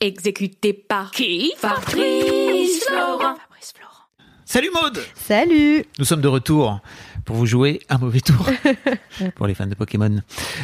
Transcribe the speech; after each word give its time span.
Exécuté 0.00 0.72
par 0.72 1.10
qui? 1.10 1.52
Fabrice 1.56 2.84
Florent. 2.84 3.34
Fabrice 3.34 3.72
Florent. 3.74 4.06
Salut 4.44 4.70
Maude 4.72 5.00
Salut 5.16 5.84
Nous 5.98 6.04
sommes 6.04 6.20
de 6.20 6.28
retour 6.28 6.80
pour 7.24 7.34
vous 7.34 7.46
jouer 7.46 7.80
un 7.88 7.98
mauvais 7.98 8.20
tour 8.20 8.48
pour 9.34 9.48
les 9.48 9.54
fans 9.54 9.66
de 9.66 9.74
Pokémon. 9.74 10.20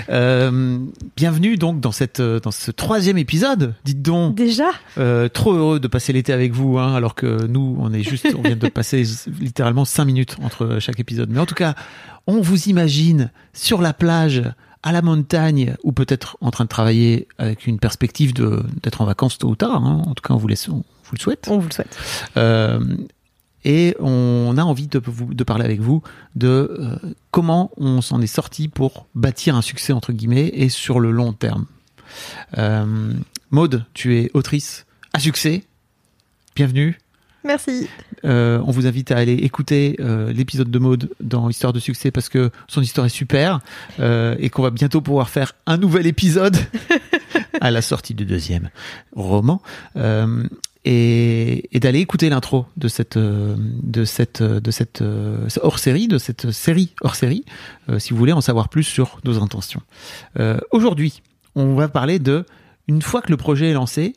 Euh, 0.08 0.78
bienvenue 1.16 1.56
donc 1.56 1.80
dans 1.80 1.90
cette 1.90 2.20
euh, 2.20 2.38
dans 2.38 2.52
ce 2.52 2.70
troisième 2.70 3.18
épisode. 3.18 3.74
Dites 3.84 4.02
donc, 4.02 4.36
Déjà? 4.36 4.70
Euh, 4.98 5.28
trop 5.28 5.52
heureux 5.52 5.80
de 5.80 5.88
passer 5.88 6.12
l'été 6.12 6.32
avec 6.32 6.52
vous, 6.52 6.78
hein, 6.78 6.94
alors 6.94 7.16
que 7.16 7.46
nous 7.48 7.76
on 7.80 7.92
est 7.92 8.04
juste 8.04 8.28
on 8.38 8.42
vient 8.42 8.54
de 8.54 8.68
passer 8.70 9.02
littéralement 9.40 9.84
cinq 9.84 10.04
minutes 10.04 10.36
entre 10.44 10.78
chaque 10.78 11.00
épisode. 11.00 11.28
Mais 11.28 11.40
en 11.40 11.46
tout 11.46 11.56
cas, 11.56 11.74
on 12.28 12.40
vous 12.40 12.68
imagine 12.68 13.32
sur 13.52 13.82
la 13.82 13.92
plage, 13.92 14.42
à 14.84 14.92
la 14.92 15.02
montagne, 15.02 15.74
ou 15.82 15.92
peut-être 15.92 16.36
en 16.42 16.50
train 16.50 16.64
de 16.64 16.68
travailler 16.68 17.26
avec 17.38 17.66
une 17.66 17.78
perspective 17.78 18.34
de 18.34 18.62
d'être 18.82 19.00
en 19.00 19.06
vacances 19.06 19.38
tôt 19.38 19.48
ou 19.48 19.56
tard. 19.56 19.82
hein. 19.84 20.02
En 20.06 20.14
tout 20.14 20.22
cas, 20.22 20.34
on 20.34 20.36
vous 20.36 20.46
laisse, 20.46 20.68
on 20.68 20.84
vous 21.04 21.14
le 21.14 21.18
souhaite. 21.18 21.46
On 21.50 21.58
vous 21.58 21.68
le 21.68 21.72
souhaite. 21.72 21.98
Euh, 22.36 22.78
et 23.64 23.96
on 23.98 24.54
a 24.58 24.62
envie 24.62 24.86
de, 24.86 25.00
vous, 25.02 25.32
de 25.32 25.42
parler 25.42 25.64
avec 25.64 25.80
vous 25.80 26.02
de 26.36 26.76
euh, 26.78 27.14
comment 27.30 27.70
on 27.78 28.02
s'en 28.02 28.20
est 28.20 28.26
sorti 28.26 28.68
pour 28.68 29.06
bâtir 29.14 29.56
un 29.56 29.62
succès 29.62 29.94
entre 29.94 30.12
guillemets 30.12 30.50
et 30.52 30.68
sur 30.68 31.00
le 31.00 31.10
long 31.10 31.32
terme. 31.32 31.64
Euh, 32.58 33.14
Maude, 33.50 33.86
tu 33.94 34.18
es 34.18 34.30
autrice 34.34 34.84
à 35.14 35.18
succès. 35.18 35.64
Bienvenue. 36.54 36.98
Merci. 37.44 37.88
Euh, 38.24 38.60
on 38.66 38.70
vous 38.70 38.86
invite 38.86 39.10
à 39.10 39.18
aller 39.18 39.34
écouter 39.34 39.96
euh, 40.00 40.32
l'épisode 40.32 40.70
de 40.70 40.78
Maude 40.78 41.10
dans 41.20 41.50
Histoire 41.50 41.72
de 41.72 41.78
succès 41.78 42.10
parce 42.10 42.28
que 42.28 42.50
son 42.68 42.80
histoire 42.80 43.06
est 43.06 43.10
super 43.10 43.60
euh, 44.00 44.34
et 44.38 44.48
qu'on 44.48 44.62
va 44.62 44.70
bientôt 44.70 45.02
pouvoir 45.02 45.28
faire 45.28 45.52
un 45.66 45.76
nouvel 45.76 46.06
épisode 46.06 46.56
à 47.60 47.70
la 47.70 47.82
sortie 47.82 48.14
du 48.14 48.24
deuxième 48.24 48.70
roman. 49.14 49.60
Euh, 49.96 50.44
et, 50.86 51.74
et 51.74 51.80
d'aller 51.80 52.00
écouter 52.00 52.28
l'intro 52.28 52.66
de 52.76 52.88
cette 52.88 53.16
euh, 53.16 53.56
de 53.58 54.04
cette 54.04 54.42
de 54.42 54.70
cette 54.70 55.00
euh, 55.00 55.48
hors 55.62 55.78
série 55.78 56.08
de 56.08 56.18
cette 56.18 56.50
série 56.50 56.94
hors 57.00 57.14
série 57.14 57.44
euh, 57.88 57.98
si 57.98 58.12
vous 58.12 58.18
voulez 58.18 58.32
en 58.32 58.42
savoir 58.42 58.68
plus 58.68 58.82
sur 58.84 59.18
nos 59.24 59.42
intentions. 59.42 59.80
Euh, 60.38 60.58
Aujourd'hui, 60.72 61.22
on 61.54 61.74
va 61.74 61.88
parler 61.88 62.18
de 62.18 62.44
une 62.86 63.00
fois 63.00 63.22
que 63.22 63.30
le 63.30 63.38
projet 63.38 63.70
est 63.70 63.74
lancé, 63.74 64.14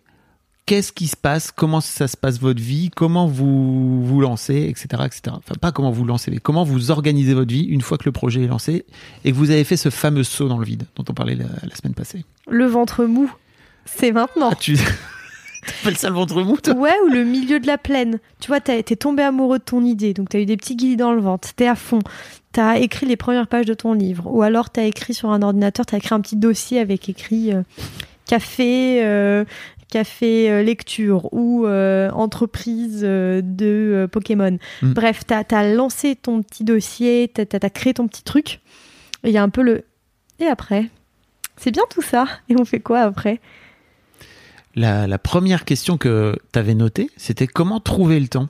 qu'est-ce 0.68 0.92
qui 0.92 1.08
se 1.08 1.16
passe, 1.16 1.52
comment 1.52 1.82
ça 1.82 2.08
se 2.08 2.16
passe 2.16 2.40
votre 2.40 2.62
vie, 2.62 2.92
comment 2.96 3.26
vous 3.26 4.06
vous 4.06 4.22
lancez, 4.22 4.68
etc., 4.70 5.04
etc. 5.06 5.22
Enfin, 5.30 5.56
pas 5.60 5.72
comment 5.72 5.90
vous 5.90 6.06
lancez, 6.06 6.30
mais 6.30 6.38
comment 6.38 6.64
vous 6.64 6.92
organisez 6.92 7.34
votre 7.34 7.52
vie 7.52 7.64
une 7.64 7.82
fois 7.82 7.98
que 7.98 8.06
le 8.06 8.12
projet 8.12 8.44
est 8.44 8.48
lancé 8.48 8.86
et 9.24 9.32
que 9.32 9.36
vous 9.36 9.50
avez 9.50 9.64
fait 9.64 9.78
ce 9.78 9.90
fameux 9.90 10.24
saut 10.24 10.48
dans 10.48 10.60
le 10.60 10.66
vide 10.66 10.84
dont 10.96 11.06
on 11.10 11.14
parlait 11.14 11.36
la, 11.36 11.46
la 11.46 11.76
semaine 11.76 11.96
passée. 11.96 12.26
Le 12.48 12.66
ventre 12.66 13.06
mou, 13.06 13.32
c'est 13.86 14.12
maintenant. 14.12 14.50
Ah, 14.52 14.56
tu 14.56 14.78
appelles 15.82 15.98
ça 15.98 16.10
le 16.10 16.16
ventre 16.16 16.42
mou, 16.44 16.58
toi? 16.58 16.76
Ouais, 16.76 16.96
ou 17.06 17.10
le 17.10 17.24
milieu 17.24 17.62
de 17.62 17.68
la 17.68 17.78
plaine. 17.78 18.20
Tu 18.42 18.48
vois, 18.48 18.60
t'es 18.60 18.84
tombé 18.84 19.24
amoureux 19.24 19.60
de 19.60 19.64
ton 19.64 19.84
idée, 19.84 20.14
donc 20.14 20.30
t'as 20.30 20.40
eu 20.40 20.46
des 20.46 20.58
petits 20.58 20.76
guillis 20.76 20.98
dans 20.98 21.14
le 21.14 21.22
ventre, 21.22 21.54
t'es 21.56 21.68
à 21.68 21.76
fond. 21.76 22.00
T'as 22.52 22.78
écrit 22.80 23.06
les 23.06 23.18
premières 23.18 23.48
pages 23.48 23.66
de 23.66 23.74
ton 23.74 23.94
livre, 23.94 24.24
ou 24.28 24.42
alors 24.42 24.70
t'as 24.70 24.84
écrit 24.84 25.14
sur 25.14 25.30
un 25.30 25.42
ordinateur, 25.42 25.86
t'as 25.86 25.98
écrit 25.98 26.14
un 26.14 26.22
petit 26.22 26.36
dossier 26.36 26.80
avec 26.80 27.08
écrit 27.08 27.54
euh, 27.54 27.62
café, 28.26 29.06
euh, 29.06 29.46
café 29.90 30.50
euh, 30.50 30.64
lecture 30.64 31.34
ou 31.34 31.66
euh, 31.66 32.10
entreprise 32.12 33.02
euh, 33.04 33.42
de 33.44 33.66
euh, 33.66 34.08
Pokémon. 34.08 34.58
Mm. 34.82 34.94
Bref, 34.94 35.22
t'as 35.26 35.44
as 35.50 35.74
lancé 35.74 36.16
ton 36.16 36.44
petit 36.44 36.64
dossier, 36.64 37.32
t'as 37.34 37.46
as, 37.62 37.70
créé 37.70 37.94
ton 37.94 38.08
petit 38.08 38.24
truc. 38.24 38.62
Il 39.24 39.32
y 39.32 39.38
a 39.38 39.44
un 39.44 39.50
peu 39.50 39.62
le 39.62 39.86
et 40.40 40.46
après? 40.46 40.90
C'est 41.56 41.72
bien 41.72 41.84
tout 41.90 42.04
ça. 42.04 42.28
Et 42.50 42.56
on 42.60 42.66
fait 42.66 42.80
quoi 42.80 43.02
après? 43.02 43.40
La, 44.76 45.08
la 45.08 45.18
première 45.18 45.66
question 45.66 45.98
que 45.98 46.38
tu 46.54 46.60
avais 46.60 46.76
notée, 46.76 47.10
c'était 47.18 47.48
comment 47.48 47.80
trouver 47.80 48.20
le 48.20 48.28
temps 48.28 48.50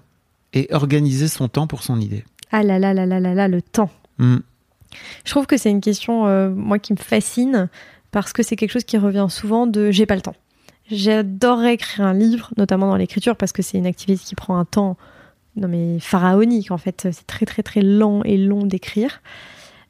et 0.52 0.68
organiser 0.72 1.30
son 1.30 1.48
temps 1.48 1.68
pour 1.68 1.84
son 1.84 2.02
idée? 2.02 2.26
Ah 2.52 2.64
là 2.64 2.80
là 2.80 2.94
là 2.94 3.06
là 3.06 3.22
là 3.22 3.34
là, 3.34 3.48
le 3.48 3.62
temps. 3.62 3.90
Hmm. 4.18 4.40
Je 5.24 5.32
trouve 5.32 5.46
que 5.46 5.56
c'est 5.56 5.70
une 5.70 5.80
question, 5.80 6.50
moi, 6.50 6.80
qui 6.80 6.92
me 6.94 6.98
fascine 6.98 7.70
parce 8.12 8.34
que 8.34 8.44
c'est 8.44 8.56
quelque 8.58 8.72
chose 8.72 8.84
qui 8.84 8.98
revient 8.98 9.28
souvent 9.30 9.68
de 9.68 9.92
j'ai 9.92 10.06
pas 10.06 10.16
le 10.16 10.22
temps. 10.22 10.36
J'adorerais 10.92 11.74
écrire 11.74 12.06
un 12.06 12.14
livre, 12.14 12.52
notamment 12.58 12.88
dans 12.88 12.96
l'écriture, 12.96 13.36
parce 13.36 13.52
que 13.52 13.62
c'est 13.62 13.78
une 13.78 13.86
activité 13.88 14.22
qui 14.24 14.36
prend 14.36 14.58
un 14.58 14.66
temps 14.66 14.98
non 15.56 15.68
mais 15.68 16.00
pharaonique 16.00 16.70
en 16.72 16.78
fait. 16.78 17.08
C'est 17.12 17.26
très 17.26 17.46
très 17.48 17.64
très 17.64 17.82
lent 17.82 18.22
et 18.24 18.38
long 18.38 18.66
d'écrire. 18.66 19.22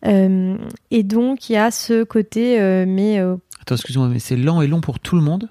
Euh, 0.05 0.55
et 0.91 1.03
donc 1.03 1.49
il 1.49 1.53
y 1.53 1.57
a 1.57 1.71
ce 1.71 2.03
côté, 2.03 2.59
euh, 2.61 2.85
mais 2.87 3.19
euh, 3.19 3.35
Attends, 3.61 3.75
excuse-moi, 3.75 4.07
mais 4.07 4.19
c'est 4.19 4.37
lent 4.37 4.61
et 4.61 4.67
long 4.67 4.79
pour 4.79 4.99
tout 4.99 5.15
le 5.17 5.21
monde? 5.21 5.49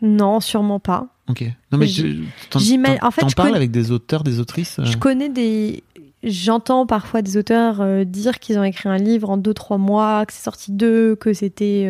Non, 0.00 0.40
sûrement 0.40 0.80
pas. 0.80 1.08
Ok. 1.28 1.42
Non, 1.70 1.78
mais 1.78 1.86
j'imagine- 1.86 2.98
en 3.02 3.10
fait, 3.10 3.20
t'en 3.20 3.28
parles 3.28 3.48
connais- 3.48 3.56
avec 3.56 3.70
des 3.70 3.90
auteurs, 3.92 4.24
des 4.24 4.40
autrices 4.40 4.80
Je 4.82 4.96
connais 4.96 5.28
des. 5.28 5.84
J'entends 6.24 6.86
parfois 6.86 7.20
des 7.22 7.36
auteurs 7.36 7.84
dire 8.06 8.38
qu'ils 8.38 8.58
ont 8.58 8.64
écrit 8.64 8.88
un 8.88 8.96
livre 8.96 9.28
en 9.30 9.36
2-3 9.36 9.76
mois, 9.78 10.24
que 10.26 10.32
c'est 10.32 10.42
sorti 10.42 10.72
d'eux, 10.72 11.16
que 11.16 11.32
c'était. 11.32 11.88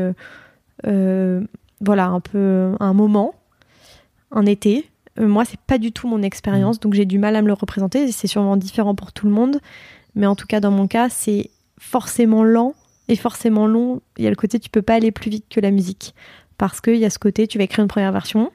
Voilà, 1.84 2.06
un 2.06 2.20
peu 2.20 2.72
un 2.80 2.92
moment, 2.92 3.34
un 4.30 4.46
été. 4.46 4.88
Euh, 5.18 5.28
moi, 5.28 5.44
c'est 5.44 5.60
pas 5.60 5.78
du 5.78 5.92
tout 5.92 6.08
mon 6.08 6.22
expérience, 6.22 6.80
donc 6.80 6.94
j'ai 6.94 7.04
du 7.04 7.18
mal 7.18 7.36
à 7.36 7.42
me 7.42 7.46
le 7.48 7.52
représenter. 7.52 8.10
C'est 8.12 8.26
sûrement 8.26 8.56
différent 8.56 8.94
pour 8.94 9.12
tout 9.12 9.26
le 9.26 9.32
monde. 9.32 9.58
Mais 10.14 10.26
en 10.26 10.36
tout 10.36 10.46
cas, 10.46 10.60
dans 10.60 10.70
mon 10.70 10.86
cas, 10.86 11.08
c'est 11.08 11.50
forcément 11.78 12.44
lent 12.44 12.74
et 13.08 13.16
forcément 13.16 13.66
long. 13.66 14.00
Il 14.16 14.24
y 14.24 14.26
a 14.26 14.30
le 14.30 14.36
côté, 14.36 14.58
tu 14.60 14.70
peux 14.70 14.82
pas 14.82 14.94
aller 14.94 15.10
plus 15.10 15.30
vite 15.30 15.46
que 15.50 15.60
la 15.60 15.70
musique. 15.70 16.14
Parce 16.58 16.80
qu'il 16.80 16.96
y 16.96 17.04
a 17.04 17.10
ce 17.10 17.18
côté, 17.18 17.46
tu 17.46 17.58
vas 17.58 17.64
écrire 17.64 17.82
une 17.82 17.88
première 17.88 18.12
version, 18.12 18.52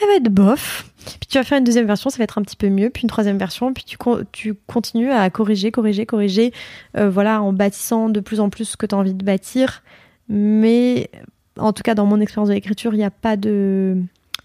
elle 0.00 0.08
va 0.08 0.14
être 0.16 0.28
bof. 0.32 0.90
Puis 1.04 1.28
tu 1.28 1.38
vas 1.38 1.44
faire 1.44 1.58
une 1.58 1.64
deuxième 1.64 1.86
version, 1.86 2.10
ça 2.10 2.18
va 2.18 2.24
être 2.24 2.38
un 2.38 2.42
petit 2.42 2.56
peu 2.56 2.68
mieux. 2.68 2.90
Puis 2.90 3.02
une 3.02 3.08
troisième 3.08 3.38
version, 3.38 3.72
puis 3.72 3.84
tu, 3.84 3.96
con- 3.96 4.24
tu 4.32 4.54
continues 4.66 5.10
à 5.10 5.28
corriger, 5.30 5.70
corriger, 5.70 6.06
corriger. 6.06 6.52
euh, 6.96 7.08
voilà, 7.08 7.42
en 7.42 7.52
bâtissant 7.52 8.08
de 8.08 8.20
plus 8.20 8.40
en 8.40 8.50
plus 8.50 8.64
ce 8.64 8.76
que 8.76 8.86
tu 8.86 8.94
as 8.94 8.98
envie 8.98 9.14
de 9.14 9.24
bâtir. 9.24 9.82
Mais 10.28 11.10
en 11.58 11.72
tout 11.72 11.82
cas, 11.82 11.94
dans 11.94 12.06
mon 12.06 12.20
expérience 12.20 12.48
de 12.48 12.54
l'écriture, 12.54 12.94
il 12.94 12.98
n'y 12.98 13.04
a 13.04 13.10
pas 13.10 13.36
de. 13.36 13.96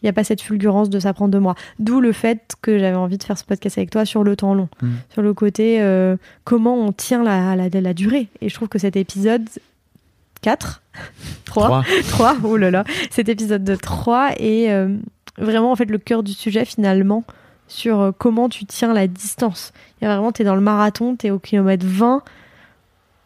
Il 0.03 0.05
n'y 0.05 0.09
a 0.09 0.13
pas 0.13 0.23
cette 0.23 0.41
fulgurance 0.41 0.91
de 0.91 0.99
ça 0.99 1.11
prend 1.13 1.27
deux 1.27 1.39
mois. 1.39 1.55
D'où 1.79 2.01
le 2.01 2.11
fait 2.11 2.55
que 2.61 2.77
j'avais 2.77 2.95
envie 2.95 3.17
de 3.17 3.23
faire 3.23 3.35
ce 3.35 3.43
podcast 3.43 3.79
avec 3.79 3.89
toi 3.89 4.05
sur 4.05 4.23
le 4.23 4.35
temps 4.35 4.53
long. 4.53 4.69
Mm. 4.83 4.89
Sur 5.11 5.21
le 5.23 5.33
côté 5.33 5.81
euh, 5.81 6.17
comment 6.43 6.75
on 6.75 6.91
tient 6.91 7.23
la, 7.23 7.55
la, 7.55 7.67
la 7.69 7.93
durée. 7.95 8.27
Et 8.41 8.49
je 8.49 8.53
trouve 8.53 8.67
que 8.67 8.77
cet 8.77 8.95
épisode 8.95 9.49
4, 10.41 10.83
3, 11.45 11.67
Trois. 11.67 11.83
3, 12.09 12.37
oh 12.43 12.57
là 12.57 12.69
là, 12.69 12.83
cet 13.09 13.27
épisode 13.27 13.63
de 13.63 13.75
3 13.75 14.33
est 14.37 14.69
euh, 14.69 14.95
vraiment 15.39 15.71
en 15.71 15.75
fait 15.75 15.85
le 15.89 15.97
cœur 15.97 16.21
du 16.21 16.33
sujet 16.33 16.65
finalement 16.65 17.23
sur 17.67 17.99
euh, 17.99 18.11
comment 18.15 18.49
tu 18.49 18.65
tiens 18.65 18.93
la 18.93 19.07
distance. 19.07 19.73
Il 19.99 20.05
y 20.05 20.07
a 20.07 20.13
vraiment, 20.13 20.31
t'es 20.31 20.43
dans 20.43 20.55
le 20.55 20.61
marathon, 20.61 21.15
t'es 21.15 21.31
au 21.31 21.39
kilomètre 21.39 21.85
20, 21.85 22.21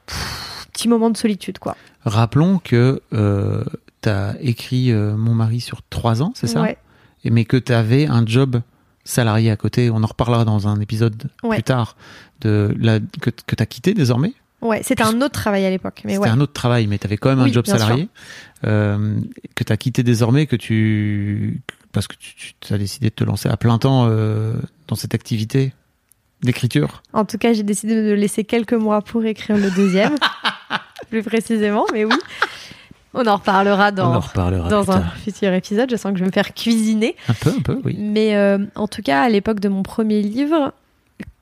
Pff, 0.08 0.68
petit 0.74 0.88
moment 0.88 1.09
de 1.09 1.18
solitude 1.18 1.59
quoi. 1.59 1.75
Rappelons 2.06 2.59
que 2.59 3.01
euh, 3.13 3.63
tu 4.02 4.09
as 4.09 4.35
écrit 4.41 4.91
euh, 4.91 5.16
Mon 5.16 5.34
mari 5.34 5.61
sur 5.61 5.81
trois 5.90 6.22
ans, 6.22 6.34
c'est 6.35 6.47
ça 6.47 6.61
Ouais. 6.61 6.78
Et 7.23 7.29
Mais 7.29 7.46
que 7.46 7.58
tu 7.58 7.72
avais 7.73 8.08
un 8.08 8.26
job 8.26 8.61
salarié 9.03 9.52
à 9.52 9.55
côté. 9.55 9.90
On 9.90 10.03
en 10.03 10.08
reparlera 10.08 10.46
dans 10.46 10.67
un 10.67 10.79
épisode 10.79 11.29
Ouais. 11.43 11.58
plus 11.58 11.64
tard 11.64 11.96
de 12.41 12.76
la, 12.79 12.99
que, 12.99 13.29
que 13.29 13.55
tu 13.55 13.61
as 13.61 13.66
quitté 13.66 13.93
désormais. 13.93 14.34
Ouais, 14.61 14.81
c'était 14.84 15.03
un 15.03 15.20
autre 15.22 15.34
travail 15.34 15.66
à 15.66 15.72
l'époque, 15.72 16.02
mais 16.05 16.14
C'était 16.14 16.26
ouais. 16.26 16.29
un 16.29 16.40
autre 16.40 16.53
travail, 16.53 16.85
mais 16.85 16.99
tu 16.99 17.08
avais 17.08 17.17
quand 17.17 17.29
même 17.29 17.40
un 17.40 17.52
job 17.52 17.66
salarié 17.66 18.09
euh, 18.66 19.20
que 19.55 19.64
tu 19.64 19.73
as 19.73 19.78
quitté 19.78 20.03
désormais, 20.03 20.46
que 20.46 20.55
tu 20.55 21.61
parce 21.91 22.08
que 22.08 22.16
tu, 22.16 22.53
tu 22.59 22.73
as 22.73 22.78
décidé 22.78 23.09
de 23.09 23.16
te 23.16 23.23
lancer 23.23 23.49
à 23.49 23.58
plein 23.58 23.78
temps 23.79 24.05
euh, 24.08 24.53
dans 24.87 24.96
cette 24.96 25.16
activité 25.16 25.73
d'écriture. 26.43 27.02
En 27.14 27.26
tout 27.26 27.37
cas, 27.37 27.53
j'ai 27.53 27.64
décidé 27.64 27.96
de 27.96 28.14
laisser 28.14 28.43
quelques 28.43 28.73
mois 28.73 29.02
pour 29.02 29.26
écrire 29.26 29.58
le 29.58 29.70
deuxième, 29.72 30.16
plus 31.09 31.23
précisément, 31.23 31.85
mais 31.94 32.06
oui. 32.06 32.16
On 33.14 33.26
en 33.26 33.35
reparlera 33.35 33.91
dans, 33.91 34.16
en 34.16 34.20
reparlera 34.20 34.70
dans 34.70 34.85
plus 34.85 34.94
un 34.94 35.02
futur 35.23 35.53
épisode. 35.53 35.91
Je 35.91 35.97
sens 35.97 36.14
que 36.14 36.18
je 36.18 36.23
vais 36.23 36.29
me 36.29 36.34
faire 36.34 36.53
cuisiner. 36.53 37.16
Un 37.28 37.34
peu, 37.34 37.50
un 37.50 37.62
peu, 37.62 37.82
oui. 37.84 37.97
Mais 38.00 38.35
euh, 38.35 38.59
en 38.76 38.88
tout 38.88 39.02
cas, 39.02 39.23
à 39.23 39.29
l'époque 39.29 39.59
de 39.59 39.68
mon 39.68 39.84
premier 39.84 40.22
livre, 40.22 40.72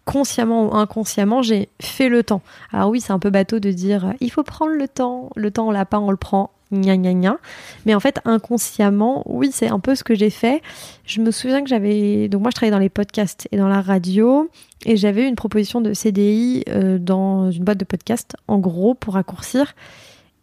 consciemment 0.06 0.70
ou 0.70 0.76
inconsciemment, 0.76 1.44
j'ai 1.44 1.70
fait 1.80 2.10
le 2.10 2.24
temps. 2.24 2.42
Alors 2.74 2.90
oui, 2.90 3.02
c'est 3.02 3.14
un 3.14 3.20
peu 3.20 3.30
bateau 3.30 3.60
de 3.60 3.72
dire 3.72 4.08
euh, 4.08 4.14
il 4.20 4.32
faut 4.32 4.42
prendre 4.42 4.72
le 4.72 4.88
temps. 4.88 5.30
Le 5.36 5.52
temps, 5.52 5.68
on 5.68 5.72
l'a 5.72 5.86
pas, 5.86 6.00
on 6.00 6.10
le 6.10 6.18
prend. 6.18 6.50
Gna 6.72 6.98
gna 6.98 7.14
gna. 7.14 7.38
Mais 7.86 7.96
en 7.96 8.00
fait, 8.00 8.20
inconsciemment, 8.26 9.24
oui, 9.26 9.50
c'est 9.52 9.70
un 9.70 9.80
peu 9.80 9.96
ce 9.96 10.04
que 10.04 10.14
j'ai 10.14 10.30
fait. 10.30 10.62
Je 11.06 11.20
me 11.22 11.32
souviens 11.32 11.64
que 11.64 11.70
j'avais. 11.70 12.28
Donc, 12.30 12.42
moi, 12.42 12.52
je 12.52 12.56
travaillais 12.56 12.72
dans 12.72 12.80
les 12.80 12.90
podcasts 12.90 13.48
et 13.52 13.58
dans 13.58 13.68
la 13.68 13.82
radio. 13.82 14.50
Et 14.86 14.96
j'avais 14.96 15.28
une 15.28 15.36
proposition 15.36 15.82
de 15.82 15.94
CDI 15.94 16.64
euh, 16.70 17.00
dans 17.00 17.52
une 17.52 17.64
boîte 17.64 17.80
de 17.80 17.86
podcast, 17.86 18.36
en 18.48 18.60
gros, 18.60 18.94
pour 18.94 19.16
raccourcir. 19.16 19.74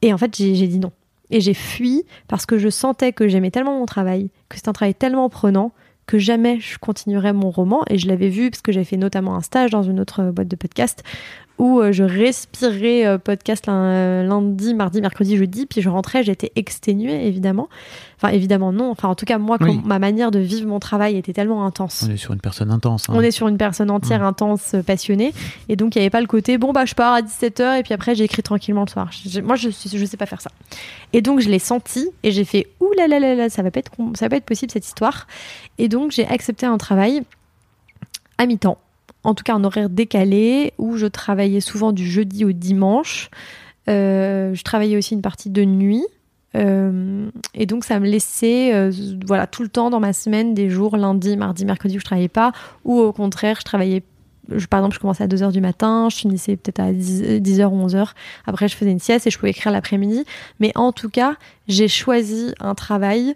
Et 0.02 0.12
en 0.12 0.19
fait, 0.19 0.37
j'ai 0.37 0.67
dit 0.67 0.78
non. 0.78 0.93
Et 1.31 1.40
j'ai 1.40 1.55
fui 1.55 2.05
parce 2.29 2.46
que 2.46 2.58
je 2.58 2.69
sentais 2.69 3.12
que 3.12 3.29
j'aimais 3.29 3.50
tellement 3.50 3.79
mon 3.79 3.87
travail, 3.87 4.31
que 4.49 4.56
c'est 4.56 4.69
un 4.69 4.72
travail 4.72 4.94
tellement 4.94 5.29
prenant, 5.29 5.72
que 6.06 6.19
jamais 6.19 6.61
je 6.61 6.79
continuerais 6.79 7.32
mon 7.32 7.50
roman. 7.50 7.82
Et 7.88 7.99
je 7.99 8.08
l'avais 8.08 8.29
vu 8.29 8.50
parce 8.50 8.62
que 8.62 8.72
j'avais 8.72 8.84
fait 8.84 8.96
notamment 8.96 9.37
un 9.37 9.40
stage 9.40 9.70
dans 9.70 9.82
une 9.82 10.00
autre 10.00 10.31
boîte 10.31 10.49
de 10.49 10.56
podcast 10.56 11.02
où 11.58 11.81
euh, 11.81 11.93
je 11.93 12.05
respirais 12.05 13.06
euh, 13.06 13.19
podcast 13.19 13.69
euh, 13.69 14.23
lundi, 14.23 14.75
mardi, 14.75 15.00
mercredi, 15.00 15.37
jeudi, 15.37 15.67
puis 15.67 15.81
je 15.81 15.88
rentrais, 15.88 16.23
j'étais 16.23 16.53
exténuée 16.56 17.26
évidemment. 17.26 17.69
Enfin 18.17 18.32
évidemment 18.32 18.73
non, 18.73 18.91
enfin 18.91 19.08
en 19.08 19.14
tout 19.14 19.26
cas 19.26 19.38
moi, 19.38 19.58
ma 19.85 19.99
manière 19.99 20.31
de 20.31 20.38
vivre 20.38 20.67
mon 20.67 20.79
travail 20.79 21.17
était 21.17 21.32
tellement 21.32 21.67
intense. 21.67 22.05
On 22.06 22.12
est 22.12 22.17
sur 22.17 22.32
une 22.32 22.41
personne 22.41 22.70
intense. 22.70 23.08
Hein. 23.08 23.14
On 23.14 23.20
est 23.20 23.31
sur 23.31 23.49
une 23.49 23.58
personne 23.58 23.91
entière, 23.91 24.23
intense, 24.23 24.75
passionnée, 24.87 25.32
et 25.69 25.76
donc 25.76 25.94
il 25.94 25.99
n'y 25.99 26.05
avait 26.05 26.11
pas 26.11 26.20
le 26.20 26.26
côté 26.26 26.58
bon 26.58 26.73
bah 26.73 26.85
je 26.85 26.94
pars 26.94 27.14
à 27.14 27.20
17h 27.23 27.79
et 27.79 27.82
puis 27.82 27.94
après 27.94 28.14
j'écris 28.14 28.43
tranquillement 28.43 28.85
le 28.85 28.91
soir. 28.91 29.11
moi 29.43 29.56
je 29.56 29.69
je 29.70 30.05
sais 30.05 30.17
pas 30.17 30.26
faire 30.26 30.41
ça. 30.41 30.50
Et 31.12 31.23
donc 31.23 31.41
je 31.41 31.49
l'ai 31.49 31.58
senti 31.58 32.08
et 32.23 32.31
j'ai 32.31 32.44
fait 32.44 32.69
ouh 32.81 32.91
là 32.97 33.06
là 33.06 33.19
là 33.19 33.35
là 33.35 33.49
ça 33.49 33.62
va 33.62 33.70
pas 33.70 33.81
être 33.81 33.93
ça 34.14 34.26
va 34.26 34.31
pas 34.31 34.37
être 34.37 34.44
possible 34.44 34.73
cette 34.73 34.87
histoire. 34.87 35.26
Et 35.79 35.88
donc 35.88 36.11
j'ai 36.11 36.26
accepté 36.26 36.67
un 36.67 36.79
travail 36.79 37.23
à 38.38 38.47
mi-temps 38.47 38.79
en 39.26 39.34
tout 39.34 39.43
cas 39.43 39.55
en 39.55 39.64
horaire 39.64 39.90
décalé, 39.90 40.73
où 40.78 40.96
je 40.96 41.06
travaillais 41.06 41.61
souvent 41.61 41.90
du 41.90 42.06
jeudi 42.06 42.44
au 42.44 42.52
dimanche. 42.52 43.28
Euh, 43.88 44.55
je 44.55 44.62
travaillais 44.62 44.96
aussi 44.96 45.14
une 45.14 45.23
partie 45.23 45.50
de 45.50 45.64
nuit. 45.64 46.05
Euh, 46.55 47.28
et 47.55 47.67
donc 47.67 47.84
ça 47.84 47.99
me 47.99 48.06
laissait 48.06 48.73
euh, 48.73 48.90
voilà 49.26 49.46
tout 49.46 49.62
le 49.62 49.69
temps 49.69 49.90
dans 49.90 50.00
ma 50.00 50.12
semaine 50.12 50.55
des 50.55 50.70
jours 50.70 50.96
lundi, 50.96 51.37
mardi, 51.37 51.67
mercredi 51.67 51.96
où 51.96 52.00
je 52.00 52.05
travaillais 52.05 52.28
pas 52.28 52.52
ou 52.84 52.99
au 52.99 53.12
contraire 53.12 53.56
je 53.58 53.64
travaillais 53.64 54.02
par 54.70 54.81
exemple 54.81 54.94
je 54.94 55.00
commençais 55.00 55.25
à 55.25 55.26
2h 55.26 55.52
du 55.52 55.61
matin, 55.61 56.08
je 56.08 56.17
finissais 56.17 56.56
peut-être 56.56 56.81
à 56.81 56.93
10, 56.93 57.43
h 57.43 57.67
ou 57.67 57.87
11h. 57.87 58.12
Après 58.46 58.69
je 58.69 58.76
faisais 58.76 58.93
une 58.93 59.00
sieste 59.00 59.26
et 59.26 59.31
je 59.31 59.37
pouvais 59.37 59.50
écrire 59.50 59.70
l'après-midi, 59.70 60.25
mais 60.58 60.72
en 60.76 60.93
tout 60.93 61.11
cas, 61.11 61.34
j'ai 61.69 61.88
choisi 61.88 62.55
un 62.61 62.76
travail 62.76 63.34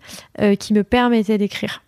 qui 0.60 0.72
me 0.72 0.84
permettait 0.84 1.36
d'écrire 1.36 1.82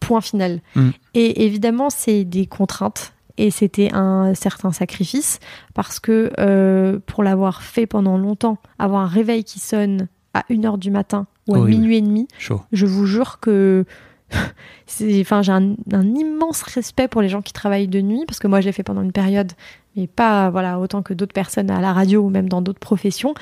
point 0.00 0.20
final. 0.20 0.60
Mm. 0.74 0.90
Et 1.14 1.44
évidemment, 1.44 1.90
c'est 1.90 2.24
des 2.24 2.46
contraintes 2.46 3.12
et 3.36 3.50
c'était 3.50 3.90
un 3.94 4.34
certain 4.34 4.72
sacrifice 4.72 5.40
parce 5.74 6.00
que 6.00 6.30
euh, 6.38 6.98
pour 7.06 7.22
l'avoir 7.22 7.62
fait 7.62 7.86
pendant 7.86 8.18
longtemps, 8.18 8.58
avoir 8.78 9.02
un 9.02 9.06
réveil 9.06 9.44
qui 9.44 9.58
sonne 9.58 10.08
à 10.34 10.44
1h 10.50 10.78
du 10.78 10.90
matin 10.90 11.26
ou 11.48 11.54
à 11.54 11.60
minuit 11.64 11.96
et 11.96 12.02
demi, 12.02 12.28
je 12.38 12.86
vous 12.86 13.06
jure 13.06 13.40
que 13.40 13.84
enfin, 15.20 15.42
j'ai 15.42 15.52
un, 15.52 15.74
immense 15.92 16.62
respect 16.62 17.08
pour 17.08 17.22
les 17.22 17.28
gens 17.28 17.42
qui 17.42 17.52
travaillent 17.52 17.88
de 17.88 18.00
nuit 18.00 18.24
parce 18.26 18.38
que 18.38 18.46
moi, 18.46 18.60
je 18.60 18.66
l'ai 18.66 18.72
fait 18.72 18.82
pendant 18.82 19.02
une 19.02 19.12
période, 19.12 19.52
mais 19.96 20.06
pas 20.06 20.50
voilà 20.50 20.78
autant 20.78 21.02
que 21.02 21.14
d'autres 21.14 21.32
personnes 21.32 21.70
à 21.70 21.80
la 21.80 21.92
radio 21.92 22.20
ou 22.20 22.30
même 22.30 22.48
dans 22.48 22.62
d'autres 22.62 22.78
professions. 22.78 23.34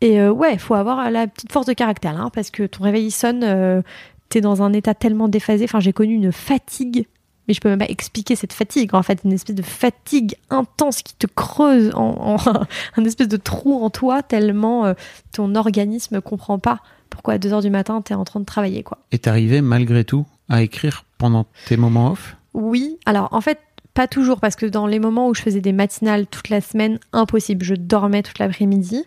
Et 0.00 0.20
euh, 0.20 0.30
ouais, 0.30 0.52
il 0.52 0.58
faut 0.58 0.74
avoir 0.74 1.10
la 1.10 1.26
petite 1.26 1.50
force 1.50 1.66
de 1.66 1.72
caractère 1.72 2.20
hein, 2.20 2.30
parce 2.32 2.50
que 2.50 2.64
ton 2.64 2.84
réveil 2.84 3.10
sonne, 3.10 3.42
euh, 3.42 3.82
t'es 4.28 4.40
dans 4.40 4.62
un 4.62 4.72
état 4.72 4.94
tellement 4.94 5.28
déphasé. 5.28 5.64
Enfin, 5.64 5.80
j'ai 5.80 5.92
connu 5.92 6.14
une 6.14 6.32
fatigue, 6.32 7.06
mais 7.46 7.54
je 7.54 7.60
peux 7.60 7.68
même 7.68 7.78
pas 7.78 7.88
expliquer 7.88 8.36
cette 8.36 8.52
fatigue. 8.52 8.94
En 8.94 9.02
fait, 9.02 9.20
une 9.24 9.32
espèce 9.32 9.56
de 9.56 9.62
fatigue 9.62 10.36
intense 10.50 11.02
qui 11.02 11.14
te 11.14 11.26
creuse 11.26 11.90
en, 11.94 12.36
un 12.96 13.04
espèce 13.04 13.28
de 13.28 13.36
trou 13.36 13.82
en 13.82 13.90
toi, 13.90 14.22
tellement 14.22 14.86
euh, 14.86 14.94
ton 15.32 15.54
organisme 15.54 16.20
comprend 16.20 16.58
pas 16.58 16.80
pourquoi 17.10 17.34
à 17.34 17.38
2 17.38 17.52
heures 17.52 17.62
du 17.62 17.70
matin 17.70 18.02
t'es 18.02 18.14
en 18.14 18.24
train 18.24 18.40
de 18.40 18.44
travailler, 18.44 18.82
quoi. 18.82 18.98
Et 19.12 19.18
t'arrivais 19.18 19.62
malgré 19.62 20.04
tout 20.04 20.26
à 20.48 20.62
écrire 20.62 21.04
pendant 21.16 21.46
tes 21.66 21.76
moments 21.76 22.12
off? 22.12 22.36
Oui. 22.54 22.98
Alors, 23.06 23.28
en 23.32 23.40
fait, 23.40 23.58
pas 23.94 24.06
toujours, 24.06 24.40
parce 24.40 24.56
que 24.56 24.66
dans 24.66 24.86
les 24.86 24.98
moments 24.98 25.28
où 25.28 25.34
je 25.34 25.42
faisais 25.42 25.60
des 25.60 25.72
matinales 25.72 26.26
toute 26.26 26.50
la 26.50 26.60
semaine, 26.60 26.98
impossible. 27.12 27.64
Je 27.64 27.74
dormais 27.74 28.22
toute 28.22 28.38
l'après-midi. 28.38 29.04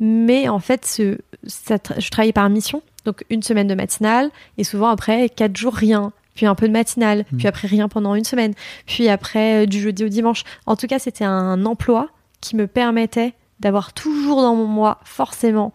Mais 0.00 0.48
en 0.48 0.58
fait, 0.58 0.84
ce, 0.84 1.18
je 1.44 2.10
travaillais 2.10 2.32
par 2.32 2.48
mission. 2.50 2.82
Donc 3.04 3.24
une 3.30 3.42
semaine 3.42 3.66
de 3.66 3.74
matinale 3.74 4.30
et 4.58 4.64
souvent 4.64 4.88
après 4.88 5.28
quatre 5.28 5.56
jours 5.56 5.74
rien. 5.74 6.12
Puis 6.34 6.46
un 6.46 6.54
peu 6.54 6.66
de 6.66 6.72
matinale, 6.72 7.26
mmh. 7.30 7.36
puis 7.36 7.46
après 7.46 7.68
rien 7.68 7.88
pendant 7.88 8.14
une 8.14 8.24
semaine, 8.24 8.54
puis 8.86 9.08
après 9.08 9.64
euh, 9.64 9.66
du 9.66 9.80
jeudi 9.80 10.04
au 10.04 10.08
dimanche. 10.08 10.44
En 10.64 10.76
tout 10.76 10.86
cas, 10.86 10.98
c'était 10.98 11.26
un 11.26 11.66
emploi 11.66 12.08
qui 12.40 12.56
me 12.56 12.66
permettait 12.66 13.34
d'avoir 13.60 13.92
toujours 13.92 14.40
dans 14.40 14.54
mon 14.54 14.66
mois 14.66 14.98
forcément 15.04 15.74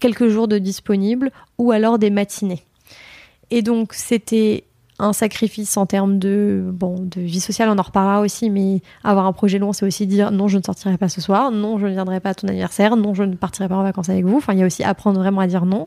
quelques 0.00 0.28
jours 0.28 0.48
de 0.48 0.58
disponibles 0.58 1.30
ou 1.58 1.70
alors 1.70 1.98
des 1.98 2.10
matinées. 2.10 2.64
Et 3.50 3.62
donc 3.62 3.94
c'était 3.94 4.64
un 4.98 5.12
sacrifice 5.12 5.76
en 5.76 5.86
termes 5.86 6.18
de, 6.18 6.64
bon, 6.72 6.96
de 6.98 7.20
vie 7.20 7.40
sociale, 7.40 7.68
on 7.68 7.78
en 7.78 7.82
reparlera 7.82 8.20
aussi, 8.20 8.50
mais 8.50 8.82
avoir 9.04 9.26
un 9.26 9.32
projet 9.32 9.58
long, 9.58 9.72
c'est 9.72 9.86
aussi 9.86 10.06
dire 10.06 10.32
non, 10.32 10.48
je 10.48 10.58
ne 10.58 10.62
sortirai 10.62 10.98
pas 10.98 11.08
ce 11.08 11.20
soir, 11.20 11.52
non, 11.52 11.78
je 11.78 11.86
ne 11.86 11.92
viendrai 11.92 12.18
pas 12.18 12.30
à 12.30 12.34
ton 12.34 12.48
anniversaire, 12.48 12.96
non, 12.96 13.14
je 13.14 13.22
ne 13.22 13.36
partirai 13.36 13.68
pas 13.68 13.76
en 13.76 13.84
vacances 13.84 14.08
avec 14.08 14.24
vous. 14.24 14.38
Enfin, 14.38 14.54
il 14.54 14.58
y 14.58 14.62
a 14.62 14.66
aussi 14.66 14.82
apprendre 14.82 15.20
vraiment 15.20 15.40
à 15.40 15.46
dire 15.46 15.66
non. 15.66 15.86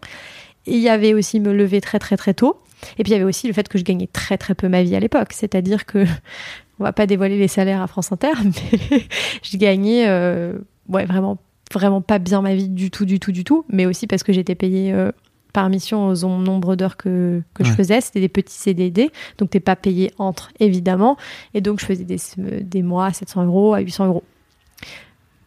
Il 0.66 0.78
y 0.78 0.90
avait 0.90 1.14
aussi 1.14 1.40
me 1.40 1.54
lever 1.54 1.82
très 1.82 2.00
très 2.00 2.18
très 2.18 2.34
tôt. 2.34 2.62
Et 2.98 3.04
puis 3.04 3.12
il 3.12 3.14
y 3.14 3.16
avait 3.16 3.26
aussi 3.26 3.48
le 3.48 3.54
fait 3.54 3.68
que 3.68 3.78
je 3.78 3.84
gagnais 3.84 4.08
très 4.08 4.38
très 4.38 4.56
peu 4.56 4.68
ma 4.68 4.84
vie 4.84 4.96
à 4.96 5.00
l'époque. 5.00 5.34
C'est-à-dire 5.34 5.86
que, 5.86 6.06
on 6.80 6.84
va 6.84 6.94
pas 6.94 7.06
dévoiler 7.06 7.38
les 7.38 7.48
salaires 7.48 7.82
à 7.82 7.88
France 7.88 8.12
Inter, 8.12 8.32
mais 8.44 9.04
je 9.44 9.58
gagnais 9.58 10.08
euh, 10.08 10.54
ouais, 10.90 11.06
vraiment, 11.06 11.38
vraiment 11.74 12.02
pas 12.02 12.20
bien 12.20 12.42
ma 12.42 12.56
vie 12.56 12.70
du 12.70 12.92
tout, 12.92 13.06
du 13.06 13.20
tout, 13.20 13.32
du 13.32 13.44
tout. 13.44 13.66
Mais 13.70 13.86
aussi 13.86 14.08
parce 14.08 14.24
que 14.24 14.34
j'étais 14.34 14.56
payée 14.56 14.94
euh, 14.94 15.12
par 15.54 15.70
mission 15.70 16.08
au 16.08 16.38
nombre 16.38 16.76
d'heures 16.76 16.98
que, 16.98 17.42
que 17.54 17.64
je 17.64 17.72
faisais. 17.72 18.02
C'était 18.02 18.22
des 18.22 18.30
petits 18.30 18.56
CDD, 18.56 19.12
donc 19.38 19.50
t'es 19.50 19.60
pas 19.60 19.76
payé 19.76 20.12
entre, 20.18 20.52
évidemment. 20.60 21.18
Et 21.54 21.62
donc 21.62 21.80
je 21.80 21.86
faisais 21.86 22.06
des, 22.06 22.18
des 22.62 22.82
mois 22.82 23.08
à 23.08 23.14
700 23.14 23.46
euros, 23.46 23.74
à 23.74 23.80
800 23.80 24.08
euros. 24.08 24.24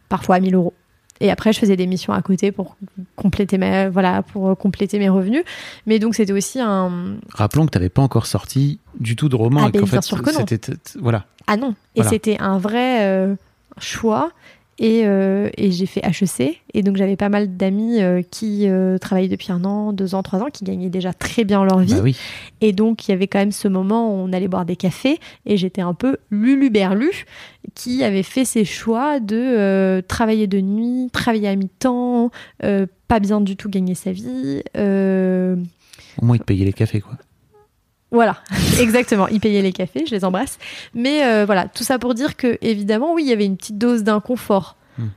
Parfois 0.08 0.36
à 0.36 0.40
1000 0.40 0.54
euros. 0.54 0.74
Et 1.20 1.30
après, 1.30 1.52
je 1.52 1.58
faisais 1.58 1.76
des 1.76 1.86
missions 1.86 2.12
à 2.12 2.22
côté 2.22 2.50
pour 2.52 2.76
compléter 3.16 3.56
mes, 3.56 3.88
voilà, 3.88 4.22
pour 4.22 4.56
compléter 4.58 4.98
mes 4.98 5.08
revenus. 5.08 5.44
Mais 5.86 5.98
donc, 5.98 6.14
c'était 6.14 6.32
aussi 6.32 6.60
un. 6.60 7.16
Rappelons 7.32 7.66
que 7.66 7.70
tu 7.70 7.78
n'avais 7.78 7.88
pas 7.88 8.02
encore 8.02 8.26
sorti 8.26 8.80
du 8.98 9.16
tout 9.16 9.28
de 9.28 9.36
roman. 9.36 9.62
Ah, 9.64 9.68
et 9.72 9.78
ben, 9.78 9.86
fait, 9.86 10.02
sûr 10.02 10.22
que 10.22 10.30
non. 10.32 10.44
Voilà. 11.00 11.24
Ah 11.46 11.56
non. 11.56 11.74
Et 11.94 12.02
c'était 12.02 12.38
un 12.40 12.58
vrai 12.58 13.04
euh, 13.06 13.34
choix 13.78 14.30
et, 14.78 15.02
euh, 15.04 15.50
et 15.56 15.70
j'ai 15.70 15.86
fait 15.86 16.00
HEC. 16.04 16.60
Et 16.74 16.82
donc, 16.82 16.96
j'avais 16.96 17.16
pas 17.16 17.28
mal 17.28 17.56
d'amis 17.56 18.02
euh, 18.02 18.22
qui 18.28 18.68
euh, 18.68 18.98
travaillaient 18.98 19.28
depuis 19.28 19.52
un 19.52 19.64
an, 19.64 19.92
deux 19.92 20.14
ans, 20.14 20.22
trois 20.22 20.40
ans, 20.40 20.48
qui 20.52 20.64
gagnaient 20.64 20.90
déjà 20.90 21.12
très 21.12 21.44
bien 21.44 21.64
leur 21.64 21.78
vie. 21.78 21.94
Bah 21.94 22.00
oui. 22.02 22.16
Et 22.60 22.72
donc, 22.72 23.06
il 23.06 23.12
y 23.12 23.14
avait 23.14 23.28
quand 23.28 23.38
même 23.38 23.52
ce 23.52 23.68
moment 23.68 24.08
où 24.08 24.26
on 24.26 24.32
allait 24.32 24.48
boire 24.48 24.64
des 24.64 24.76
cafés. 24.76 25.18
Et 25.46 25.56
j'étais 25.56 25.82
un 25.82 25.94
peu 25.94 26.16
Lulu 26.30 26.70
Berlu, 26.70 27.10
qui 27.74 28.02
avait 28.02 28.22
fait 28.22 28.44
ses 28.44 28.64
choix 28.64 29.20
de 29.20 30.02
travailler 30.08 30.46
de 30.46 30.60
nuit, 30.60 31.08
travailler 31.12 31.48
à 31.48 31.56
mi-temps, 31.56 32.30
pas 32.60 33.20
bien 33.20 33.40
du 33.40 33.56
tout 33.56 33.68
gagner 33.68 33.94
sa 33.94 34.12
vie. 34.12 34.62
Au 34.76 36.24
moins, 36.24 36.36
il 36.36 36.40
te 36.40 36.44
payait 36.44 36.64
les 36.64 36.72
cafés, 36.72 37.00
quoi. 37.00 37.16
Voilà, 38.14 38.36
exactement. 38.80 39.26
Ils 39.26 39.40
payaient 39.40 39.60
les 39.60 39.72
cafés, 39.72 40.04
je 40.06 40.14
les 40.14 40.24
embrasse. 40.24 40.60
Mais 40.94 41.26
euh, 41.26 41.44
voilà, 41.44 41.66
tout 41.66 41.82
ça 41.82 41.98
pour 41.98 42.14
dire 42.14 42.36
que, 42.36 42.58
évidemment, 42.62 43.12
oui, 43.12 43.24
il 43.24 43.28
y 43.28 43.32
avait 43.32 43.44
une 43.44 43.56
petite 43.56 43.76
dose 43.76 44.04
d'inconfort. 44.04 44.76
Hmm. 44.98 45.08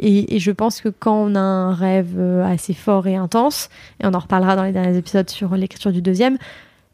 Et, 0.00 0.38
je 0.38 0.50
pense 0.50 0.80
que 0.80 0.88
quand 0.88 1.16
on 1.16 1.34
a 1.34 1.40
un 1.40 1.74
rêve 1.74 2.14
euh, 2.16 2.42
assez 2.46 2.72
fort 2.72 3.06
et 3.06 3.14
intense, 3.14 3.68
et 4.02 4.06
on 4.06 4.14
en 4.14 4.18
reparlera 4.18 4.56
dans 4.56 4.62
les 4.62 4.72
derniers 4.72 4.96
épisodes 4.96 5.28
sur 5.28 5.54
l'écriture 5.54 5.92
du 5.92 6.00
deuxième, 6.00 6.38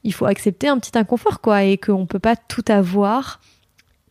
il 0.02 0.12
faut 0.12 0.26
accepter 0.26 0.66
un 0.66 0.81
petit 0.81 0.99
inconfort, 0.99 1.40
quoi, 1.40 1.62
et 1.62 1.78
qu'on 1.78 2.00
ne 2.00 2.07
peut 2.07 2.19
pas 2.19 2.35
tout 2.35 2.64
avoir 2.66 3.38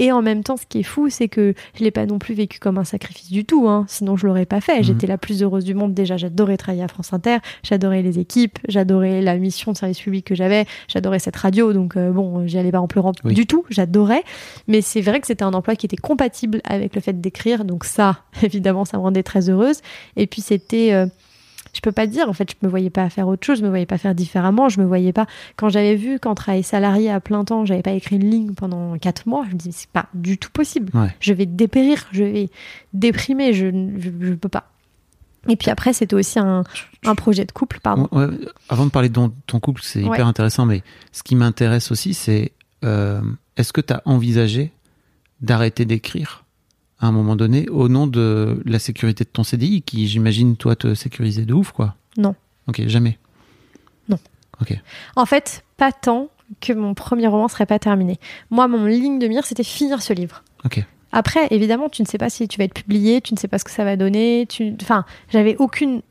et 0.01 0.11
en 0.11 0.23
même 0.23 0.43
temps, 0.43 0.57
ce 0.57 0.65
qui 0.65 0.79
est 0.79 0.83
fou, 0.83 1.11
c'est 1.11 1.27
que 1.27 1.53
je 1.75 1.83
l'ai 1.83 1.91
pas 1.91 2.07
non 2.07 2.17
plus 2.17 2.33
vécu 2.33 2.57
comme 2.57 2.79
un 2.79 2.83
sacrifice 2.83 3.29
du 3.29 3.45
tout. 3.45 3.69
Hein. 3.69 3.85
Sinon, 3.87 4.17
je 4.17 4.25
l'aurais 4.25 4.47
pas 4.47 4.59
fait. 4.59 4.79
Mhm. 4.79 4.83
J'étais 4.83 5.05
la 5.05 5.19
plus 5.19 5.43
heureuse 5.43 5.63
du 5.63 5.75
monde. 5.75 5.93
Déjà, 5.93 6.17
j'adorais 6.17 6.57
travailler 6.57 6.81
à 6.81 6.87
France 6.87 7.13
Inter. 7.13 7.37
J'adorais 7.61 8.01
les 8.01 8.17
équipes. 8.17 8.57
J'adorais 8.67 9.21
la 9.21 9.37
mission 9.37 9.73
de 9.73 9.77
service 9.77 9.99
public 9.99 10.25
que 10.25 10.33
j'avais. 10.33 10.65
J'adorais 10.87 11.19
cette 11.19 11.35
radio. 11.35 11.71
Donc, 11.71 11.97
euh, 11.97 12.09
bon, 12.09 12.47
j'y 12.47 12.57
allais 12.57 12.71
pas 12.71 12.79
en 12.79 12.87
pleurant 12.87 13.11
du 13.23 13.45
tout. 13.45 13.63
J'adorais. 13.69 14.23
Mais 14.67 14.81
c'est 14.81 15.01
vrai 15.01 15.21
que 15.21 15.27
c'était 15.27 15.43
un 15.43 15.53
emploi 15.53 15.75
qui 15.75 15.85
était 15.85 15.97
compatible 15.97 16.61
avec 16.63 16.95
le 16.95 17.01
fait 17.01 17.21
d'écrire. 17.21 17.63
Donc 17.63 17.85
ça, 17.85 18.23
évidemment, 18.41 18.85
ça 18.85 18.97
me 18.97 19.03
rendait 19.03 19.21
très 19.21 19.51
heureuse. 19.51 19.81
Et 20.15 20.25
puis, 20.25 20.41
c'était... 20.41 20.93
Euh, 20.93 21.05
je 21.73 21.81
peux 21.81 21.91
pas 21.91 22.07
dire 22.07 22.29
en 22.29 22.33
fait 22.33 22.51
je 22.51 22.65
me 22.65 22.69
voyais 22.69 22.89
pas 22.89 23.09
faire 23.09 23.27
autre 23.27 23.45
chose 23.45 23.59
je 23.59 23.63
me 23.63 23.69
voyais 23.69 23.85
pas 23.85 23.97
faire 23.97 24.15
différemment 24.15 24.69
je 24.69 24.79
me 24.79 24.85
voyais 24.85 25.13
pas. 25.13 25.25
Quand 25.55 25.69
j'avais 25.69 25.95
vu 25.95 26.19
qu'en 26.19 26.35
travail 26.35 26.63
salarié 26.63 27.09
à 27.11 27.19
plein 27.19 27.43
temps 27.43 27.65
j'avais 27.65 27.81
pas 27.81 27.91
écrit 27.91 28.17
une 28.17 28.29
ligne 28.29 28.53
pendant 28.53 28.97
quatre 28.97 29.27
mois 29.27 29.45
je 29.47 29.53
me 29.53 29.57
disais 29.57 29.71
c'est 29.71 29.89
pas 29.89 30.07
du 30.13 30.37
tout 30.37 30.49
possible. 30.51 30.91
Je 31.19 31.33
vais 31.33 31.45
dépérir 31.45 32.05
je 32.11 32.23
vais 32.23 32.49
déprimer 32.93 33.53
je 33.53 33.67
je, 33.97 34.33
peux 34.33 34.49
pas. 34.49 34.65
Et 35.47 35.55
puis 35.55 35.71
après 35.71 35.93
c'était 35.93 36.15
aussi 36.15 36.39
un, 36.39 36.63
un, 37.05 37.15
projet 37.15 37.45
de 37.45 37.51
couple 37.51 37.79
pardon. 37.81 38.07
Avant 38.69 38.85
de 38.85 38.91
parler 38.91 39.09
de 39.09 39.19
ton, 39.47 39.59
couple 39.59 39.81
c'est 39.83 40.01
hyper 40.01 40.27
intéressant 40.27 40.65
mais 40.65 40.83
ce 41.11 41.23
qui 41.23 41.35
m'intéresse 41.35 41.91
aussi 41.91 42.13
c'est 42.13 42.51
euh, 42.83 43.21
est-ce 43.57 43.73
que 43.73 43.81
tu 43.81 43.93
as 43.93 44.01
envisagé 44.05 44.71
d'arrêter 45.41 45.85
d'écrire? 45.85 46.40
À 47.01 47.07
un 47.07 47.11
moment 47.11 47.35
donné 47.35 47.67
au 47.69 47.89
nom 47.89 48.07
de 48.07 48.61
la 48.65 48.79
sécurité 48.79 49.23
de 49.23 49.29
ton 49.29 49.43
CDI 49.43 49.81
qui, 49.81 50.07
j'imagine, 50.07 50.55
toi, 50.55 50.75
te 50.75 50.93
sécurisait 50.93 51.45
de 51.45 51.53
ouf, 51.53 51.71
quoi 51.71 51.95
Non. 52.15 52.35
Ok, 52.67 52.87
jamais. 52.87 53.17
Non. 54.07 54.19
Ok. 54.61 54.79
En 55.15 55.25
fait, 55.25 55.65
pas 55.77 55.91
tant 55.91 56.29
que 56.59 56.73
mon 56.73 56.93
premier 56.93 57.27
roman 57.27 57.47
serait 57.47 57.65
pas 57.65 57.79
terminé. 57.79 58.19
Moi, 58.51 58.67
mon 58.67 58.85
ligne 58.85 59.17
de 59.17 59.27
mire, 59.27 59.45
c'était 59.45 59.63
finir 59.63 60.01
ce 60.01 60.13
livre. 60.13 60.43
Ok. 60.63 60.85
Après, 61.11 61.47
évidemment, 61.49 61.89
tu 61.89 62.03
ne 62.03 62.07
sais 62.07 62.19
pas 62.19 62.29
si 62.29 62.47
tu 62.47 62.59
vas 62.59 62.65
être 62.65 62.73
publié, 62.73 63.19
tu 63.19 63.33
ne 63.33 63.39
sais 63.39 63.47
pas 63.47 63.57
ce 63.57 63.63
que 63.63 63.71
ça 63.71 63.83
va 63.83 63.97
donner. 63.97 64.45
Tu... 64.47 64.73
Enfin, 64.81 65.03
j'avais 65.29 65.55
aucune 65.57 66.03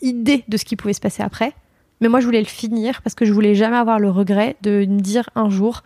idée 0.00 0.44
de 0.48 0.56
ce 0.56 0.64
qui 0.64 0.76
pouvait 0.76 0.94
se 0.94 1.00
passer 1.00 1.22
après. 1.22 1.54
Mais 2.00 2.08
moi, 2.08 2.20
je 2.20 2.26
voulais 2.26 2.40
le 2.40 2.46
finir 2.46 3.02
parce 3.02 3.14
que 3.14 3.24
je 3.24 3.32
voulais 3.32 3.54
jamais 3.54 3.76
avoir 3.76 3.98
le 3.98 4.10
regret 4.10 4.56
de 4.62 4.86
me 4.86 5.00
dire 5.00 5.28
un 5.34 5.50
jour 5.50 5.82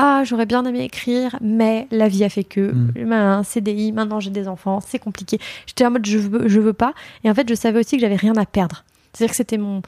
Ah, 0.00 0.22
j'aurais 0.24 0.46
bien 0.46 0.64
aimé 0.64 0.84
écrire, 0.84 1.36
mais 1.40 1.88
la 1.90 2.06
vie 2.06 2.22
a 2.22 2.28
fait 2.28 2.44
que. 2.44 2.70
Mm. 2.70 3.12
Un 3.12 3.42
CDI, 3.42 3.90
maintenant 3.90 4.20
j'ai 4.20 4.30
des 4.30 4.46
enfants, 4.46 4.78
c'est 4.80 5.00
compliqué. 5.00 5.40
J'étais 5.66 5.84
en 5.84 5.90
mode 5.90 6.06
je 6.06 6.18
veux, 6.18 6.46
je 6.46 6.60
veux 6.60 6.72
pas. 6.72 6.94
Et 7.24 7.30
en 7.30 7.34
fait, 7.34 7.48
je 7.48 7.54
savais 7.54 7.80
aussi 7.80 7.96
que 7.96 8.02
j'avais 8.02 8.14
rien 8.14 8.36
à 8.36 8.46
perdre. 8.46 8.84
C'est-à-dire 9.12 9.30
que 9.30 9.36
c'était 9.36 9.58
mon 9.58 9.82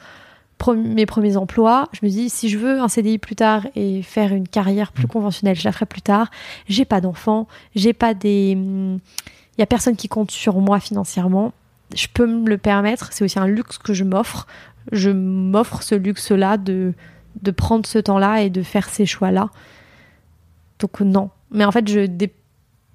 mes 0.75 1.05
premiers 1.05 1.37
emplois. 1.37 1.87
Je 1.93 2.05
me 2.05 2.11
dis 2.11 2.29
si 2.29 2.49
je 2.49 2.57
veux 2.57 2.81
un 2.81 2.89
CDI 2.89 3.19
plus 3.19 3.37
tard 3.37 3.65
et 3.73 4.03
faire 4.03 4.33
une 4.33 4.49
carrière 4.49 4.91
plus 4.91 5.07
conventionnelle, 5.07 5.55
je 5.55 5.63
la 5.63 5.71
ferai 5.71 5.85
plus 5.85 6.01
tard. 6.01 6.29
J'ai 6.67 6.83
pas 6.83 6.99
d'enfants, 6.99 7.47
j'ai 7.73 7.93
pas 7.93 8.13
des. 8.13 8.51
Il 8.51 9.59
y 9.59 9.63
a 9.63 9.65
personne 9.65 9.95
qui 9.95 10.09
compte 10.09 10.29
sur 10.29 10.59
moi 10.59 10.81
financièrement. 10.81 11.53
Je 11.95 12.07
peux 12.13 12.27
me 12.27 12.49
le 12.49 12.57
permettre. 12.57 13.13
C'est 13.13 13.23
aussi 13.23 13.39
un 13.39 13.47
luxe 13.47 13.77
que 13.77 13.93
je 13.93 14.03
m'offre. 14.03 14.45
Je 14.91 15.09
m'offre 15.09 15.83
ce 15.83 15.95
luxe-là 15.95 16.57
de, 16.57 16.93
de 17.41 17.51
prendre 17.51 17.85
ce 17.85 17.97
temps-là 17.97 18.41
et 18.41 18.49
de 18.49 18.61
faire 18.61 18.89
ces 18.89 19.05
choix-là. 19.05 19.49
Donc 20.81 20.99
non. 20.99 21.29
Mais 21.51 21.63
en 21.65 21.71
fait, 21.71 21.87
je 21.87 22.05
dé- 22.05 22.33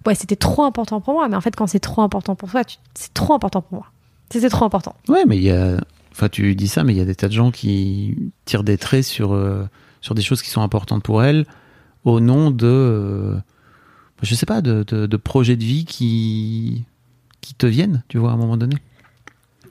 ouais, 0.07 0.15
c'était 0.15 0.37
trop 0.37 0.65
important 0.65 1.01
pour 1.01 1.15
moi. 1.15 1.29
Mais 1.29 1.37
en 1.37 1.41
fait, 1.41 1.55
quand 1.57 1.67
c'est 1.67 1.81
trop 1.81 2.03
important 2.03 2.35
pour 2.35 2.51
toi, 2.51 2.65
tu- 2.65 2.77
c'est 2.95 3.15
trop 3.15 3.33
important 3.35 3.63
pour 3.63 3.79
moi. 3.79 3.87
C'était 4.31 4.49
trop 4.51 4.65
important. 4.65 4.95
Ouais, 5.09 5.25
mais 5.27 5.37
il 5.37 5.45
y 5.45 5.51
a. 5.51 5.77
Enfin, 6.13 6.29
tu 6.29 6.55
dis 6.55 6.69
ça, 6.69 6.83
mais 6.83 6.93
il 6.95 6.99
y 6.99 7.01
a 7.01 7.05
des 7.05 7.15
tas 7.15 7.29
de 7.29 7.33
gens 7.33 7.51
qui 7.51 8.17
tirent 8.47 8.65
des 8.65 8.79
traits 8.79 9.05
sur, 9.05 9.33
euh, 9.35 9.69
sur 10.01 10.15
des 10.15 10.23
choses 10.23 10.43
qui 10.43 10.49
sont 10.51 10.63
importantes 10.63 11.03
pour 11.03 11.23
elles 11.23 11.47
au 12.05 12.21
nom 12.21 12.51
de. 12.51 12.67
euh, 12.67 13.37
je 14.23 14.35
sais 14.35 14.47
pas, 14.47 14.63
de, 14.63 14.83
de, 14.87 15.07
de 15.07 15.17
projets 15.19 15.57
de 15.57 15.63
vie 15.65 15.85
qui, 15.85 16.85
qui 17.43 17.55
te 17.55 17.67
viennent, 17.67 18.03
tu 18.09 18.17
vois, 18.19 18.31
à 18.31 18.35
un 18.35 18.39
moment 18.39 18.57
donné. 18.57 18.77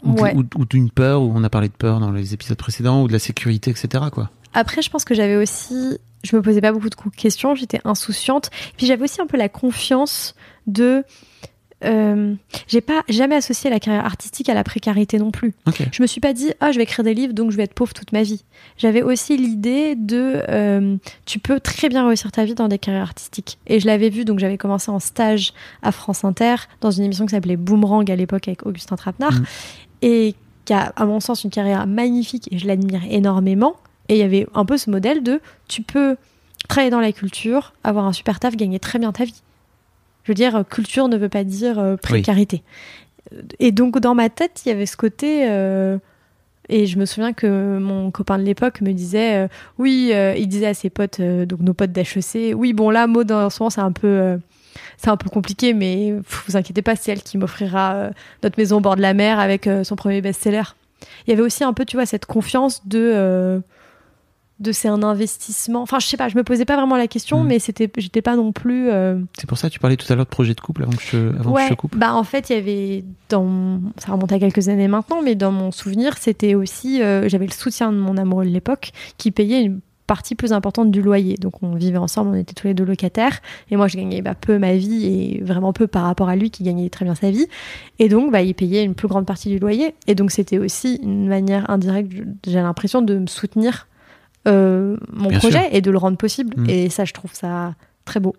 Ou, 0.04 0.14
de- 0.14 0.22
Ouais. 0.22 0.36
ou- 0.36 0.44
ou 0.60 0.66
d'une 0.66 0.92
peur, 0.92 1.24
où 1.24 1.32
on 1.34 1.44
a 1.44 1.50
parlé 1.50 1.68
de 1.68 1.74
peur 1.74 2.00
dans 2.00 2.12
les 2.12 2.34
épisodes 2.36 2.58
précédents, 2.58 3.02
ou 3.02 3.08
de 3.08 3.14
la 3.14 3.20
sécurité, 3.20 3.72
etc. 3.72 4.06
Quoi. 4.12 4.30
Après, 4.56 4.82
je 4.82 4.90
pense 4.90 5.06
que 5.06 5.14
j'avais 5.14 5.36
aussi, 5.36 5.98
je 6.24 6.36
me 6.36 6.42
posais 6.42 6.62
pas 6.62 6.72
beaucoup 6.72 6.90
de 6.90 6.96
questions, 7.16 7.54
j'étais 7.56 7.82
insouciante. 7.86 8.50
Puis 8.78 8.88
j'avais 8.88 9.04
aussi 9.04 9.22
un 9.22 9.28
peu 9.28 9.38
la 9.38 9.50
confiance 9.50 10.34
de, 10.66 11.04
euh, 11.84 12.34
j'ai 12.68 12.82
pas 12.82 13.04
jamais 13.10 13.36
associé 13.36 13.70
la 13.70 13.80
carrière 13.80 14.06
artistique 14.06 14.48
à 14.50 14.54
la 14.54 14.64
précarité 14.64 15.20
non 15.20 15.30
plus. 15.30 15.54
Ok. 15.68 15.84
Je 15.92 16.02
me 16.02 16.08
suis 16.08 16.22
pas 16.22 16.34
dit, 16.34 16.52
ah, 16.62 16.72
je 16.72 16.78
vais 16.78 16.84
écrire 16.84 17.04
des 17.04 17.14
livres, 17.14 17.34
donc 17.34 17.52
je 17.52 17.58
vais 17.58 17.64
être 17.64 17.74
pauvre 17.74 17.94
toute 17.94 18.12
ma 18.14 18.24
vie. 18.24 18.44
J'avais 18.78 19.04
aussi 19.04 19.38
l'idée 19.38 19.96
de, 19.96 20.42
euh, 20.50 20.96
tu 21.26 21.38
peux 21.38 21.60
très 21.60 21.90
bien 21.90 22.08
réussir 22.08 22.32
ta 22.32 22.46
vie 22.46 22.56
dans 22.56 22.70
des 22.70 22.80
carrières 22.80 23.04
artistiques. 23.04 23.60
Et 23.68 23.80
je 23.80 23.86
l'avais 23.86 24.10
vu, 24.10 24.26
donc 24.26 24.40
j'avais 24.40 24.58
commencé 24.58 24.90
en 24.90 25.00
stage 25.00 25.54
à 25.84 25.92
France 25.92 26.24
Inter, 26.24 26.56
dans 26.82 26.92
une 26.92 27.04
émission 27.04 27.26
qui 27.26 27.32
s'appelait 27.32 27.58
Boomerang 27.58 28.10
à 28.10 28.16
l'époque 28.16 28.48
avec 28.48 28.66
Augustin 28.66 28.96
Trapenard, 28.96 29.34
Mhm. 29.34 29.46
et 30.02 30.36
qui 30.64 30.74
a, 30.74 30.94
à 30.96 31.06
mon 31.06 31.20
sens, 31.20 31.44
une 31.44 31.52
carrière 31.52 31.86
magnifique, 31.86 32.48
et 32.52 32.58
je 32.58 32.66
l'admire 32.66 33.02
énormément. 33.10 33.76
Et 34.10 34.16
il 34.16 34.20
y 34.20 34.24
avait 34.24 34.48
un 34.54 34.66
peu 34.66 34.78
ce 34.78 34.90
modèle 34.90 35.24
de, 35.24 35.42
tu 35.68 35.82
peux 35.82 36.16
travailler 36.68 36.92
dans 36.92 37.00
la 37.00 37.12
culture, 37.12 37.74
avoir 37.84 38.06
un 38.06 38.14
super 38.14 38.40
taf, 38.40 38.56
gagner 38.56 38.80
très 38.80 39.00
bien 39.00 39.12
ta 39.12 39.24
vie. 39.26 39.42
Je 40.24 40.32
veux 40.32 40.36
dire, 40.36 40.64
culture 40.70 41.08
ne 41.08 41.18
veut 41.18 41.30
pas 41.30 41.44
dire 41.44 41.78
euh, 41.80 41.96
précarité. 41.98 42.64
Et 43.60 43.72
donc, 43.72 44.00
dans 44.00 44.16
ma 44.16 44.30
tête, 44.30 44.62
il 44.66 44.70
y 44.70 44.72
avait 44.72 44.86
ce 44.86 44.98
côté. 44.98 45.48
euh, 45.50 45.98
et 46.70 46.88
je 46.88 46.98
me 46.98 47.06
souviens 47.06 47.34
que 47.34 47.78
mon 47.78 48.10
copain 48.10 48.40
de 48.40 48.44
l'époque 48.44 48.82
me 48.82 48.92
disait 48.92 49.36
euh, 49.46 49.48
Oui, 49.78 50.12
il 50.38 50.48
disait 50.48 50.68
à 50.68 50.74
ses 50.74 50.90
potes, 50.90 51.22
donc 51.22 51.60
nos 51.60 51.74
potes 51.74 51.92
d'HEC, 51.92 52.56
Oui, 52.56 52.74
bon, 52.74 52.90
là, 52.90 53.06
Maud, 53.08 53.32
en 53.32 53.50
ce 53.52 53.62
moment, 53.62 53.70
c'est 53.70 53.82
un 53.82 53.92
peu. 53.92 54.40
c'est 54.98 55.10
un 55.10 55.18
peu 55.18 55.30
compliqué, 55.30 55.74
mais 55.74 56.14
vous 56.48 56.58
inquiétez 56.58 56.82
pas, 56.82 56.96
c'est 56.96 57.12
elle 57.12 57.22
qui 57.22 57.38
m'offrira 57.38 57.94
euh, 57.94 58.10
notre 58.44 58.58
maison 58.60 58.78
au 58.78 58.80
bord 58.80 58.96
de 58.96 59.02
la 59.02 59.14
mer 59.14 59.40
avec 59.40 59.68
euh, 59.68 59.84
son 59.84 59.96
premier 59.96 60.22
best-seller. 60.22 60.64
Il 61.28 61.30
y 61.30 61.34
avait 61.34 61.44
aussi 61.44 61.64
un 61.64 61.74
peu, 61.74 61.86
tu 61.86 61.98
vois, 61.98 62.06
cette 62.08 62.26
confiance 62.26 62.86
de. 62.88 63.00
euh, 63.14 63.60
de 64.60 64.72
c'est 64.72 64.88
un 64.88 65.04
investissement. 65.04 65.82
Enfin, 65.82 66.00
je 66.00 66.08
sais 66.08 66.16
pas, 66.18 66.30
je 66.30 66.38
me 66.38 66.44
posais 66.44 66.64
pas 66.66 66.76
vraiment 66.78 66.96
la 66.96 67.08
question, 67.08 67.44
Mm. 67.44 67.48
mais 67.48 67.60
c'était, 67.60 67.92
j'étais 67.98 68.22
pas 68.22 68.36
non 68.38 68.52
plus. 68.54 68.90
euh, 68.90 69.20
C'est 69.38 69.48
pour 69.48 69.58
ça 69.58 69.68
que 69.68 69.74
tu 69.74 69.80
parlais 69.80 69.98
tout 69.98 70.12
à 70.12 70.16
l'heure 70.16 70.26
de 70.26 70.30
projet 70.30 70.54
de 70.54 70.62
couple 70.62 70.84
avant 70.84 70.94
que 70.94 71.02
je, 71.04 71.18
avant 71.18 71.54
que 71.54 71.60
je 71.62 71.66
te 71.66 71.70
Ouais, 71.72 71.76
coupe. 71.76 71.96
bah 71.98 72.14
en 72.16 72.24
fait, 72.24 72.50
il 72.50 72.56
y 72.56 72.60
avait 72.60 73.04
dans 73.30 73.82
ça 73.98 74.12
remonte 74.14 74.32
à 74.32 74.40
quelques 74.40 74.70
années 74.70 74.88
maintenant, 74.88 75.22
mais 75.22 75.36
dans 75.36 75.52
mon 75.52 75.72
souvenir, 75.72 76.18
c'était 76.18 76.56
aussi 76.56 77.02
euh, 77.02 77.28
j'avais 77.28 77.48
le 77.48 77.52
soutien 77.52 77.92
de 77.92 77.98
mon 77.98 78.16
amoureux 78.18 78.46
de 78.46 78.50
l'époque 78.52 78.92
qui 79.18 79.32
payait 79.32 79.62
une 79.62 79.82
partie 80.08 80.36
plus 80.36 80.54
importante 80.54 80.92
du 80.92 81.02
loyer. 81.02 81.34
Donc 81.36 81.64
on 81.64 81.74
vivait 81.74 81.98
ensemble, 81.98 82.30
on 82.30 82.36
était 82.36 82.54
tous 82.54 82.68
les 82.68 82.76
deux 82.76 82.86
locataires 82.86 83.40
et 83.72 83.76
moi 83.76 83.88
je 83.88 83.98
gagnais 83.98 84.22
bah, 84.22 84.36
peu 84.36 84.60
ma 84.60 84.76
vie 84.76 85.06
et 85.08 85.42
vraiment 85.44 85.74
peu 85.74 85.88
par 85.88 86.04
rapport 86.04 86.30
à 86.30 86.36
lui 86.36 86.52
qui 86.52 86.62
gagnait 86.64 86.90
très 86.90 87.06
bien 87.06 87.16
sa 87.16 87.32
vie. 87.32 87.48
Et 87.98 88.08
donc 88.08 88.32
bah 88.32 88.44
il 88.44 88.54
payait 88.54 88.84
une 88.84 88.94
plus 88.94 89.08
grande 89.08 89.26
partie 89.26 89.50
du 89.50 89.58
loyer 89.58 89.96
et 90.06 90.14
donc 90.14 90.30
c'était 90.30 90.60
aussi 90.60 91.00
une 91.02 91.28
manière 91.28 91.68
indirecte, 91.72 92.12
j'ai 92.46 92.62
l'impression 92.62 93.02
de 93.02 93.18
me 93.18 93.26
soutenir 93.28 93.88
mon 94.46 95.30
Bien 95.30 95.40
projet 95.40 95.64
sûr. 95.64 95.70
et 95.72 95.82
de 95.82 95.92
le 95.92 95.98
rendre 95.98 96.18
possible. 96.18 96.54
Mm. 96.58 96.70
Et 96.70 96.90
ça, 96.90 97.06
je 97.06 97.14
trouve 97.14 97.34
ça 97.34 97.76
très 98.06 98.20
beau. 98.20 98.36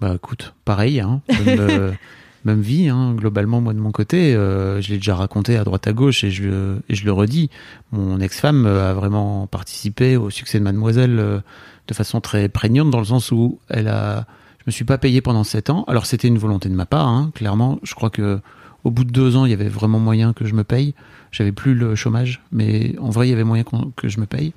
Bah 0.00 0.14
écoute, 0.16 0.54
pareil, 0.64 0.98
hein, 0.98 1.20
même, 1.46 1.60
euh, 1.60 1.92
même 2.44 2.60
vie, 2.60 2.88
hein, 2.88 3.14
globalement, 3.14 3.60
moi 3.60 3.72
de 3.72 3.78
mon 3.78 3.92
côté, 3.92 4.34
euh, 4.34 4.80
je 4.80 4.90
l'ai 4.90 4.96
déjà 4.96 5.14
raconté 5.14 5.56
à 5.56 5.64
droite 5.64 5.86
à 5.86 5.92
gauche 5.92 6.24
et 6.24 6.30
je, 6.30 6.76
et 6.88 6.94
je 6.94 7.04
le 7.04 7.12
redis, 7.12 7.50
mon 7.92 8.20
ex-femme 8.20 8.66
euh, 8.66 8.90
a 8.90 8.94
vraiment 8.94 9.46
participé 9.46 10.16
au 10.16 10.30
succès 10.30 10.58
de 10.58 10.64
Mademoiselle 10.64 11.18
euh, 11.20 11.38
de 11.86 11.94
façon 11.94 12.20
très 12.20 12.48
prégnante 12.48 12.90
dans 12.90 12.98
le 12.98 13.04
sens 13.04 13.30
où 13.30 13.60
elle 13.68 13.86
a, 13.86 14.26
je 14.58 14.64
me 14.66 14.72
suis 14.72 14.84
pas 14.84 14.98
payé 14.98 15.20
pendant 15.20 15.44
sept 15.44 15.70
ans, 15.70 15.84
alors 15.86 16.06
c'était 16.06 16.28
une 16.28 16.38
volonté 16.38 16.68
de 16.68 16.74
ma 16.74 16.86
part, 16.86 17.06
hein, 17.06 17.30
clairement, 17.34 17.78
je 17.84 17.94
crois 17.94 18.10
que 18.10 18.40
au 18.82 18.90
bout 18.90 19.04
de 19.04 19.12
deux 19.12 19.36
ans, 19.36 19.44
il 19.44 19.52
y 19.52 19.54
avait 19.54 19.68
vraiment 19.68 20.00
moyen 20.00 20.32
que 20.32 20.44
je 20.44 20.54
me 20.54 20.64
paye, 20.64 20.94
j'avais 21.30 21.52
plus 21.52 21.74
le 21.76 21.94
chômage, 21.94 22.42
mais 22.50 22.96
en 22.98 23.10
vrai, 23.10 23.28
il 23.28 23.30
y 23.30 23.32
avait 23.32 23.44
moyen 23.44 23.62
que 23.94 24.08
je 24.08 24.18
me 24.18 24.26
paye. 24.26 24.52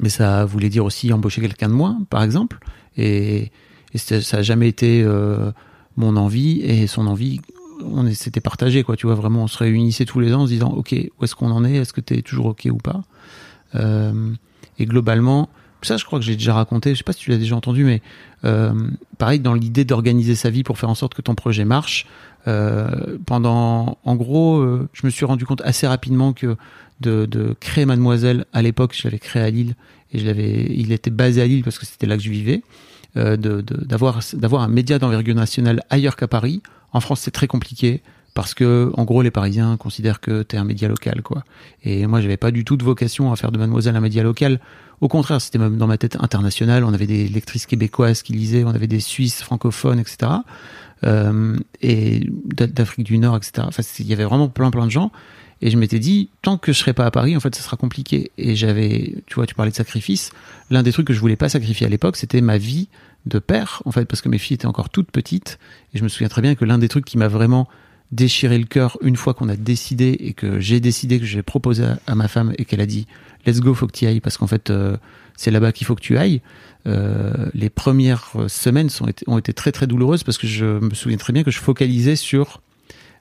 Mais 0.00 0.08
ça 0.08 0.44
voulait 0.44 0.68
dire 0.68 0.84
aussi 0.84 1.12
embaucher 1.12 1.40
quelqu'un 1.40 1.68
de 1.68 1.74
moins, 1.74 2.00
par 2.10 2.22
exemple, 2.22 2.58
et, 2.96 3.50
et 3.92 3.98
ça 3.98 4.38
a 4.38 4.42
jamais 4.42 4.68
été 4.68 5.02
euh, 5.02 5.52
mon 5.96 6.16
envie 6.16 6.60
et 6.60 6.86
son 6.86 7.06
envie. 7.06 7.40
On 7.84 8.10
s'était 8.12 8.40
partagé, 8.40 8.82
quoi. 8.82 8.96
Tu 8.96 9.06
vois, 9.06 9.14
vraiment, 9.14 9.44
on 9.44 9.46
se 9.46 9.58
réunissait 9.58 10.04
tous 10.04 10.20
les 10.20 10.32
ans 10.34 10.42
en 10.42 10.46
se 10.46 10.52
disant, 10.52 10.70
ok, 10.72 10.94
où 11.18 11.24
est-ce 11.24 11.34
qu'on 11.34 11.50
en 11.50 11.64
est? 11.64 11.74
Est-ce 11.74 11.92
que 11.92 12.00
tu 12.00 12.14
es 12.14 12.22
toujours 12.22 12.46
ok 12.46 12.68
ou 12.70 12.78
pas? 12.78 13.02
Euh, 13.74 14.32
Et 14.78 14.86
globalement, 14.86 15.48
ça, 15.84 15.96
je 15.96 16.04
crois 16.04 16.18
que 16.18 16.24
j'ai 16.24 16.36
déjà 16.36 16.54
raconté. 16.54 16.90
Je 16.90 16.98
sais 16.98 17.04
pas 17.04 17.12
si 17.12 17.20
tu 17.20 17.30
l'as 17.30 17.38
déjà 17.38 17.56
entendu, 17.56 17.84
mais 17.84 18.02
euh, 18.44 18.72
pareil, 19.18 19.40
dans 19.40 19.54
l'idée 19.54 19.84
d'organiser 19.84 20.34
sa 20.34 20.50
vie 20.50 20.62
pour 20.62 20.78
faire 20.78 20.90
en 20.90 20.94
sorte 20.94 21.14
que 21.14 21.22
ton 21.22 21.34
projet 21.34 21.64
marche. 21.64 22.06
euh, 22.46 23.16
pendant, 23.24 23.98
en 24.04 24.16
gros, 24.16 24.58
euh, 24.58 24.88
je 24.92 25.06
me 25.06 25.10
suis 25.10 25.24
rendu 25.24 25.46
compte 25.46 25.62
assez 25.62 25.86
rapidement 25.86 26.32
que 26.32 26.56
de, 27.00 27.56
créer 27.60 27.86
Mademoiselle 27.86 28.44
à 28.52 28.62
l'époque, 28.62 28.94
je 28.94 29.04
l'avais 29.04 29.18
créé 29.18 29.42
à 29.42 29.50
Lille 29.50 29.74
et 30.12 30.18
je 30.18 30.26
l'avais, 30.26 30.66
il 30.70 30.92
était 30.92 31.10
basé 31.10 31.40
à 31.42 31.46
Lille 31.46 31.64
parce 31.64 31.78
que 31.78 31.86
c'était 31.86 32.06
là 32.06 32.16
que 32.16 32.22
je 32.22 32.30
vivais 32.30 32.62
d'avoir 33.14 34.20
d'avoir 34.32 34.62
un 34.62 34.68
média 34.68 34.98
d'envergure 34.98 35.34
nationale 35.34 35.82
ailleurs 35.90 36.16
qu'à 36.16 36.28
Paris. 36.28 36.62
En 36.92 37.00
France, 37.00 37.20
c'est 37.20 37.30
très 37.30 37.46
compliqué 37.46 38.02
parce 38.34 38.52
que 38.54 38.90
en 38.94 39.04
gros, 39.04 39.22
les 39.22 39.30
Parisiens 39.30 39.76
considèrent 39.76 40.20
que 40.20 40.42
t'es 40.42 40.56
un 40.56 40.64
média 40.64 40.88
local, 40.88 41.22
quoi. 41.22 41.44
Et 41.84 42.06
moi, 42.06 42.20
j'avais 42.20 42.36
pas 42.36 42.50
du 42.50 42.64
tout 42.64 42.76
de 42.76 42.84
vocation 42.84 43.32
à 43.32 43.36
faire 43.36 43.52
de 43.52 43.58
Mademoiselle 43.58 43.96
un 43.96 44.00
média 44.00 44.22
local. 44.22 44.60
Au 45.00 45.08
contraire, 45.08 45.40
c'était 45.40 45.58
même 45.58 45.76
dans 45.76 45.86
ma 45.86 45.98
tête 45.98 46.16
internationale. 46.20 46.84
On 46.84 46.92
avait 46.92 47.06
des 47.06 47.28
lectrices 47.28 47.66
québécoises 47.66 48.22
qui 48.22 48.32
lisaient, 48.32 48.64
on 48.64 48.70
avait 48.70 48.86
des 48.86 49.00
Suisses 49.00 49.42
francophones, 49.42 49.98
etc. 49.98 50.32
Euh, 51.04 51.56
et 51.82 52.28
d'A- 52.46 52.66
d'Afrique 52.66 53.04
du 53.06 53.18
Nord, 53.18 53.36
etc. 53.36 53.66
Enfin, 53.68 53.82
il 53.98 54.06
y 54.06 54.12
avait 54.12 54.24
vraiment 54.24 54.48
plein, 54.48 54.70
plein 54.70 54.86
de 54.86 54.90
gens. 54.90 55.12
Et 55.62 55.70
je 55.70 55.76
m'étais 55.76 55.98
dit, 55.98 56.30
tant 56.42 56.58
que 56.58 56.72
je 56.72 56.78
serai 56.78 56.92
pas 56.92 57.06
à 57.06 57.10
Paris, 57.10 57.36
en 57.36 57.40
fait, 57.40 57.54
ça 57.54 57.62
sera 57.62 57.76
compliqué. 57.76 58.32
Et 58.38 58.56
j'avais, 58.56 59.14
tu 59.26 59.36
vois, 59.36 59.46
tu 59.46 59.54
parlais 59.54 59.70
de 59.70 59.76
sacrifice. 59.76 60.30
L'un 60.70 60.82
des 60.82 60.92
trucs 60.92 61.06
que 61.06 61.12
je 61.14 61.20
voulais 61.20 61.36
pas 61.36 61.48
sacrifier 61.48 61.86
à 61.86 61.90
l'époque, 61.90 62.16
c'était 62.16 62.40
ma 62.40 62.58
vie 62.58 62.88
de 63.26 63.38
père, 63.38 63.82
en 63.84 63.92
fait, 63.92 64.04
parce 64.06 64.20
que 64.22 64.28
mes 64.28 64.38
filles 64.38 64.56
étaient 64.56 64.66
encore 64.66 64.90
toutes 64.90 65.10
petites. 65.10 65.58
Et 65.94 65.98
je 65.98 66.02
me 66.02 66.08
souviens 66.08 66.28
très 66.28 66.42
bien 66.42 66.54
que 66.54 66.64
l'un 66.64 66.78
des 66.78 66.88
trucs 66.88 67.04
qui 67.04 67.16
m'a 67.16 67.28
vraiment 67.28 67.68
déchiré 68.12 68.58
le 68.58 68.64
cœur 68.64 68.96
une 69.02 69.16
fois 69.16 69.34
qu'on 69.34 69.48
a 69.48 69.56
décidé 69.56 70.16
et 70.20 70.32
que 70.34 70.60
j'ai 70.60 70.80
décidé 70.80 71.18
que 71.18 71.26
j'ai 71.26 71.42
proposé 71.42 71.84
à, 72.06 72.14
ma 72.14 72.28
femme 72.28 72.52
et 72.58 72.64
qu'elle 72.64 72.80
a 72.80 72.86
dit, 72.86 73.06
let's 73.46 73.60
go, 73.60 73.74
faut 73.74 73.86
que 73.86 73.92
tu 73.92 74.06
ailles, 74.06 74.20
parce 74.20 74.36
qu'en 74.38 74.46
fait, 74.46 74.70
euh, 74.70 74.96
c'est 75.36 75.50
là-bas 75.50 75.72
qu'il 75.72 75.86
faut 75.86 75.94
que 75.94 76.00
tu 76.00 76.16
ailles. 76.16 76.40
Euh, 76.86 77.48
les 77.54 77.70
premières 77.70 78.32
semaines 78.48 78.88
ont 79.26 79.38
été 79.38 79.52
très 79.52 79.72
très 79.72 79.86
douloureuses 79.86 80.22
parce 80.22 80.38
que 80.38 80.46
je 80.46 80.64
me 80.80 80.94
souviens 80.94 81.16
très 81.18 81.32
bien 81.32 81.42
que 81.42 81.50
je 81.50 81.58
focalisais 81.58 82.14
sur 82.16 82.60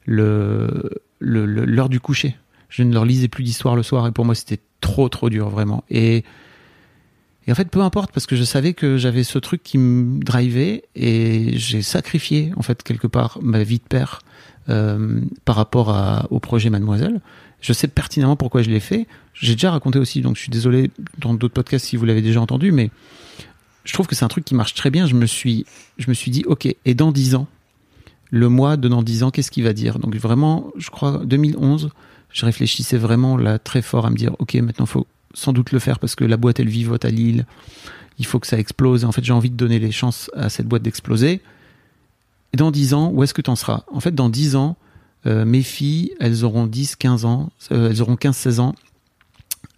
le- 0.05 1.01
l'heure 1.19 1.89
du 1.89 1.99
coucher. 1.99 2.35
Je 2.69 2.83
ne 2.83 2.93
leur 2.93 3.05
lisais 3.05 3.27
plus 3.27 3.43
d'histoire 3.43 3.75
le 3.75 3.83
soir 3.83 4.05
et 4.07 4.11
pour 4.11 4.25
moi 4.25 4.35
c'était 4.35 4.59
trop 4.81 5.07
trop 5.09 5.29
dur 5.29 5.49
vraiment. 5.49 5.83
Et 5.89 6.23
Et 7.47 7.51
en 7.51 7.55
fait, 7.55 7.69
peu 7.69 7.81
importe, 7.81 8.11
parce 8.11 8.25
que 8.25 8.35
je 8.35 8.43
savais 8.43 8.73
que 8.73 8.97
j'avais 8.97 9.23
ce 9.23 9.37
truc 9.37 9.63
qui 9.63 9.77
me 9.77 10.23
drivait 10.23 10.83
et 10.95 11.57
j'ai 11.57 11.81
sacrifié, 11.81 12.53
en 12.55 12.61
fait, 12.61 12.83
quelque 12.83 13.07
part, 13.07 13.37
ma 13.41 13.63
vie 13.63 13.79
de 13.79 13.83
père 13.83 14.21
euh, 14.69 15.19
par 15.43 15.55
rapport 15.55 16.27
au 16.29 16.39
projet 16.39 16.69
Mademoiselle. 16.69 17.19
Je 17.59 17.73
sais 17.73 17.87
pertinemment 17.87 18.35
pourquoi 18.35 18.61
je 18.61 18.69
l'ai 18.69 18.79
fait. 18.79 19.07
J'ai 19.33 19.53
déjà 19.53 19.71
raconté 19.71 19.99
aussi, 19.99 20.21
donc 20.21 20.35
je 20.35 20.41
suis 20.41 20.51
désolé 20.51 20.91
dans 21.17 21.33
d'autres 21.33 21.53
podcasts 21.53 21.85
si 21.85 21.97
vous 21.97 22.05
l'avez 22.05 22.21
déjà 22.21 22.41
entendu, 22.41 22.71
mais 22.71 22.91
je 23.83 23.93
trouve 23.93 24.07
que 24.07 24.15
c'est 24.15 24.25
un 24.25 24.29
truc 24.29 24.45
qui 24.45 24.55
marche 24.55 24.73
très 24.73 24.89
bien. 24.89 25.05
Je 25.05 25.15
me 25.15 25.25
suis, 25.25 25.65
je 25.97 26.09
me 26.09 26.13
suis 26.13 26.31
dit, 26.31 26.43
ok, 26.45 26.73
et 26.85 26.93
dans 26.93 27.11
dix 27.11 27.35
ans, 27.35 27.47
le 28.31 28.49
mois 28.49 28.77
de 28.77 28.87
dans 28.87 29.03
dix 29.03 29.23
ans, 29.23 29.31
qu'est-ce 29.31 29.51
qu'il 29.51 29.63
va 29.63 29.73
dire? 29.73 29.99
Donc 29.99 30.15
vraiment, 30.15 30.71
je 30.77 30.89
crois 30.89 31.21
2011, 31.25 31.89
je 32.31 32.45
réfléchissais 32.45 32.97
vraiment 32.97 33.37
là 33.37 33.59
très 33.59 33.81
fort 33.81 34.05
à 34.05 34.09
me 34.09 34.15
dire, 34.15 34.35
ok, 34.39 34.55
maintenant 34.55 34.85
faut 34.85 35.05
sans 35.33 35.53
doute 35.53 35.71
le 35.71 35.79
faire 35.79 35.99
parce 35.99 36.15
que 36.15 36.23
la 36.23 36.37
boîte 36.37 36.59
elle 36.59 36.69
vivote 36.69 37.05
à 37.05 37.09
Lille, 37.09 37.45
il 38.19 38.25
faut 38.25 38.39
que 38.39 38.47
ça 38.47 38.59
explose. 38.59 39.05
En 39.05 39.11
fait, 39.11 39.23
j'ai 39.23 39.33
envie 39.33 39.49
de 39.49 39.55
donner 39.55 39.79
les 39.79 39.91
chances 39.91 40.29
à 40.35 40.49
cette 40.49 40.67
boîte 40.67 40.83
d'exploser. 40.83 41.41
Et 42.53 42.57
dans 42.57 42.71
10 42.71 42.93
ans, 42.93 43.11
où 43.11 43.23
est-ce 43.23 43.33
que 43.33 43.41
tu 43.41 43.49
en 43.49 43.55
seras? 43.55 43.83
En 43.91 43.99
fait, 43.99 44.13
dans 44.13 44.29
10 44.29 44.55
ans, 44.55 44.77
euh, 45.25 45.45
mes 45.45 45.63
filles, 45.63 46.13
elles 46.19 46.43
auront 46.43 46.67
10, 46.67 46.95
15 46.95 47.25
ans, 47.25 47.51
euh, 47.71 47.89
elles 47.89 48.01
auront 48.01 48.15
15, 48.15 48.35
16 48.35 48.59
ans. 48.59 48.75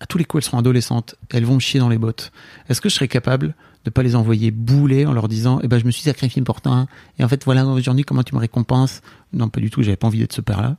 À 0.02 0.06
tous 0.06 0.18
les 0.18 0.26
coups, 0.26 0.44
elles 0.44 0.46
seront 0.46 0.58
adolescentes. 0.58 1.16
Elles 1.30 1.46
vont 1.46 1.60
chier 1.60 1.80
dans 1.80 1.88
les 1.88 1.98
bottes. 1.98 2.32
Est-ce 2.68 2.82
que 2.82 2.90
je 2.90 2.96
serais 2.96 3.08
capable 3.08 3.56
de 3.86 3.90
pas 3.92 4.04
les 4.04 4.16
envoyer 4.16 4.52
bouler 4.52 5.06
en 5.06 5.14
leur 5.14 5.28
disant, 5.28 5.60
eh 5.64 5.68
ben, 5.68 5.80
je 5.80 5.86
me 5.86 5.92
suis 5.92 6.02
sacrifié 6.02 6.42
pour 6.42 6.60
toi. 6.60 6.88
Et 7.20 7.24
en 7.24 7.30
fait, 7.30 7.46
voilà, 7.46 7.66
aujourd'hui, 7.66 8.04
comment 8.04 8.24
tu 8.24 8.36
me 8.36 8.40
récompenses? 8.40 9.02
Non, 9.32 9.48
pas 9.48 9.62
du 9.62 9.70
tout. 9.70 9.84
J'avais 9.84 9.96
pas 9.96 10.08
envie 10.08 10.20
d'être 10.20 10.34
ce 10.34 10.42
père-là. 10.42 10.76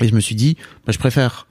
Et 0.00 0.08
je 0.08 0.14
me 0.14 0.20
suis 0.20 0.34
dit, 0.34 0.56
bah, 0.86 0.92
je 0.92 0.98
préfère 0.98 1.45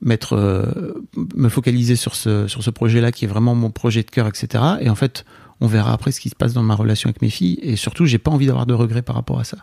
mettre, 0.00 0.34
euh, 0.34 0.94
me 1.34 1.48
focaliser 1.48 1.96
sur 1.96 2.14
ce, 2.14 2.46
sur 2.46 2.62
ce 2.62 2.70
projet-là 2.70 3.12
qui 3.12 3.24
est 3.24 3.28
vraiment 3.28 3.54
mon 3.54 3.70
projet 3.70 4.02
de 4.02 4.10
cœur, 4.10 4.26
etc. 4.26 4.62
Et 4.80 4.88
en 4.90 4.94
fait, 4.94 5.24
on 5.60 5.66
verra 5.66 5.92
après 5.92 6.12
ce 6.12 6.20
qui 6.20 6.28
se 6.28 6.36
passe 6.36 6.52
dans 6.52 6.62
ma 6.62 6.74
relation 6.74 7.08
avec 7.08 7.22
mes 7.22 7.30
filles. 7.30 7.58
Et 7.62 7.76
surtout, 7.76 8.06
j'ai 8.06 8.18
pas 8.18 8.30
envie 8.30 8.46
d'avoir 8.46 8.66
de 8.66 8.74
regrets 8.74 9.02
par 9.02 9.16
rapport 9.16 9.40
à 9.40 9.44
ça. 9.44 9.58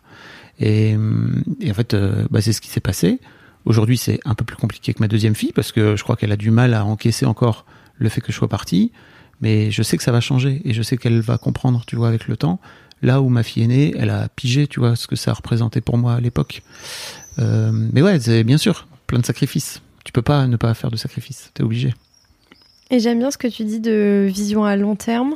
Et, 0.60 0.96
et 1.62 1.72
en 1.72 1.74
fait, 1.74 1.94
euh, 1.94 2.26
bah, 2.30 2.42
c'est 2.42 2.54
ce 2.54 2.62
qui 2.62 2.70
s'est 2.70 2.80
passé. 2.80 3.20
Aujourd'hui, 3.66 3.98
c'est 3.98 4.20
un 4.26 4.36
peu 4.36 4.46
plus 4.46 4.58
compliqué 4.58 4.94
que 4.94 5.00
ma 5.00 5.08
deuxième 5.08 5.36
fille 5.36 5.52
parce 5.54 5.72
que 5.72 5.96
je 5.96 6.04
crois 6.04 6.16
qu'elle 6.16 6.32
a 6.32 6.38
du 6.38 6.52
mal 6.52 6.74
à 6.74 6.86
encaisser 6.86 7.26
encore 7.26 7.66
le 7.98 8.10
fait 8.10 8.22
que 8.22 8.32
je 8.32 8.38
sois 8.38 8.50
parti. 8.50 8.92
Mais 9.42 9.72
je 9.72 9.84
sais 9.84 9.98
que 9.98 10.04
ça 10.04 10.12
va 10.12 10.22
changer 10.22 10.62
et 10.64 10.74
je 10.74 10.82
sais 10.82 10.98
qu'elle 10.98 11.20
va 11.20 11.38
comprendre, 11.38 11.84
tu 11.86 11.96
vois, 11.96 12.08
avec 12.08 12.28
le 12.28 12.38
temps. 12.38 12.60
Là 13.02 13.22
où 13.22 13.30
ma 13.30 13.44
fille 13.44 13.64
est 13.64 13.68
née, 13.68 13.94
elle 13.98 14.10
a 14.10 14.30
pigé, 14.30 14.68
tu 14.68 14.80
vois, 14.80 14.96
ce 14.96 15.08
que 15.08 15.16
ça 15.16 15.34
représentait 15.34 15.82
pour 15.82 15.98
moi 15.98 16.14
à 16.14 16.22
l'époque. 16.22 16.64
Euh, 17.40 17.72
mais 17.74 18.02
ouais, 18.02 18.20
c'est 18.20 18.44
bien 18.44 18.58
sûr 18.58 18.88
plein 19.08 19.20
de 19.20 19.26
sacrifices. 19.26 19.82
Tu 20.06 20.12
peux 20.14 20.22
pas 20.22 20.48
ne 20.48 20.56
pas 20.56 20.74
faire 20.74 20.90
de 20.92 20.96
sacrifices, 20.98 21.52
t'es 21.54 21.64
obligé. 21.64 21.94
Et 22.92 23.00
j'aime 23.00 23.20
bien 23.20 23.32
ce 23.32 23.38
que 23.38 23.48
tu 23.48 23.66
dis 23.66 23.80
de 23.82 24.26
vision 24.30 24.64
à 24.64 24.76
long 24.78 24.96
terme. 24.96 25.36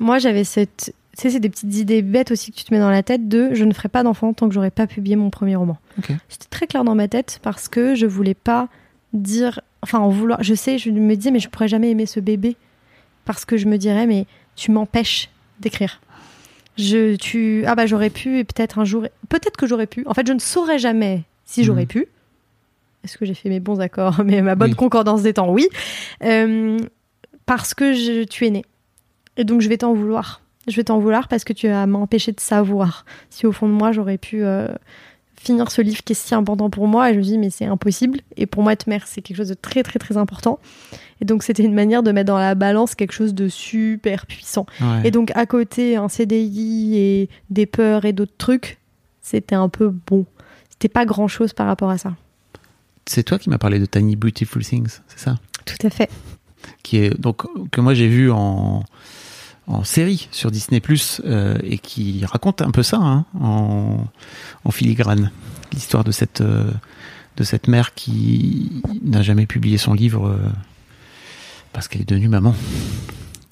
Moi, 0.00 0.18
j'avais 0.18 0.44
cette. 0.44 0.94
Tu 1.16 1.22
sais, 1.22 1.30
c'est 1.30 1.40
des 1.40 1.48
petites 1.50 1.74
idées 1.76 2.00
bêtes 2.02 2.30
aussi 2.30 2.50
que 2.52 2.56
tu 2.56 2.64
te 2.64 2.72
mets 2.72 2.80
dans 2.80 2.90
la 2.90 3.02
tête 3.02 3.28
de 3.28 3.50
je 3.52 3.64
ne 3.64 3.72
ferai 3.74 3.88
pas 3.88 4.02
d'enfant 4.02 4.32
tant 4.32 4.48
que 4.48 4.54
j'aurai 4.54 4.70
pas 4.70 4.86
publié 4.86 5.14
mon 5.16 5.30
premier 5.30 5.56
roman. 5.56 5.78
Ok. 5.98 6.12
C'était 6.28 6.46
très 6.48 6.66
clair 6.66 6.84
dans 6.84 6.94
ma 6.94 7.08
tête 7.08 7.40
parce 7.42 7.68
que 7.68 7.94
je 7.94 8.06
voulais 8.06 8.34
pas 8.34 8.68
dire. 9.12 9.60
Enfin, 9.82 9.98
en 10.00 10.08
vouloir. 10.08 10.42
Je 10.42 10.54
sais, 10.54 10.78
je 10.78 10.90
me 10.90 11.14
disais, 11.14 11.30
mais 11.30 11.38
je 11.40 11.48
pourrais 11.48 11.68
jamais 11.68 11.90
aimer 11.90 12.06
ce 12.06 12.18
bébé. 12.20 12.56
Parce 13.24 13.44
que 13.44 13.56
je 13.56 13.66
me 13.66 13.76
dirais, 13.76 14.06
mais 14.06 14.26
tu 14.56 14.70
m'empêches 14.70 15.28
d'écrire. 15.60 16.00
Je, 16.78 17.16
tu, 17.16 17.64
ah 17.66 17.74
bah 17.74 17.86
j'aurais 17.86 18.10
pu 18.10 18.38
et 18.38 18.44
peut-être 18.44 18.78
un 18.78 18.84
jour, 18.84 19.04
peut-être 19.28 19.56
que 19.56 19.66
j'aurais 19.66 19.86
pu. 19.88 20.04
En 20.06 20.14
fait, 20.14 20.26
je 20.26 20.32
ne 20.32 20.38
saurais 20.38 20.78
jamais 20.78 21.24
si 21.44 21.64
j'aurais 21.64 21.82
Mhm. 21.82 21.88
pu. 21.88 22.06
Est-ce 23.08 23.16
que 23.16 23.24
j'ai 23.24 23.32
fait 23.34 23.48
mes 23.48 23.58
bons 23.60 23.80
accords, 23.80 24.20
mais 24.26 24.42
ma 24.42 24.54
bonne 24.54 24.70
Oui. 24.70 24.76
concordance 24.76 25.22
des 25.22 25.32
temps, 25.32 25.50
oui. 25.50 25.66
Euh, 26.24 26.76
parce 27.46 27.72
que 27.72 27.94
je, 27.94 28.24
tu 28.24 28.46
es 28.46 28.50
né. 28.50 28.64
Et 29.38 29.44
donc 29.44 29.62
je 29.62 29.68
vais 29.70 29.78
t'en 29.78 29.94
vouloir. 29.94 30.42
Je 30.66 30.76
vais 30.76 30.84
t'en 30.84 30.98
vouloir 30.98 31.28
parce 31.28 31.44
que 31.44 31.54
tu 31.54 31.68
vas 31.68 31.86
m'empêcher 31.86 32.32
de 32.32 32.40
savoir 32.40 33.06
si 33.30 33.46
au 33.46 33.52
fond 33.52 33.66
de 33.66 33.72
moi 33.72 33.92
j'aurais 33.92 34.18
pu 34.18 34.44
euh, 34.44 34.68
finir 35.40 35.70
ce 35.70 35.80
livre 35.80 36.02
qui 36.04 36.12
est 36.12 36.16
si 36.16 36.34
important 36.34 36.68
pour 36.68 36.86
moi. 36.86 37.10
Et 37.10 37.14
je 37.14 37.18
me 37.18 37.24
dis 37.24 37.38
mais 37.38 37.48
c'est 37.48 37.64
impossible. 37.64 38.20
Et 38.36 38.44
pour 38.44 38.62
moi 38.62 38.74
être 38.74 38.86
mère 38.86 39.06
c'est 39.06 39.22
quelque 39.22 39.38
chose 39.38 39.48
de 39.48 39.54
très 39.54 39.82
très 39.82 39.98
très 39.98 40.18
important. 40.18 40.58
Et 41.22 41.24
donc 41.24 41.42
c'était 41.42 41.62
une 41.62 41.72
manière 41.72 42.02
de 42.02 42.12
mettre 42.12 42.26
dans 42.26 42.36
la 42.38 42.54
balance 42.54 42.94
quelque 42.94 43.12
chose 43.12 43.32
de 43.32 43.48
super 43.48 44.26
puissant. 44.26 44.66
Ouais. 44.82 45.08
Et 45.08 45.10
donc 45.10 45.30
à 45.34 45.46
côté 45.46 45.96
un 45.96 46.10
CDI 46.10 46.98
et 46.98 47.30
des 47.48 47.64
peurs 47.64 48.04
et 48.04 48.12
d'autres 48.12 48.36
trucs, 48.36 48.78
c'était 49.22 49.54
un 49.54 49.70
peu 49.70 49.88
bon. 49.88 50.26
C'était 50.68 50.88
pas 50.88 51.06
grand 51.06 51.28
chose 51.28 51.54
par 51.54 51.66
rapport 51.66 51.88
à 51.90 51.96
ça. 51.96 52.12
C'est 53.08 53.22
toi 53.22 53.38
qui 53.38 53.50
m'as 53.50 53.58
parlé 53.58 53.78
de 53.78 53.86
Tiny 53.86 54.16
Beautiful 54.16 54.64
Things, 54.64 55.00
c'est 55.08 55.18
ça? 55.18 55.38
Tout 55.64 55.86
à 55.86 55.90
fait. 55.90 56.10
Qui 56.82 56.98
est 56.98 57.20
donc 57.20 57.42
que 57.70 57.80
moi 57.80 57.94
j'ai 57.94 58.08
vu 58.08 58.30
en 58.30 58.84
en 59.66 59.84
série 59.84 60.28
sur 60.30 60.50
Disney 60.50 60.80
Plus 60.80 61.20
et 61.62 61.78
qui 61.78 62.24
raconte 62.24 62.62
un 62.62 62.70
peu 62.70 62.82
ça 62.82 62.96
hein, 62.98 63.26
en, 63.38 63.98
en 64.64 64.70
filigrane 64.70 65.30
l'histoire 65.72 66.04
de 66.04 66.12
cette 66.12 66.40
euh, 66.40 66.70
de 67.36 67.44
cette 67.44 67.68
mère 67.68 67.94
qui 67.94 68.82
n'a 69.02 69.22
jamais 69.22 69.46
publié 69.46 69.78
son 69.78 69.94
livre 69.94 70.26
euh, 70.26 70.38
parce 71.72 71.86
qu'elle 71.86 72.00
est 72.02 72.08
devenue 72.08 72.28
maman. 72.28 72.52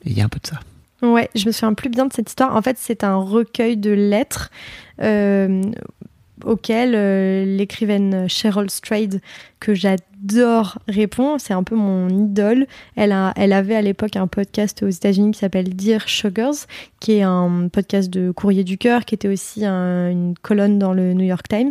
Et 0.05 0.11
il 0.11 0.19
y 0.19 0.21
a 0.21 0.25
un 0.25 0.29
peu 0.29 0.41
de 0.41 0.47
ça. 0.47 0.61
Ouais, 1.03 1.31
je 1.37 1.47
me 1.47 1.53
souviens 1.53 1.75
plus 1.75 1.91
bien 1.91 2.07
de 2.07 2.13
cette 2.13 2.29
histoire. 2.29 2.57
En 2.57 2.63
fait, 2.63 2.79
c'est 2.81 3.05
un 3.05 3.15
recueil 3.15 3.77
de 3.77 3.91
lettres 3.93 4.51
euh, 5.03 5.63
auquel 6.45 6.95
euh, 6.95 7.45
l'écrivaine 7.45 8.29
Cheryl 8.29 8.69
Strayed, 8.71 9.21
que 9.59 9.75
j'adore, 9.75 10.79
répond. 10.87 11.39
C'est 11.39 11.55
un 11.55 11.63
peu 11.63 11.75
mon 11.77 12.09
idole. 12.09 12.67
Elle, 12.95 13.13
a, 13.13 13.33
elle 13.37 13.53
avait 13.53 13.75
à 13.75 13.83
l'époque 13.83 14.17
un 14.17 14.27
podcast 14.27 14.83
aux 14.83 14.89
États-Unis 14.89 15.33
qui 15.33 15.39
s'appelle 15.39 15.75
Dear 15.75 16.03
Sugars, 16.09 16.55
qui 17.01 17.13
est 17.13 17.23
un 17.23 17.69
podcast 17.73 18.11
de 18.11 18.31
courrier 18.31 18.65
du 18.65 18.77
cœur, 18.79 19.05
qui 19.05 19.15
était 19.15 19.29
aussi 19.29 19.65
un- 19.65 20.11
une 20.11 20.35
colonne 20.41 20.79
dans 20.79 20.93
le 20.93 21.15
New 21.15 21.25
York 21.25 21.49
Times. 21.49 21.71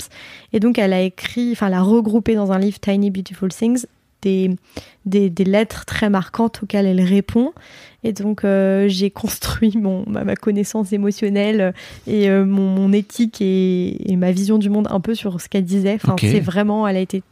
Et 0.51 0.59
donc, 0.59 0.79
elle 0.79 0.93
a 0.93 1.01
écrit, 1.01 1.51
enfin, 1.51 1.67
elle 1.67 1.73
a 1.73 1.81
regroupé 1.81 2.35
dans 2.35 2.51
un 2.51 2.59
livre 2.59 2.79
Tiny 2.79 3.11
Beautiful 3.11 3.49
Things 3.49 3.85
des, 4.25 4.49
des, 5.05 5.29
des 5.29 5.43
lettres 5.45 5.85
très 5.85 6.09
marquantes 6.09 6.61
auxquelles 6.63 6.87
elle 6.87 7.01
répond. 7.01 7.53
Et 8.03 8.11
donc, 8.11 8.43
euh, 8.43 8.87
j'ai 8.87 9.09
construit 9.09 9.77
mon, 9.77 10.03
ma, 10.07 10.23
ma 10.23 10.35
connaissance 10.35 10.93
émotionnelle 10.93 11.73
et 12.05 12.29
euh, 12.29 12.45
mon, 12.45 12.67
mon 12.69 12.91
éthique 12.91 13.41
et, 13.41 14.11
et 14.11 14.15
ma 14.15 14.31
vision 14.31 14.57
du 14.57 14.69
monde 14.69 14.87
un 14.89 14.99
peu 14.99 15.15
sur 15.15 15.39
ce 15.39 15.47
qu'elle 15.47 15.65
disait. 15.65 15.95
Enfin, 15.95 16.15
c'est 16.19 16.39
vraiment, 16.39 16.87
elle 16.87 16.97
a 16.97 17.01
été 17.01 17.23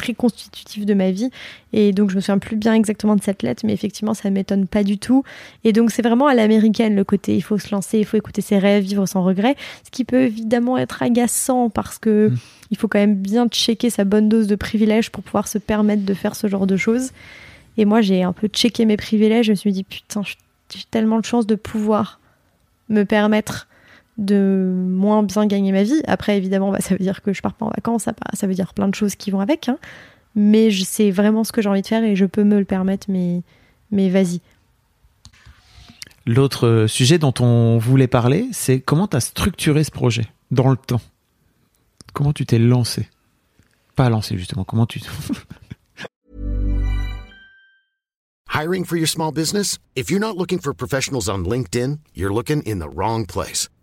très 0.00 0.14
constitutive 0.14 0.84
de 0.84 0.94
ma 0.94 1.10
vie. 1.10 1.30
Et 1.72 1.92
donc, 1.92 2.10
je 2.10 2.16
me 2.16 2.20
souviens 2.20 2.38
plus 2.38 2.56
bien 2.56 2.74
exactement 2.74 3.16
de 3.16 3.22
cette 3.22 3.42
lettre, 3.42 3.62
mais 3.64 3.72
effectivement, 3.72 4.14
ça 4.14 4.30
m'étonne 4.30 4.66
pas 4.66 4.82
du 4.82 4.98
tout. 4.98 5.24
Et 5.64 5.72
donc, 5.72 5.90
c'est 5.90 6.02
vraiment 6.02 6.26
à 6.26 6.34
l'américaine 6.34 6.94
le 6.96 7.04
côté 7.04 7.36
il 7.36 7.42
faut 7.42 7.58
se 7.58 7.70
lancer, 7.72 7.98
il 7.98 8.04
faut 8.04 8.16
écouter 8.16 8.40
ses 8.40 8.58
rêves, 8.58 8.84
vivre 8.84 9.06
sans 9.06 9.22
regret. 9.22 9.56
Ce 9.84 9.90
qui 9.90 10.04
peut 10.04 10.22
évidemment 10.22 10.78
être 10.78 11.02
agaçant 11.02 11.70
parce 11.70 11.98
que 11.98 12.20
Mm. 12.30 12.36
il 12.70 12.76
faut 12.76 12.88
quand 12.88 12.98
même 12.98 13.16
bien 13.16 13.48
checker 13.48 13.90
sa 13.90 14.04
bonne 14.04 14.28
dose 14.28 14.46
de 14.46 14.56
privilèges 14.56 15.10
pour 15.10 15.22
pouvoir 15.22 15.48
se 15.48 15.58
permettre 15.58 16.04
de 16.04 16.14
faire 16.14 16.36
ce 16.36 16.46
genre 16.46 16.66
de 16.66 16.76
choses. 16.76 17.10
Et 17.76 17.84
moi, 17.84 18.00
j'ai 18.00 18.22
un 18.22 18.32
peu 18.32 18.48
checké 18.48 18.84
mes 18.84 18.96
privilèges. 18.96 19.46
Je 19.46 19.52
me 19.52 19.56
suis 19.56 19.72
dit, 19.72 19.84
putain, 19.84 20.22
j'ai 20.22 20.84
tellement 20.90 21.18
de 21.18 21.24
chance 21.24 21.46
de 21.46 21.54
pouvoir 21.54 22.20
me 22.88 23.04
permettre 23.04 23.68
de 24.20 24.72
moins 24.86 25.24
bien 25.24 25.46
gagner 25.46 25.72
ma 25.72 25.82
vie. 25.82 26.00
Après, 26.06 26.36
évidemment, 26.36 26.70
bah, 26.70 26.80
ça 26.80 26.94
veut 26.94 27.02
dire 27.02 27.22
que 27.22 27.32
je 27.32 27.42
pars 27.42 27.54
pas 27.54 27.66
en 27.66 27.70
vacances, 27.70 28.04
ça, 28.04 28.12
ça 28.34 28.46
veut 28.46 28.54
dire 28.54 28.72
plein 28.74 28.86
de 28.86 28.94
choses 28.94 29.16
qui 29.16 29.32
vont 29.32 29.40
avec. 29.40 29.68
hein. 29.68 29.78
Mais 30.36 30.70
je 30.70 30.84
sais 30.84 31.10
vraiment 31.10 31.42
ce 31.42 31.50
que 31.50 31.60
j'ai 31.60 31.68
envie 31.68 31.82
de 31.82 31.86
faire 31.86 32.04
et 32.04 32.14
je 32.14 32.26
peux 32.26 32.44
me 32.44 32.58
le 32.58 32.64
permettre, 32.64 33.06
mais, 33.10 33.42
mais 33.90 34.08
vas-y. 34.10 34.40
L'autre 36.26 36.66
euh, 36.66 36.86
sujet 36.86 37.18
dont 37.18 37.34
on 37.40 37.78
voulait 37.78 38.06
parler, 38.06 38.46
c'est 38.52 38.78
comment 38.80 39.08
tu 39.08 39.16
as 39.16 39.20
structuré 39.20 39.82
ce 39.82 39.90
projet 39.90 40.26
dans 40.50 40.70
le 40.70 40.76
temps? 40.76 41.00
Comment 42.12 42.32
tu 42.32 42.46
t'es 42.46 42.58
lancé? 42.58 43.08
Pas 43.96 44.08
lancé 44.10 44.36
justement, 44.36 44.64
comment 44.64 44.86
tu... 44.86 45.00
Hiring 48.52 48.84
for 48.84 48.96
your 48.96 49.08
small 49.08 49.32
business? 49.32 49.78
If 49.96 50.10
you're 50.10 50.20
not 50.20 50.36
looking 50.36 50.58
for 50.60 50.74
professionals 50.74 51.28
on 51.28 51.44
LinkedIn, 51.44 52.00
you're 52.14 52.32
looking 52.32 52.62
in 52.66 52.80
the 52.80 52.88
wrong 52.94 53.24
place. 53.26 53.68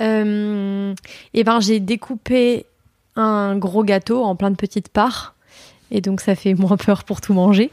Euh, 0.00 0.94
et 1.34 1.44
ben, 1.44 1.60
j'ai 1.60 1.80
découpé 1.80 2.66
un 3.16 3.56
gros 3.56 3.84
gâteau 3.84 4.22
en 4.22 4.36
plein 4.36 4.50
de 4.50 4.56
petites 4.56 4.88
parts. 4.88 5.34
et 5.90 6.00
donc 6.00 6.20
ça 6.20 6.34
fait 6.34 6.54
moins 6.54 6.76
peur 6.76 7.04
pour 7.04 7.20
tout 7.20 7.34
manger. 7.34 7.70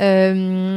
Euh, 0.00 0.76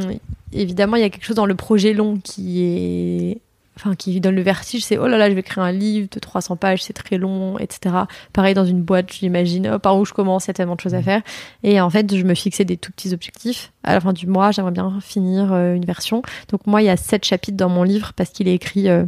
évidemment, 0.52 0.96
il 0.96 1.02
y 1.02 1.04
a 1.04 1.10
quelque 1.10 1.24
chose 1.24 1.36
dans 1.36 1.46
le 1.46 1.54
projet 1.54 1.92
long 1.92 2.18
qui 2.22 2.62
est 2.62 3.38
enfin 3.76 3.94
qui 3.94 4.20
donne 4.20 4.34
le 4.34 4.42
vertige, 4.42 4.84
c'est 4.84 4.98
oh 4.98 5.06
là 5.06 5.18
là, 5.18 5.28
je 5.28 5.34
vais 5.34 5.40
écrire 5.40 5.62
un 5.62 5.72
livre 5.72 6.08
de 6.10 6.18
300 6.18 6.56
pages, 6.56 6.82
c'est 6.82 6.92
très 6.92 7.18
long, 7.18 7.58
etc. 7.58 7.94
Pareil 8.32 8.54
dans 8.54 8.64
une 8.64 8.82
boîte, 8.82 9.12
j'imagine 9.12 9.70
oh, 9.74 9.78
par 9.78 9.98
où 9.98 10.04
je 10.04 10.12
commence, 10.12 10.46
il 10.46 10.48
y 10.48 10.50
a 10.50 10.54
tellement 10.54 10.76
de 10.76 10.80
choses 10.80 10.94
à 10.94 11.02
faire. 11.02 11.22
Et 11.62 11.80
en 11.80 11.90
fait, 11.90 12.14
je 12.14 12.24
me 12.24 12.34
fixais 12.34 12.64
des 12.64 12.76
tout 12.76 12.90
petits 12.92 13.12
objectifs. 13.12 13.72
À 13.84 13.92
la 13.92 14.00
fin 14.00 14.12
du 14.12 14.26
mois, 14.26 14.50
j'aimerais 14.50 14.72
bien 14.72 14.98
finir 15.00 15.52
euh, 15.52 15.74
une 15.74 15.84
version. 15.84 16.22
Donc 16.48 16.66
moi, 16.66 16.82
il 16.82 16.86
y 16.86 16.90
a 16.90 16.96
sept 16.96 17.24
chapitres 17.24 17.56
dans 17.56 17.68
mon 17.68 17.82
livre 17.82 18.12
parce 18.14 18.30
qu'il 18.30 18.48
est 18.48 18.54
écrit 18.54 18.88
euh, 18.88 19.04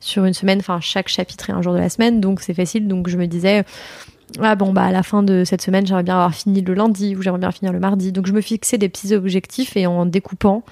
sur 0.00 0.24
une 0.24 0.34
semaine. 0.34 0.58
Enfin, 0.58 0.80
chaque 0.80 1.08
chapitre 1.08 1.50
est 1.50 1.54
un 1.54 1.62
jour 1.62 1.72
de 1.72 1.78
la 1.78 1.88
semaine, 1.88 2.20
donc 2.20 2.40
c'est 2.40 2.54
facile. 2.54 2.88
Donc 2.88 3.08
je 3.08 3.16
me 3.16 3.26
disais 3.26 3.64
ah 4.40 4.54
bon 4.54 4.72
bah 4.72 4.84
à 4.84 4.92
la 4.92 5.02
fin 5.02 5.24
de 5.24 5.42
cette 5.44 5.60
semaine 5.60 5.84
j'aimerais 5.84 6.04
bien 6.04 6.14
avoir 6.14 6.32
fini 6.32 6.60
le 6.60 6.74
lundi 6.74 7.16
ou 7.16 7.22
j'aimerais 7.22 7.40
bien 7.40 7.50
finir 7.50 7.72
le 7.72 7.80
mardi 7.80 8.12
donc 8.12 8.28
je 8.28 8.32
me 8.32 8.40
fixais 8.40 8.78
des 8.78 8.88
petits 8.88 9.12
objectifs 9.12 9.76
et 9.76 9.88
en 9.88 10.06
découpant 10.06 10.62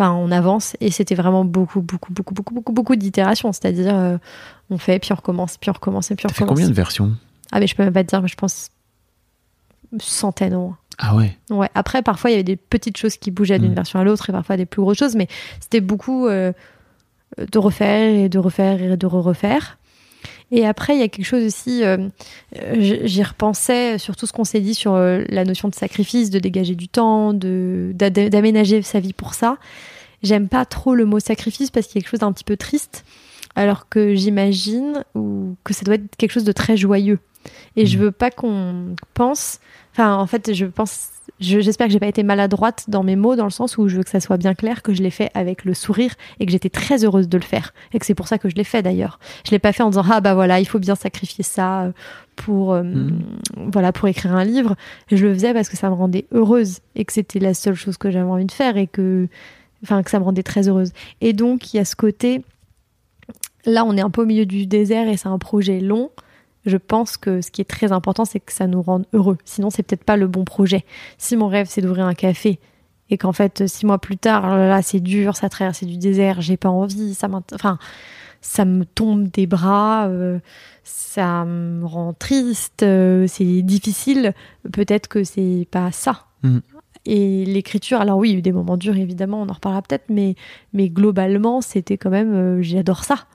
on 0.00 0.30
avance 0.30 0.76
et 0.80 0.90
c'était 0.90 1.14
vraiment 1.14 1.44
beaucoup, 1.44 1.80
beaucoup, 1.80 2.12
beaucoup, 2.12 2.34
beaucoup, 2.34 2.54
beaucoup, 2.54 2.72
beaucoup 2.72 2.96
d'itérations. 2.96 3.52
C'est-à-dire, 3.52 3.96
euh, 3.96 4.18
on 4.70 4.78
fait, 4.78 4.98
puis 4.98 5.12
on 5.12 5.16
recommence, 5.16 5.56
puis 5.56 5.70
on 5.70 5.74
recommence, 5.74 6.10
et 6.10 6.16
puis 6.16 6.26
on 6.26 6.32
recommence. 6.32 6.48
combien 6.48 6.68
de 6.68 6.74
versions? 6.74 7.12
Ah, 7.52 7.60
mais 7.60 7.66
je 7.66 7.74
peux 7.74 7.82
même 7.82 7.92
pas 7.92 8.04
te 8.04 8.08
dire, 8.08 8.22
mais 8.22 8.28
je 8.28 8.36
pense 8.36 8.70
centaines 9.98 10.54
au 10.54 10.60
moins. 10.60 10.78
Ah 10.98 11.14
ouais? 11.14 11.36
Ouais. 11.50 11.68
Après, 11.74 12.02
parfois, 12.02 12.30
il 12.30 12.32
y 12.32 12.36
avait 12.36 12.44
des 12.44 12.56
petites 12.56 12.96
choses 12.96 13.16
qui 13.16 13.30
bougeaient 13.30 13.58
d'une 13.58 13.72
mm. 13.72 13.76
version 13.76 14.00
à 14.00 14.04
l'autre 14.04 14.28
et 14.28 14.32
parfois 14.32 14.56
des 14.56 14.66
plus 14.66 14.82
grosses 14.82 14.98
choses, 14.98 15.14
mais 15.14 15.28
c'était 15.60 15.80
beaucoup 15.80 16.26
euh, 16.26 16.52
de 17.38 17.58
refaire 17.58 18.14
et 18.14 18.28
de 18.28 18.38
refaire 18.38 18.82
et 18.82 18.96
de 18.96 19.06
re-refaire. 19.06 19.77
Et 20.50 20.66
après, 20.66 20.94
il 20.94 21.00
y 21.00 21.02
a 21.02 21.08
quelque 21.08 21.26
chose 21.26 21.44
aussi, 21.44 21.84
euh, 21.84 22.08
j'y 22.78 23.22
repensais 23.22 23.98
sur 23.98 24.16
tout 24.16 24.26
ce 24.26 24.32
qu'on 24.32 24.44
s'est 24.44 24.60
dit 24.60 24.74
sur 24.74 24.94
euh, 24.94 25.24
la 25.28 25.44
notion 25.44 25.68
de 25.68 25.74
sacrifice, 25.74 26.30
de 26.30 26.38
dégager 26.38 26.74
du 26.74 26.88
temps, 26.88 27.34
d'aménager 27.34 28.80
sa 28.82 28.98
vie 29.00 29.12
pour 29.12 29.34
ça. 29.34 29.58
J'aime 30.22 30.48
pas 30.48 30.64
trop 30.64 30.94
le 30.94 31.04
mot 31.04 31.20
sacrifice 31.20 31.70
parce 31.70 31.86
qu'il 31.86 31.96
y 31.96 31.98
a 31.98 32.00
quelque 32.02 32.10
chose 32.10 32.20
d'un 32.20 32.32
petit 32.32 32.44
peu 32.44 32.56
triste, 32.56 33.04
alors 33.56 33.88
que 33.88 34.14
j'imagine 34.14 35.04
que 35.64 35.74
ça 35.74 35.84
doit 35.84 35.96
être 35.96 36.16
quelque 36.16 36.32
chose 36.32 36.44
de 36.44 36.52
très 36.52 36.76
joyeux. 36.76 37.18
Et 37.76 37.86
je 37.86 37.96
mmh. 37.96 38.00
veux 38.00 38.12
pas 38.12 38.30
qu'on 38.30 38.96
pense, 39.14 39.60
enfin, 39.92 40.14
en 40.14 40.26
fait, 40.26 40.52
je 40.54 40.66
pense 40.66 41.10
j'espère 41.40 41.86
que 41.86 41.92
j'ai 41.92 42.00
pas 42.00 42.06
été 42.08 42.22
maladroite 42.22 42.84
dans 42.88 43.02
mes 43.02 43.16
mots, 43.16 43.36
dans 43.36 43.44
le 43.44 43.50
sens 43.50 43.78
où 43.78 43.88
je 43.88 43.96
veux 43.96 44.02
que 44.02 44.10
ça 44.10 44.20
soit 44.20 44.36
bien 44.36 44.54
clair 44.54 44.82
que 44.82 44.92
je 44.92 45.02
l'ai 45.02 45.10
fait 45.10 45.30
avec 45.34 45.64
le 45.64 45.74
sourire 45.74 46.14
et 46.40 46.46
que 46.46 46.52
j'étais 46.52 46.70
très 46.70 47.04
heureuse 47.04 47.28
de 47.28 47.38
le 47.38 47.44
faire. 47.44 47.74
Et 47.92 47.98
que 47.98 48.06
c'est 48.06 48.14
pour 48.14 48.28
ça 48.28 48.38
que 48.38 48.48
je 48.48 48.54
l'ai 48.54 48.64
fait 48.64 48.82
d'ailleurs. 48.82 49.18
Je 49.44 49.50
l'ai 49.50 49.58
pas 49.58 49.72
fait 49.72 49.82
en 49.82 49.90
disant 49.90 50.04
ah 50.10 50.20
bah 50.20 50.34
voilà, 50.34 50.60
il 50.60 50.66
faut 50.66 50.78
bien 50.78 50.94
sacrifier 50.94 51.44
ça 51.44 51.82
euh, 51.82 51.92
pour 52.36 52.72
euh, 52.72 52.82
mm. 52.82 53.20
voilà 53.72 53.92
pour 53.92 54.08
écrire 54.08 54.34
un 54.34 54.44
livre. 54.44 54.76
Je 55.10 55.24
le 55.24 55.32
faisais 55.34 55.52
parce 55.52 55.68
que 55.68 55.76
ça 55.76 55.88
me 55.88 55.94
rendait 55.94 56.26
heureuse 56.32 56.78
et 56.94 57.04
que 57.04 57.12
c'était 57.12 57.40
la 57.40 57.54
seule 57.54 57.74
chose 57.74 57.96
que 57.98 58.10
j'avais 58.10 58.28
envie 58.28 58.46
de 58.46 58.52
faire 58.52 58.76
et 58.76 58.86
que 58.86 59.28
enfin 59.82 60.02
que 60.02 60.10
ça 60.10 60.18
me 60.18 60.24
rendait 60.24 60.42
très 60.42 60.68
heureuse. 60.68 60.92
Et 61.20 61.32
donc 61.32 61.72
il 61.72 61.76
y 61.76 61.80
a 61.80 61.84
ce 61.84 61.96
côté 61.96 62.42
là 63.64 63.84
on 63.84 63.96
est 63.96 64.00
un 64.00 64.10
peu 64.10 64.22
au 64.22 64.26
milieu 64.26 64.46
du 64.46 64.66
désert 64.66 65.08
et 65.08 65.16
c'est 65.16 65.28
un 65.28 65.38
projet 65.38 65.80
long 65.80 66.10
je 66.68 66.76
pense 66.76 67.16
que 67.16 67.40
ce 67.40 67.50
qui 67.50 67.60
est 67.60 67.68
très 67.68 67.92
important, 67.92 68.24
c'est 68.24 68.40
que 68.40 68.52
ça 68.52 68.66
nous 68.66 68.82
rende 68.82 69.06
heureux. 69.12 69.38
Sinon, 69.44 69.70
c'est 69.70 69.82
peut-être 69.82 70.04
pas 70.04 70.16
le 70.16 70.26
bon 70.26 70.44
projet. 70.44 70.84
Si 71.16 71.36
mon 71.36 71.48
rêve, 71.48 71.66
c'est 71.68 71.80
d'ouvrir 71.80 72.06
un 72.06 72.14
café 72.14 72.60
et 73.10 73.16
qu'en 73.16 73.32
fait, 73.32 73.66
six 73.66 73.86
mois 73.86 73.98
plus 73.98 74.18
tard, 74.18 74.44
oh 74.44 74.56
là, 74.56 74.82
c'est 74.82 75.00
dur, 75.00 75.36
ça 75.36 75.48
traverse 75.48 75.82
du 75.84 75.96
désert, 75.96 76.40
j'ai 76.40 76.56
pas 76.56 76.68
envie, 76.68 77.14
ça 77.14 77.28
enfin, 77.54 77.78
ça 78.40 78.64
me 78.64 78.84
tombe 78.84 79.28
des 79.28 79.46
bras, 79.46 80.08
euh, 80.08 80.38
ça 80.84 81.44
me 81.44 81.84
rend 81.86 82.12
triste, 82.12 82.82
euh, 82.82 83.26
c'est 83.26 83.62
difficile. 83.62 84.34
Peut-être 84.72 85.08
que 85.08 85.24
c'est 85.24 85.66
pas 85.70 85.90
ça. 85.90 86.26
Mm. 86.42 86.58
Et 87.06 87.46
l'écriture, 87.46 88.00
alors 88.02 88.18
oui, 88.18 88.28
il 88.28 88.32
y 88.32 88.36
a 88.36 88.38
eu 88.40 88.42
des 88.42 88.52
moments 88.52 88.76
durs, 88.76 88.96
évidemment, 88.96 89.40
on 89.40 89.48
en 89.48 89.54
reparlera 89.54 89.80
peut-être, 89.80 90.10
mais, 90.10 90.34
mais 90.74 90.90
globalement, 90.90 91.62
c'était 91.62 91.96
quand 91.96 92.10
même, 92.10 92.34
euh, 92.34 92.62
j'adore 92.62 93.04
ça 93.04 93.26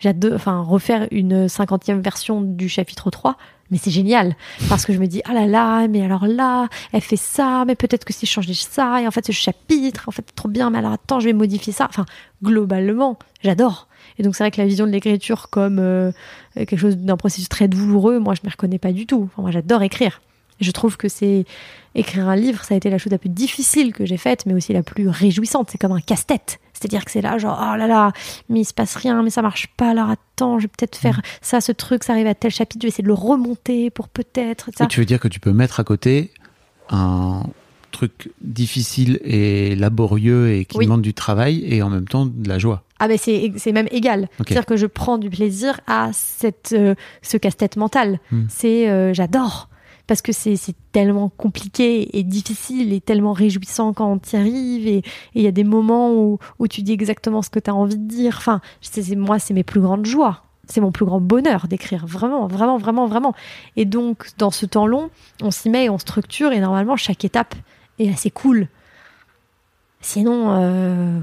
j'adore, 0.00 0.34
enfin, 0.34 0.62
refaire 0.62 1.06
une 1.10 1.48
cinquantième 1.48 2.00
version 2.00 2.40
du 2.40 2.68
chapitre 2.68 3.10
3, 3.10 3.36
mais 3.70 3.78
c'est 3.78 3.90
génial. 3.90 4.34
Parce 4.68 4.84
que 4.84 4.92
je 4.92 4.98
me 4.98 5.06
dis 5.06 5.22
ah 5.24 5.32
là 5.32 5.46
là 5.46 5.86
mais 5.86 6.02
alors 6.04 6.26
là 6.26 6.68
elle 6.92 7.00
fait 7.00 7.16
ça 7.16 7.64
mais 7.66 7.76
peut-être 7.76 8.04
que 8.04 8.12
si 8.12 8.26
je 8.26 8.32
changeais 8.32 8.54
ça 8.54 9.00
et 9.00 9.06
en 9.06 9.10
fait 9.10 9.24
ce 9.26 9.32
chapitre 9.32 10.08
en 10.08 10.10
fait 10.10 10.26
trop 10.34 10.48
bien 10.48 10.70
mais 10.70 10.78
alors 10.78 10.92
attends 10.92 11.20
je 11.20 11.26
vais 11.26 11.32
modifier 11.32 11.72
ça. 11.72 11.86
Enfin 11.88 12.06
globalement 12.42 13.18
j'adore. 13.42 13.86
Et 14.18 14.22
donc 14.22 14.34
c'est 14.34 14.42
vrai 14.42 14.50
que 14.50 14.60
la 14.60 14.66
vision 14.66 14.86
de 14.86 14.90
l'écriture 14.90 15.50
comme 15.50 15.78
euh, 15.78 16.10
quelque 16.54 16.76
chose 16.76 16.96
d'un 16.96 17.16
processus 17.16 17.48
très 17.48 17.68
douloureux 17.68 18.18
moi 18.18 18.34
je 18.34 18.40
me 18.44 18.50
reconnais 18.50 18.78
pas 18.78 18.92
du 18.92 19.06
tout. 19.06 19.28
Enfin, 19.32 19.42
moi 19.42 19.50
j'adore 19.50 19.82
écrire 19.82 20.20
je 20.60 20.70
trouve 20.70 20.96
que 20.96 21.08
c'est 21.08 21.44
écrire 21.94 22.28
un 22.28 22.36
livre 22.36 22.62
ça 22.64 22.74
a 22.74 22.76
été 22.76 22.90
la 22.90 22.98
chose 22.98 23.12
la 23.12 23.18
plus 23.18 23.30
difficile 23.30 23.92
que 23.92 24.06
j'ai 24.06 24.16
faite 24.16 24.46
mais 24.46 24.54
aussi 24.54 24.72
la 24.72 24.82
plus 24.82 25.08
réjouissante 25.08 25.70
c'est 25.70 25.78
comme 25.78 25.92
un 25.92 26.00
casse-tête 26.00 26.60
c'est-à-dire 26.80 27.04
que 27.04 27.10
c'est 27.10 27.20
là, 27.20 27.36
genre, 27.36 27.58
oh 27.60 27.76
là 27.76 27.86
là, 27.86 28.12
mais 28.48 28.60
il 28.60 28.64
se 28.64 28.72
passe 28.72 28.96
rien, 28.96 29.22
mais 29.22 29.28
ça 29.28 29.42
marche 29.42 29.66
pas, 29.76 29.90
alors 29.90 30.08
attends, 30.08 30.58
je 30.58 30.64
vais 30.64 30.68
peut-être 30.68 30.96
faire 30.96 31.18
mm. 31.18 31.22
ça, 31.42 31.60
ce 31.60 31.72
truc, 31.72 32.04
ça 32.04 32.14
arrive 32.14 32.26
à 32.26 32.34
tel 32.34 32.50
chapitre, 32.50 32.80
je 32.80 32.86
vais 32.86 32.88
essayer 32.88 33.02
de 33.02 33.08
le 33.08 33.14
remonter 33.14 33.90
pour 33.90 34.08
peut-être. 34.08 34.70
Tu 34.88 35.00
veux 35.00 35.06
dire 35.06 35.20
que 35.20 35.28
tu 35.28 35.40
peux 35.40 35.52
mettre 35.52 35.78
à 35.78 35.84
côté 35.84 36.30
un 36.88 37.42
truc 37.92 38.30
difficile 38.40 39.20
et 39.24 39.76
laborieux 39.76 40.52
et 40.52 40.64
qui 40.64 40.78
demande 40.78 41.02
du 41.02 41.12
travail 41.12 41.64
et 41.66 41.82
en 41.82 41.90
même 41.90 42.08
temps 42.08 42.24
de 42.24 42.48
la 42.48 42.58
joie? 42.58 42.84
Ah 42.98 43.08
ben 43.08 43.18
c'est 43.18 43.72
même 43.72 43.88
égal. 43.90 44.28
C'est-à-dire 44.38 44.66
que 44.66 44.76
je 44.76 44.86
prends 44.86 45.18
du 45.18 45.28
plaisir 45.28 45.80
à 45.86 46.10
cette 46.12 46.72
euh, 46.72 46.94
ce 47.22 47.36
casse-tête 47.36 47.76
mental. 47.76 48.20
Mm. 48.30 48.42
C'est 48.48 48.88
euh, 48.88 49.12
j'adore 49.12 49.69
parce 50.10 50.22
que 50.22 50.32
c'est 50.32 50.58
tellement 50.90 51.28
compliqué 51.28 52.18
et 52.18 52.24
difficile 52.24 52.92
et 52.92 53.00
tellement 53.00 53.32
réjouissant 53.32 53.92
quand 53.92 54.10
on 54.10 54.20
y 54.32 54.36
arrive 54.36 54.88
et 54.88 55.02
il 55.36 55.42
y 55.42 55.46
a 55.46 55.52
des 55.52 55.62
moments 55.62 56.12
où, 56.12 56.66
tu 56.68 56.82
dis 56.82 56.90
exactement 56.90 57.42
ce 57.42 57.48
que 57.48 57.60
tu 57.60 57.70
as 57.70 57.74
envie 57.76 57.96
de 57.96 58.08
dire. 58.08 58.34
Enfin, 58.36 58.60
moi, 59.16 59.38
c'est 59.38 59.54
mes 59.54 59.62
plus 59.62 59.80
grandes 59.80 60.06
joies. 60.06 60.42
C'est 60.66 60.80
mon 60.80 60.90
plus 60.90 61.04
grand 61.04 61.20
bonheur 61.20 61.68
d'écrire, 61.68 62.06
vraiment, 62.06 62.48
vraiment, 62.48 62.76
vraiment, 62.76 63.06
vraiment. 63.06 63.36
Et 63.76 63.84
donc, 63.84 64.30
dans 64.36 64.50
ce 64.50 64.66
temps 64.66 64.88
long, 64.88 65.10
on 65.42 65.52
s'y 65.52 65.70
met 65.70 65.84
et 65.84 65.90
on 65.90 65.98
structure 65.98 66.50
et 66.50 66.58
normalement, 66.58 66.96
chaque 66.96 67.24
étape 67.24 67.54
est 68.00 68.10
assez 68.10 68.32
cool. 68.32 68.66
Sinon, 70.00 70.56
euh, 70.56 71.20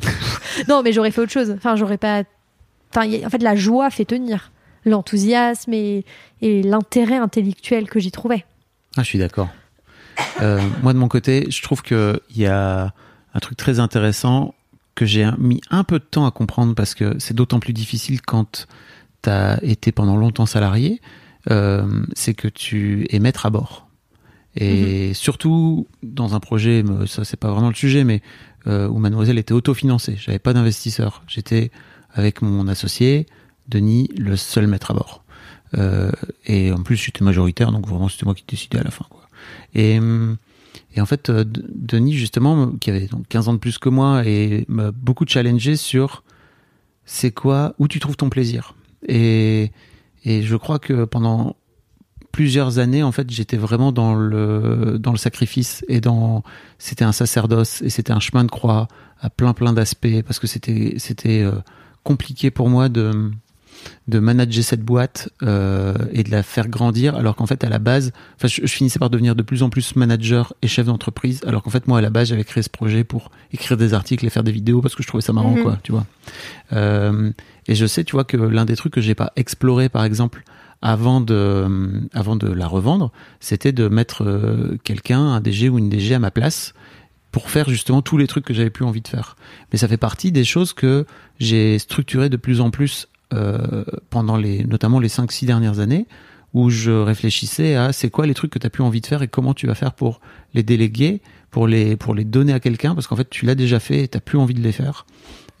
non, 0.70 0.80
mais 0.82 0.92
j'aurais 0.92 1.10
fait 1.10 1.20
autre 1.20 1.32
chose. 1.32 1.50
Enfin, 1.50 1.76
j'aurais 1.76 1.98
pas. 1.98 2.22
Enfin, 2.96 3.06
en 3.26 3.28
fait, 3.28 3.42
la 3.42 3.56
joie 3.56 3.90
fait 3.90 4.06
tenir 4.06 4.52
l'enthousiasme 4.84 5.72
et, 5.72 6.04
l'intérêt 6.42 7.16
intellectuel 7.16 7.88
que 7.88 7.98
j'y 7.98 8.10
trouvais. 8.10 8.44
Ah, 8.96 9.02
je 9.02 9.08
suis 9.08 9.18
d'accord. 9.18 9.48
Euh, 10.42 10.60
moi, 10.82 10.92
de 10.92 10.98
mon 10.98 11.08
côté, 11.08 11.46
je 11.50 11.62
trouve 11.62 11.82
qu'il 11.82 12.20
y 12.36 12.46
a 12.46 12.92
un 13.32 13.40
truc 13.40 13.56
très 13.56 13.80
intéressant 13.80 14.54
que 14.94 15.06
j'ai 15.06 15.28
mis 15.38 15.60
un 15.70 15.84
peu 15.84 15.98
de 15.98 16.04
temps 16.04 16.26
à 16.26 16.30
comprendre 16.30 16.74
parce 16.74 16.94
que 16.94 17.18
c'est 17.18 17.34
d'autant 17.34 17.60
plus 17.60 17.72
difficile 17.72 18.20
quand 18.20 18.66
tu 19.22 19.30
as 19.30 19.58
été 19.64 19.90
pendant 19.90 20.16
longtemps 20.16 20.46
salarié, 20.46 21.00
euh, 21.50 22.04
c'est 22.14 22.34
que 22.34 22.48
tu 22.48 23.06
es 23.10 23.18
maître 23.18 23.46
à 23.46 23.50
bord. 23.50 23.88
Et 24.56 25.08
mhm. 25.08 25.14
surtout 25.14 25.88
dans 26.02 26.34
un 26.34 26.40
projet, 26.40 26.84
ça 27.06 27.24
c'est 27.24 27.38
pas 27.38 27.50
vraiment 27.50 27.68
le 27.68 27.74
sujet, 27.74 28.04
mais 28.04 28.22
euh, 28.66 28.88
où 28.88 28.98
Mademoiselle 28.98 29.38
était 29.38 29.52
autofinancée. 29.52 30.16
J'avais 30.16 30.38
pas 30.38 30.52
d'investisseur. 30.52 31.22
J'étais 31.26 31.70
avec 32.12 32.40
mon 32.40 32.68
associé, 32.68 33.26
Denis 33.68 34.08
le 34.16 34.36
seul 34.36 34.66
maître 34.66 34.90
à 34.90 34.94
bord. 34.94 35.24
Euh, 35.76 36.10
et 36.46 36.72
en 36.72 36.82
plus, 36.82 36.96
j'étais 36.96 37.24
majoritaire, 37.24 37.72
donc 37.72 37.86
vraiment, 37.86 38.08
c'était 38.08 38.24
moi 38.24 38.34
qui 38.34 38.44
décidais 38.46 38.78
à 38.78 38.84
la 38.84 38.90
fin. 38.90 39.06
Quoi. 39.10 39.28
Et, 39.74 39.98
et 40.94 41.00
en 41.00 41.06
fait, 41.06 41.30
euh, 41.30 41.44
Denis, 41.46 42.14
justement, 42.14 42.72
qui 42.72 42.90
avait 42.90 43.06
donc 43.06 43.26
15 43.28 43.48
ans 43.48 43.52
de 43.54 43.58
plus 43.58 43.78
que 43.78 43.88
moi, 43.88 44.22
et 44.24 44.64
m'a 44.68 44.92
beaucoup 44.92 45.24
challengé 45.26 45.76
sur 45.76 46.22
c'est 47.04 47.32
quoi, 47.32 47.74
où 47.78 47.88
tu 47.88 48.00
trouves 48.00 48.16
ton 48.16 48.30
plaisir. 48.30 48.74
Et, 49.06 49.72
et 50.24 50.42
je 50.42 50.56
crois 50.56 50.78
que 50.78 51.04
pendant 51.04 51.56
plusieurs 52.32 52.78
années, 52.78 53.02
en 53.02 53.12
fait, 53.12 53.30
j'étais 53.30 53.56
vraiment 53.56 53.92
dans 53.92 54.14
le, 54.14 54.98
dans 54.98 55.12
le 55.12 55.18
sacrifice 55.18 55.84
et 55.88 56.00
dans, 56.00 56.42
c'était 56.78 57.04
un 57.04 57.12
sacerdoce 57.12 57.82
et 57.82 57.90
c'était 57.90 58.12
un 58.12 58.20
chemin 58.20 58.44
de 58.44 58.50
croix 58.50 58.88
à 59.20 59.30
plein 59.30 59.52
plein 59.52 59.72
d'aspects 59.72 60.22
parce 60.26 60.38
que 60.40 60.46
c'était, 60.46 60.94
c'était 60.98 61.42
euh, 61.42 61.52
compliqué 62.02 62.50
pour 62.50 62.68
moi 62.68 62.88
de, 62.88 63.30
de 64.08 64.18
manager 64.18 64.64
cette 64.64 64.82
boîte 64.82 65.28
euh, 65.42 65.94
et 66.12 66.22
de 66.22 66.30
la 66.30 66.42
faire 66.42 66.68
grandir, 66.68 67.16
alors 67.16 67.36
qu'en 67.36 67.46
fait 67.46 67.64
à 67.64 67.68
la 67.68 67.78
base, 67.78 68.12
enfin 68.36 68.48
je, 68.48 68.66
finissais 68.66 68.98
par 68.98 69.10
devenir 69.10 69.34
de 69.34 69.42
plus 69.42 69.62
en 69.62 69.70
plus 69.70 69.96
manager 69.96 70.54
et 70.62 70.68
chef 70.68 70.86
d'entreprise, 70.86 71.40
alors 71.46 71.62
qu'en 71.62 71.70
fait 71.70 71.86
moi 71.86 71.98
à 71.98 72.00
la 72.00 72.10
base 72.10 72.28
j'avais 72.28 72.44
créé 72.44 72.62
ce 72.62 72.70
projet 72.70 73.04
pour 73.04 73.30
écrire 73.52 73.76
des 73.76 73.94
articles 73.94 74.24
et 74.26 74.30
faire 74.30 74.44
des 74.44 74.52
vidéos 74.52 74.80
parce 74.80 74.94
que 74.94 75.02
je 75.02 75.08
trouvais 75.08 75.22
ça 75.22 75.32
marrant, 75.32 75.56
mhm. 75.56 75.62
quoi, 75.62 75.78
tu 75.82 75.92
vois. 75.92 76.06
Euh, 76.72 77.30
et 77.66 77.74
je 77.74 77.86
sais, 77.86 78.04
tu 78.04 78.12
vois, 78.12 78.24
que 78.24 78.36
l'un 78.36 78.64
des 78.64 78.76
trucs 78.76 78.92
que 78.92 79.00
j'ai 79.00 79.14
pas 79.14 79.32
exploré, 79.36 79.88
par 79.88 80.04
exemple, 80.04 80.42
avant 80.82 81.20
de, 81.20 82.02
avant 82.12 82.36
de 82.36 82.46
la 82.48 82.66
revendre, 82.66 83.10
c'était 83.40 83.72
de 83.72 83.88
mettre 83.88 84.22
euh, 84.22 84.76
quelqu'un, 84.84 85.20
un 85.20 85.40
DG 85.40 85.68
ou 85.70 85.78
une 85.78 85.88
DG 85.88 86.14
à 86.14 86.18
ma 86.18 86.30
place 86.30 86.74
pour 87.32 87.50
faire 87.50 87.68
justement 87.68 88.02
tous 88.02 88.16
les 88.16 88.26
trucs 88.26 88.44
que 88.44 88.54
j'avais 88.54 88.70
plus 88.70 88.84
envie 88.84 89.00
de 89.00 89.08
faire. 89.08 89.36
Mais 89.72 89.78
ça 89.78 89.88
fait 89.88 89.96
partie 89.96 90.30
des 90.30 90.44
choses 90.44 90.72
que 90.72 91.06
j'ai 91.40 91.78
structurées 91.78 92.28
de 92.28 92.36
plus 92.36 92.60
en 92.60 92.70
plus 92.70 93.08
euh, 93.34 93.84
pendant 94.10 94.36
les, 94.36 94.64
notamment 94.64 95.00
les 95.00 95.08
5-6 95.08 95.46
dernières 95.46 95.80
années, 95.80 96.06
où 96.52 96.70
je 96.70 96.90
réfléchissais 96.90 97.74
à 97.74 97.92
c'est 97.92 98.10
quoi 98.10 98.26
les 98.26 98.34
trucs 98.34 98.52
que 98.52 98.58
tu 98.58 98.66
as 98.66 98.70
plus 98.70 98.82
envie 98.82 99.00
de 99.00 99.06
faire 99.06 99.22
et 99.22 99.28
comment 99.28 99.54
tu 99.54 99.66
vas 99.66 99.74
faire 99.74 99.92
pour 99.92 100.20
les 100.54 100.62
déléguer, 100.62 101.20
pour 101.50 101.66
les, 101.66 101.96
pour 101.96 102.14
les 102.14 102.24
donner 102.24 102.52
à 102.52 102.60
quelqu'un, 102.60 102.94
parce 102.94 103.06
qu'en 103.06 103.16
fait, 103.16 103.28
tu 103.28 103.44
l'as 103.44 103.54
déjà 103.54 103.80
fait 103.80 104.04
et 104.04 104.08
tu 104.08 104.20
plus 104.20 104.38
envie 104.38 104.54
de 104.54 104.62
les 104.62 104.72
faire. 104.72 105.04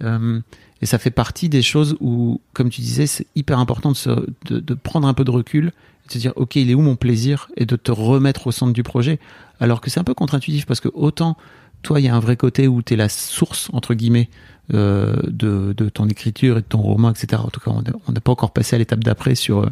Euh, 0.02 0.40
et 0.82 0.86
ça 0.86 0.98
fait 0.98 1.10
partie 1.10 1.48
des 1.48 1.62
choses 1.62 1.96
où, 2.00 2.40
comme 2.52 2.70
tu 2.70 2.80
disais, 2.80 3.06
c'est 3.06 3.26
hyper 3.34 3.58
important 3.58 3.90
de, 3.90 3.96
se, 3.96 4.10
de, 4.46 4.60
de, 4.60 4.74
prendre 4.74 5.08
un 5.08 5.14
peu 5.14 5.24
de 5.24 5.30
recul, 5.30 5.72
de 6.06 6.12
se 6.12 6.18
dire, 6.18 6.32
OK, 6.36 6.56
il 6.56 6.70
est 6.70 6.74
où 6.74 6.80
mon 6.80 6.96
plaisir 6.96 7.48
et 7.56 7.66
de 7.66 7.76
te 7.76 7.90
remettre 7.90 8.46
au 8.46 8.52
centre 8.52 8.72
du 8.72 8.82
projet. 8.82 9.18
Alors 9.60 9.80
que 9.80 9.90
c'est 9.90 10.00
un 10.00 10.04
peu 10.04 10.14
contre-intuitif 10.14 10.66
parce 10.66 10.80
que 10.80 10.88
autant, 10.92 11.36
toi, 11.82 12.00
il 12.00 12.06
y 12.06 12.08
a 12.08 12.14
un 12.14 12.20
vrai 12.20 12.36
côté 12.36 12.68
où 12.68 12.82
tu 12.82 12.94
es 12.94 12.96
la 12.96 13.08
source, 13.08 13.68
entre 13.72 13.94
guillemets, 13.94 14.28
euh, 14.72 15.14
de, 15.26 15.72
ton 15.90 16.08
écriture 16.08 16.56
et 16.56 16.60
de 16.60 16.66
ton 16.66 16.80
roman, 16.80 17.10
etc. 17.10 17.42
En 17.44 17.48
tout 17.48 17.60
cas, 17.60 17.70
on 17.70 18.12
n'a 18.12 18.20
pas 18.20 18.32
encore 18.32 18.52
passé 18.52 18.76
à 18.76 18.78
l'étape 18.78 19.04
d'après 19.04 19.34
sur 19.34 19.70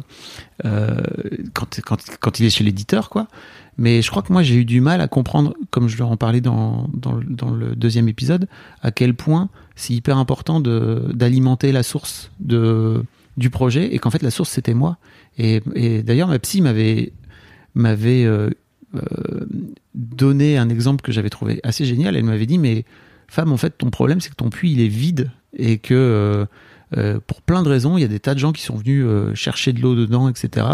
euh, 0.65 1.01
quand, 1.53 1.79
quand, 2.19 2.39
il 2.39 2.45
est 2.45 2.49
chez 2.49 2.63
l'éditeur, 2.63 3.09
quoi. 3.09 3.27
Mais 3.77 4.01
je 4.01 4.09
crois 4.11 4.21
que 4.21 4.31
moi, 4.31 4.43
j'ai 4.43 4.55
eu 4.55 4.65
du 4.65 4.81
mal 4.81 5.01
à 5.01 5.07
comprendre, 5.07 5.55
comme 5.71 5.87
je 5.87 5.97
leur 5.97 6.11
en 6.11 6.17
parlais 6.17 6.41
dans, 6.41 6.87
le 7.03 7.75
deuxième 7.75 8.07
épisode, 8.07 8.47
à 8.81 8.91
quel 8.91 9.15
point 9.15 9.49
c'est 9.75 9.93
hyper 9.93 10.17
important 10.17 10.59
d'alimenter 10.59 11.71
la 11.71 11.81
source 11.81 12.31
du 12.39 13.49
projet 13.49 13.93
et 13.93 13.99
qu'en 13.99 14.11
fait, 14.11 14.21
la 14.21 14.31
source, 14.31 14.51
c'était 14.51 14.75
moi. 14.75 14.97
Et, 15.37 15.61
d'ailleurs, 16.03 16.27
ma 16.27 16.37
psy 16.39 16.61
m'avait 16.61 17.11
euh, 17.75 18.49
euh, 18.95 19.45
donné 19.95 20.57
un 20.57 20.69
exemple 20.69 21.01
que 21.01 21.11
j'avais 21.11 21.31
trouvé 21.31 21.59
assez 21.63 21.85
génial. 21.85 22.15
Elle 22.15 22.25
m'avait 22.25 22.45
dit, 22.45 22.59
mais 22.59 22.85
femme, 23.33 23.51
en 23.51 23.57
fait, 23.57 23.77
ton 23.77 23.89
problème, 23.89 24.21
c'est 24.21 24.29
que 24.29 24.35
ton 24.35 24.49
puits, 24.49 24.71
il 24.71 24.79
est 24.79 24.87
vide 24.87 25.31
et 25.57 25.77
que 25.77 25.93
euh, 25.93 26.45
euh, 26.97 27.19
pour 27.25 27.41
plein 27.41 27.63
de 27.63 27.69
raisons, 27.69 27.97
il 27.97 28.01
y 28.01 28.03
a 28.03 28.07
des 28.07 28.19
tas 28.19 28.33
de 28.33 28.39
gens 28.39 28.51
qui 28.51 28.61
sont 28.61 28.75
venus 28.75 29.03
euh, 29.05 29.33
chercher 29.33 29.73
de 29.73 29.81
l'eau 29.81 29.95
dedans, 29.95 30.29
etc. 30.29 30.65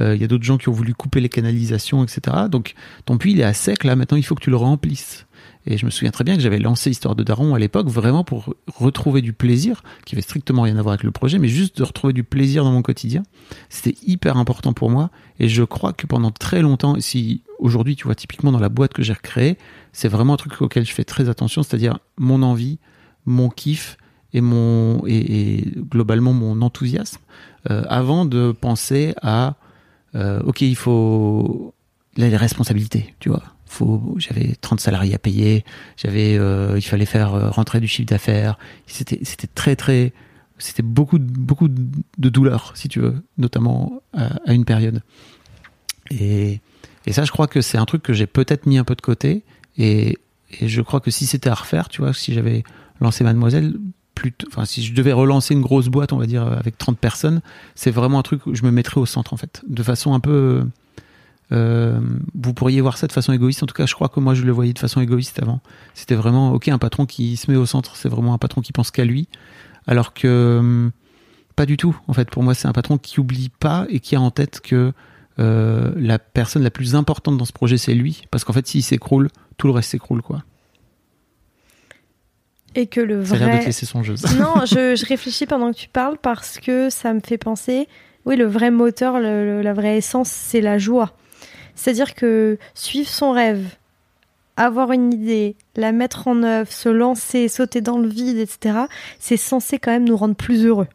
il 0.00 0.16
y 0.16 0.24
a 0.24 0.26
d'autres 0.26 0.44
gens 0.44 0.58
qui 0.58 0.68
ont 0.68 0.72
voulu 0.72 0.94
couper 0.94 1.20
les 1.20 1.28
canalisations, 1.28 2.02
etc. 2.02 2.36
Donc 2.50 2.74
ton 3.04 3.18
puits, 3.18 3.32
il 3.32 3.40
est 3.40 3.44
à 3.44 3.52
sec, 3.52 3.84
là, 3.84 3.94
maintenant, 3.94 4.16
il 4.16 4.24
faut 4.24 4.34
que 4.34 4.42
tu 4.42 4.50
le 4.50 4.56
remplisses. 4.56 5.26
Et 5.70 5.76
je 5.76 5.84
me 5.84 5.90
souviens 5.90 6.10
très 6.10 6.24
bien 6.24 6.34
que 6.34 6.40
j'avais 6.40 6.58
lancé 6.58 6.90
Histoire 6.90 7.14
de 7.14 7.22
Daron 7.22 7.54
à 7.54 7.58
l'époque, 7.58 7.88
vraiment 7.88 8.24
pour 8.24 8.54
retrouver 8.74 9.20
du 9.20 9.34
plaisir, 9.34 9.82
qui 10.06 10.14
avait 10.14 10.22
strictement 10.22 10.62
rien 10.62 10.78
à 10.78 10.82
voir 10.82 10.94
avec 10.94 11.02
le 11.02 11.10
projet, 11.10 11.38
mais 11.38 11.48
juste 11.48 11.76
de 11.76 11.84
retrouver 11.84 12.14
du 12.14 12.24
plaisir 12.24 12.64
dans 12.64 12.72
mon 12.72 12.80
quotidien. 12.80 13.22
C'était 13.68 13.94
hyper 14.06 14.38
important 14.38 14.72
pour 14.72 14.88
moi. 14.88 15.10
Et 15.38 15.48
je 15.48 15.62
crois 15.62 15.92
que 15.92 16.06
pendant 16.06 16.30
très 16.30 16.62
longtemps, 16.62 16.98
si 17.00 17.42
aujourd'hui, 17.58 17.96
tu 17.96 18.04
vois, 18.04 18.14
typiquement 18.14 18.50
dans 18.50 18.60
la 18.60 18.70
boîte 18.70 18.94
que 18.94 19.02
j'ai 19.02 19.12
recréée, 19.12 19.58
c'est 19.92 20.08
vraiment 20.08 20.34
un 20.34 20.36
truc 20.38 20.60
auquel 20.62 20.86
je 20.86 20.92
fais 20.92 21.04
très 21.04 21.28
attention, 21.28 21.62
c'est-à-dire 21.62 21.98
mon 22.16 22.42
envie, 22.42 22.78
mon 23.26 23.50
kiff 23.50 23.98
et 24.32 24.40
mon 24.40 25.02
et, 25.06 25.64
globalement 25.76 26.32
mon 26.32 26.60
enthousiasme 26.62 27.20
euh, 27.70 27.82
avant 27.88 28.24
de 28.24 28.52
penser 28.52 29.14
à 29.22 29.56
euh, 30.14 30.40
ok 30.44 30.60
il 30.60 30.76
faut 30.76 31.74
les 32.16 32.36
responsabilités 32.36 33.14
tu 33.20 33.30
vois 33.30 33.42
faut 33.68 34.14
j'avais 34.18 34.54
30 34.60 34.80
salariés 34.80 35.14
à 35.14 35.18
payer 35.18 35.64
j'avais 35.96 36.36
euh, 36.38 36.74
il 36.76 36.82
fallait 36.82 37.06
faire 37.06 37.34
euh, 37.34 37.50
rentrer 37.50 37.80
du 37.80 37.88
chiffre 37.88 38.08
d'affaires. 38.08 38.58
C'était 38.86 39.20
c'était 39.22 39.46
très 39.46 39.76
très 39.76 40.12
c'était 40.58 40.82
beaucoup 40.82 41.18
beaucoup 41.18 41.68
de 41.68 42.28
douleur 42.28 42.72
si 42.74 42.88
tu 42.88 43.00
veux 43.00 43.22
notamment 43.36 44.02
à, 44.12 44.52
une 44.52 44.64
période. 44.64 45.02
Et 46.10 46.60
ça 47.10 47.24
je 47.24 47.30
crois 47.30 47.46
que 47.46 47.60
c'est 47.60 47.78
un 47.78 47.84
truc 47.84 48.02
que 48.02 48.12
j'ai 48.12 48.26
peut-être 48.26 48.66
mis 48.66 48.78
un 48.78 48.84
peu 48.84 48.94
de 48.94 49.02
côté. 49.02 49.44
Et, 49.76 50.18
je 50.62 50.80
crois 50.80 51.00
que 51.00 51.10
si 51.10 51.26
c'était 51.26 51.50
à 51.50 51.54
refaire 51.54 51.90
tu 51.90 52.00
vois 52.00 52.14
si 52.14 52.32
j'avais 52.32 52.64
lancé 53.02 53.22
mademoiselle 53.22 53.74
enfin 54.46 54.64
si 54.64 54.82
je 54.82 54.94
devais 54.94 55.12
relancer 55.12 55.52
une 55.52 55.60
grosse 55.60 55.88
boîte 55.88 56.14
on 56.14 56.16
va 56.16 56.26
dire 56.26 56.42
avec 56.46 56.78
30 56.78 56.98
personnes 56.98 57.42
c'est 57.74 57.90
vraiment 57.90 58.18
un 58.18 58.22
truc 58.22 58.46
où 58.46 58.54
je 58.54 58.64
me 58.64 58.70
mettrais 58.70 58.98
au 58.98 59.04
centre 59.04 59.34
en 59.34 59.36
fait. 59.36 59.62
De 59.68 59.82
façon 59.82 60.14
un 60.14 60.20
peu 60.20 60.64
euh, 61.52 62.00
vous 62.34 62.54
pourriez 62.54 62.80
voir 62.80 62.98
ça 62.98 63.06
de 63.06 63.12
façon 63.12 63.32
égoïste. 63.32 63.62
En 63.62 63.66
tout 63.66 63.74
cas, 63.74 63.86
je 63.86 63.94
crois 63.94 64.08
que 64.08 64.20
moi, 64.20 64.34
je 64.34 64.42
le 64.42 64.52
voyais 64.52 64.72
de 64.72 64.78
façon 64.78 65.00
égoïste 65.00 65.40
avant. 65.42 65.60
C'était 65.94 66.14
vraiment, 66.14 66.52
ok, 66.52 66.68
un 66.68 66.78
patron 66.78 67.06
qui 67.06 67.36
se 67.36 67.50
met 67.50 67.56
au 67.56 67.66
centre, 67.66 67.96
c'est 67.96 68.08
vraiment 68.08 68.34
un 68.34 68.38
patron 68.38 68.60
qui 68.60 68.72
pense 68.72 68.90
qu'à 68.90 69.04
lui. 69.04 69.28
Alors 69.86 70.12
que 70.12 70.58
hum, 70.58 70.90
pas 71.56 71.66
du 71.66 71.76
tout. 71.76 71.98
En 72.06 72.12
fait, 72.12 72.30
pour 72.30 72.42
moi, 72.42 72.54
c'est 72.54 72.68
un 72.68 72.72
patron 72.72 72.98
qui 72.98 73.18
oublie 73.18 73.48
pas 73.48 73.86
et 73.88 74.00
qui 74.00 74.14
a 74.14 74.20
en 74.20 74.30
tête 74.30 74.60
que 74.60 74.92
euh, 75.38 75.92
la 75.96 76.18
personne 76.18 76.62
la 76.62 76.70
plus 76.70 76.94
importante 76.94 77.36
dans 77.36 77.44
ce 77.44 77.52
projet, 77.52 77.78
c'est 77.78 77.94
lui. 77.94 78.22
Parce 78.30 78.44
qu'en 78.44 78.52
fait, 78.52 78.66
s'il 78.66 78.82
s'écroule, 78.82 79.28
tout 79.56 79.66
le 79.66 79.72
reste 79.72 79.90
s'écroule, 79.90 80.22
quoi. 80.22 80.44
Et 82.74 82.86
que 82.86 83.00
le 83.00 83.20
vrai. 83.20 83.38
L'air 83.38 83.56
de 83.56 83.60
te 83.62 83.66
laisser 83.66 83.86
songeuse. 83.86 84.22
non, 84.38 84.66
je, 84.66 84.94
je, 84.94 85.06
réfléchis 85.08 85.46
pendant 85.46 85.72
que 85.72 85.76
tu 85.78 85.88
parles 85.88 86.18
parce 86.20 86.58
que 86.58 86.90
ça 86.90 87.12
me 87.12 87.20
fait 87.20 87.38
penser. 87.38 87.88
Oui, 88.24 88.36
le 88.36 88.46
vrai 88.46 88.70
moteur, 88.70 89.18
le, 89.18 89.62
la 89.62 89.72
vraie 89.72 89.96
essence, 89.96 90.28
c'est 90.28 90.60
la 90.60 90.78
joie. 90.78 91.16
C'est-à-dire 91.78 92.14
que 92.14 92.58
suivre 92.74 93.08
son 93.08 93.30
rêve, 93.30 93.64
avoir 94.56 94.90
une 94.90 95.14
idée, 95.14 95.54
la 95.76 95.92
mettre 95.92 96.26
en 96.26 96.42
œuvre, 96.42 96.70
se 96.70 96.88
lancer, 96.88 97.46
sauter 97.46 97.80
dans 97.80 97.98
le 97.98 98.08
vide, 98.08 98.38
etc., 98.38 98.80
c'est 99.20 99.36
censé 99.36 99.78
quand 99.78 99.92
même 99.92 100.04
nous 100.04 100.16
rendre 100.16 100.34
plus 100.34 100.66
heureux. 100.66 100.88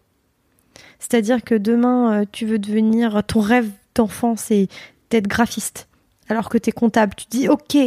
C'est-à-dire 1.00 1.41
que 1.41 1.56
demain, 1.56 2.22
euh, 2.22 2.26
tu 2.30 2.46
veux 2.46 2.60
devenir, 2.60 3.24
ton 3.24 3.39
rêve 3.39 3.69
d'enfant, 3.96 4.36
c'est 4.36 4.67
d'être 5.10 5.28
graphiste. 5.28 5.88
Alors 6.28 6.50
que 6.50 6.58
tu 6.58 6.69
es 6.69 6.74
comptable, 6.74 7.13
tu 7.15 7.26
dis 7.30 7.48
ok, 7.48 7.78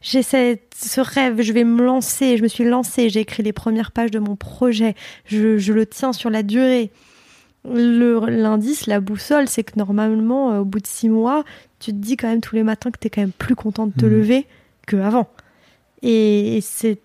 j'ai 0.00 0.22
ce 0.22 1.00
rêve, 1.00 1.42
je 1.42 1.52
vais 1.52 1.64
me 1.64 1.82
lancer, 1.84 2.38
je 2.38 2.42
me 2.42 2.48
suis 2.48 2.64
lancée, 2.64 3.10
j'ai 3.10 3.20
écrit 3.20 3.42
les 3.42 3.52
premières 3.52 3.92
pages 3.92 4.10
de 4.10 4.18
mon 4.18 4.36
projet, 4.36 4.94
je, 5.26 5.58
je 5.58 5.72
le 5.74 5.84
tiens 5.84 6.14
sur 6.14 6.30
la 6.30 6.42
durée 6.42 6.90
l'indice, 7.68 8.86
la 8.86 9.00
boussole, 9.00 9.48
c'est 9.48 9.64
que 9.64 9.78
normalement, 9.78 10.52
euh, 10.52 10.60
au 10.60 10.64
bout 10.64 10.80
de 10.80 10.86
six 10.86 11.08
mois, 11.08 11.44
tu 11.78 11.92
te 11.92 11.96
dis 11.96 12.16
quand 12.16 12.28
même 12.28 12.40
tous 12.40 12.54
les 12.54 12.62
matins 12.62 12.90
que 12.90 12.98
tu 12.98 13.06
es 13.06 13.10
quand 13.10 13.20
même 13.20 13.32
plus 13.32 13.54
content 13.54 13.86
de 13.86 13.92
te 13.92 14.06
mmh. 14.06 14.10
lever 14.10 14.46
qu'avant. 14.86 15.28
Et, 16.02 16.60
c'est 16.62 16.98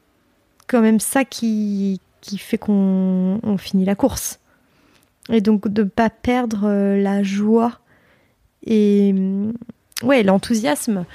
quand 0.67 0.81
même 0.81 0.99
ça 0.99 1.25
qui, 1.25 1.99
qui 2.21 2.37
fait 2.37 2.57
qu'on 2.57 3.39
finit 3.57 3.85
la 3.85 3.95
course. 3.95 4.39
Et 5.29 5.41
donc 5.41 5.67
de 5.67 5.83
ne 5.83 5.87
pas 5.87 6.09
perdre 6.09 6.65
euh, 6.65 7.01
la 7.01 7.23
joie 7.23 7.79
et 8.65 9.13
ouais, 10.03 10.23
l'enthousiasme 10.23 11.05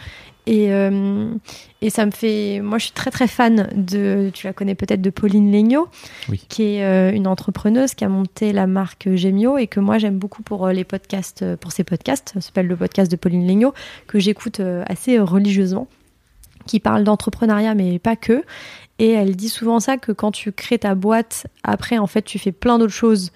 et, 0.47 0.73
euh, 0.73 1.35
et 1.87 1.91
ça 1.91 2.05
me 2.05 2.11
fait. 2.11 2.61
Moi, 2.61 2.79
je 2.79 2.87
suis 2.87 2.93
très 2.93 3.13
très 3.13 3.29
fan 3.29 3.69
de. 3.75 4.31
Tu 4.35 4.47
la 4.47 4.53
connais 4.53 4.75
peut-être 4.75 5.01
de 5.01 5.11
Pauline 5.11 5.53
Legnaud, 5.53 5.89
qui 6.49 6.63
est 6.65 6.85
euh, 6.85 7.13
une 7.13 7.29
entrepreneuse 7.29 7.95
qui 7.95 8.05
a 8.05 8.09
monté 8.09 8.53
la 8.53 8.67
marque 8.67 9.09
Gemio 9.15 9.57
et 9.57 9.69
que 9.69 9.79
moi 9.79 9.99
j'aime 9.99 10.19
beaucoup 10.19 10.43
pour 10.43 10.67
euh, 10.67 10.73
les 10.73 10.83
podcasts, 10.83 11.45
pour 11.57 11.71
ses 11.71 11.85
podcasts. 11.85 12.31
Ça 12.35 12.41
s'appelle 12.41 12.67
le 12.67 12.77
podcast 12.77 13.11
de 13.11 13.17
Pauline 13.17 13.47
Legnaud 13.47 13.73
que 14.09 14.19
j'écoute 14.19 14.61
assez 14.87 15.19
religieusement, 15.21 15.87
qui 16.67 16.81
parle 16.81 17.05
d'entrepreneuriat 17.05 17.75
mais 17.75 18.01
pas 18.01 18.17
que. 18.17 18.43
Et 18.99 19.11
elle 19.11 19.37
dit 19.37 19.51
souvent 19.51 19.79
ça 19.79 19.99
que 19.99 20.11
quand 20.11 20.33
tu 20.33 20.53
crées 20.53 20.79
ta 20.79 20.95
boîte, 20.95 21.47
après 21.63 21.99
en 21.99 22.07
fait 22.07 22.23
tu 22.23 22.39
fais 22.39 22.53
plein 22.53 22.79
d'autres 22.79 22.93
choses 22.93 23.31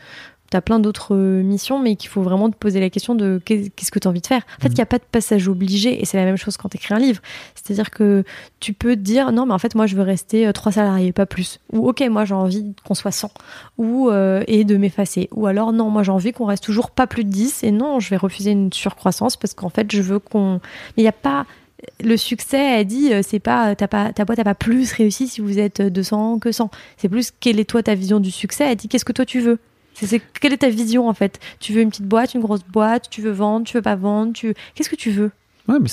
tu 0.51 0.57
as 0.57 0.61
plein 0.61 0.81
d'autres 0.81 1.15
euh, 1.15 1.43
missions, 1.43 1.79
mais 1.79 1.97
qu'il 1.97 2.11
faut 2.11 2.23
vraiment 2.23 2.51
te 2.51 2.57
poser 2.57 2.81
la 2.81 2.91
question 2.91 3.15
de 3.15 3.41
qu'est-ce 3.45 3.91
que 3.91 3.99
tu 3.99 4.09
as 4.09 4.11
envie 4.11 4.21
de 4.21 4.27
faire. 4.27 4.43
En 4.59 4.63
fait, 4.63 4.69
il 4.69 4.75
n'y 4.75 4.81
a 4.81 4.87
pas 4.87 4.99
de 4.99 5.05
passage 5.11 5.49
obligé, 5.49 6.01
et 6.01 6.05
c'est 6.05 6.17
la 6.17 6.25
même 6.25 6.37
chose 6.37 6.57
quand 6.57 6.69
tu 6.69 6.77
écris 6.77 6.93
un 6.93 6.99
livre. 6.99 7.23
C'est-à-dire 7.55 7.91
que 7.91 8.25
tu 8.59 8.73
peux 8.73 8.97
te 8.97 9.01
dire, 9.01 9.31
non, 9.33 9.47
mais 9.47 9.55
en 9.55 9.59
fait, 9.59 9.75
moi, 9.75 9.87
je 9.87 9.95
veux 9.95 10.03
rester 10.03 10.47
euh, 10.47 10.53
trois 10.53 10.73
salariés, 10.73 11.13
pas 11.13 11.27
plus. 11.27 11.61
Ou, 11.73 11.89
ok, 11.89 12.03
moi, 12.11 12.25
j'ai 12.25 12.35
envie 12.35 12.75
qu'on 12.85 12.95
soit 12.95 13.13
100, 13.13 13.31
ou, 13.79 14.11
euh, 14.11 14.43
et 14.49 14.65
de 14.65 14.77
m'effacer. 14.77 15.29
Ou 15.33 15.47
alors, 15.47 15.73
non, 15.73 15.89
moi, 15.89 16.03
j'ai 16.03 16.13
envie 16.13 16.33
qu'on 16.33 16.47
reste 16.47 16.65
toujours 16.65 16.91
pas 16.91 17.07
plus 17.07 17.25
de 17.25 17.31
10, 17.31 17.63
et 17.63 17.71
non, 17.71 18.01
je 18.01 18.11
vais 18.11 18.17
refuser 18.17 18.51
une 18.51 18.73
surcroissance 18.73 19.37
parce 19.37 19.55
qu'en 19.55 19.69
fait, 19.69 19.91
je 19.93 20.03
veux 20.03 20.19
qu'on. 20.19 20.55
Mais 20.97 20.99
il 20.99 21.03
n'y 21.03 21.09
a 21.09 21.13
pas 21.13 21.47
le 22.03 22.17
succès, 22.17 22.81
elle 22.81 22.87
dit, 22.87 23.11
c'est 23.23 23.39
pas 23.39 23.75
ta, 23.75 23.89
pas 23.89 24.13
ta 24.13 24.27
boîte 24.27 24.37
n'a 24.37 24.45
pas 24.45 24.55
plus 24.55 24.93
réussi 24.93 25.29
si 25.29 25.41
vous 25.41 25.59
êtes 25.59 25.81
200 25.81 26.39
que 26.39 26.53
100. 26.53 26.71
C'est 26.99 27.09
plus 27.09 27.33
quelle 27.41 27.59
est 27.59 27.65
toi 27.65 27.83
ta 27.83 27.95
vision 27.95 28.21
du 28.21 28.31
succès? 28.31 28.65
Elle 28.71 28.77
dit 28.77 28.89
qu'est-ce 28.89 29.07
que 29.07 29.13
toi 29.13 29.25
tu 29.25 29.41
veux? 29.41 29.59
C'est 29.95 30.23
quelle 30.41 30.53
est 30.53 30.59
ta 30.59 30.71
vision 30.71 31.09
en 31.09 31.15
fait? 31.15 31.39
Tu 31.59 31.73
veux 31.73 31.83
une 31.83 31.91
petite 31.91 32.07
boîte, 32.07 32.35
une 32.35 32.41
grosse 32.41 32.65
boîte? 32.65 33.11
Tu 33.11 33.21
veux 33.21 33.33
vendre 33.33 33.67
Tu 33.67 33.77
veux 33.77 33.83
pas 33.83 33.97
vendre? 33.97 34.33
Tu 34.33 34.55
qu'est-ce 34.75 34.89
que 34.89 34.97
tu 34.97 35.11
veux? 35.11 35.31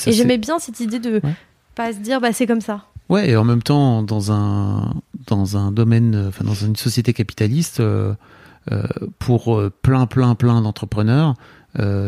Et 0.05 0.11
j'aimais 0.11 0.37
bien 0.37 0.59
cette 0.59 0.79
idée 0.79 0.99
de 0.99 1.21
pas 1.75 1.93
se 1.93 1.99
dire 1.99 2.19
bah 2.19 2.33
c'est 2.33 2.47
comme 2.47 2.61
ça. 2.61 2.85
Ouais, 3.09 3.29
et 3.29 3.37
en 3.37 3.43
même 3.43 3.63
temps 3.63 4.03
dans 4.03 4.31
un 4.31 4.93
dans 5.27 5.57
un 5.57 5.71
domaine, 5.71 6.27
enfin 6.29 6.43
dans 6.43 6.53
une 6.53 6.75
société 6.75 7.13
capitaliste, 7.13 7.79
euh, 7.79 8.13
euh, 8.71 8.83
pour 9.19 9.55
euh, 9.55 9.71
plein 9.81 10.05
plein 10.07 10.35
plein 10.35 10.61
d'entrepreneurs, 10.61 11.35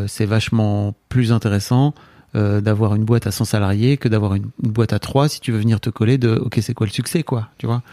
c'est 0.07 0.25
vachement 0.25 0.95
plus 1.09 1.31
intéressant 1.31 1.93
d'avoir 2.33 2.95
une 2.95 3.05
boîte 3.05 3.27
à 3.27 3.31
100 3.31 3.45
salariés 3.45 3.97
que 3.97 4.07
d'avoir 4.07 4.33
une, 4.33 4.49
une, 4.63 4.71
boîte 4.71 4.93
à 4.93 4.99
3 4.99 5.29
si 5.29 5.39
tu 5.39 5.51
veux 5.51 5.59
venir 5.59 5.79
te 5.79 5.91
coller 5.91 6.17
de 6.17 6.35
ok 6.35 6.57
c'est 6.61 6.73
quoi 6.73 6.87
le 6.87 6.91
succès 6.91 7.21
quoi 7.21 7.49
tu 7.59 7.67
vois? 7.67 7.83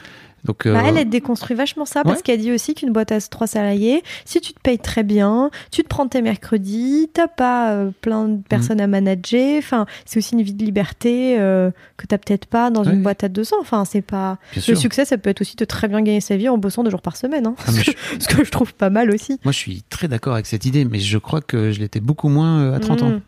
Donc, 0.46 0.66
Bah, 0.66 0.70
euh, 0.80 0.82
elle, 0.86 0.96
elle 0.96 1.08
déconstruit 1.10 1.56
vachement 1.56 1.84
ça 1.84 2.02
parce 2.04 2.16
ouais. 2.18 2.22
qu'elle 2.22 2.40
dit 2.40 2.52
aussi 2.52 2.74
qu'une 2.74 2.92
boîte 2.92 3.12
à 3.12 3.20
trois 3.20 3.46
salariés, 3.46 4.02
si 4.24 4.40
tu 4.40 4.52
te 4.54 4.60
payes 4.60 4.78
très 4.78 5.02
bien, 5.02 5.50
tu 5.70 5.82
te 5.82 5.88
prends 5.88 6.06
tes 6.08 6.22
mercredis, 6.22 7.10
t'as 7.12 7.28
pas 7.28 7.72
euh, 7.72 7.90
plein 8.00 8.28
de 8.28 8.40
personnes 8.42 8.80
à 8.80 8.86
manager, 8.86 9.58
enfin, 9.58 9.86
c'est 10.04 10.18
aussi 10.18 10.34
une 10.34 10.42
vie 10.42 10.54
de 10.54 10.64
liberté 10.64 11.36
euh, 11.38 11.70
que 11.96 12.06
t'as 12.06 12.18
peut-être 12.18 12.46
pas 12.46 12.70
dans 12.70 12.84
Ouais. 12.84 12.92
une 12.94 13.02
boîte 13.02 13.24
à 13.24 13.28
200. 13.28 13.56
Enfin, 13.60 13.84
c'est 13.84 14.00
pas. 14.02 14.38
bien 14.52 14.56
Le 14.56 14.62
sûr. 14.62 14.78
succès, 14.78 15.04
ça 15.04 15.18
peut 15.18 15.30
être 15.30 15.40
aussi 15.40 15.56
de 15.56 15.64
très 15.64 15.88
bien 15.88 16.00
gagner 16.02 16.20
sa 16.20 16.36
vie 16.36 16.48
en 16.48 16.56
bossant 16.58 16.84
deux 16.84 16.90
jours 16.90 17.02
par 17.02 17.16
semaine. 17.16 17.46
Hein. 17.46 17.56
Ah, 17.66 17.70
je- 17.84 17.90
Ce 18.20 18.28
que 18.28 18.44
je 18.44 18.50
trouve 18.50 18.72
pas 18.74 18.90
mal 18.90 19.10
aussi. 19.10 19.40
Moi, 19.44 19.52
je 19.52 19.58
suis 19.58 19.82
très 19.90 20.06
d'accord 20.08 20.34
avec 20.34 20.46
cette 20.46 20.64
idée, 20.64 20.84
mais 20.84 21.00
je 21.00 21.18
crois 21.18 21.40
que 21.40 21.72
je 21.72 21.80
l'étais 21.80 22.00
beaucoup 22.00 22.28
moins 22.28 22.60
euh, 22.60 22.76
à 22.76 22.80
30 22.80 23.02
ans. 23.02 23.10
Mm. 23.10 23.20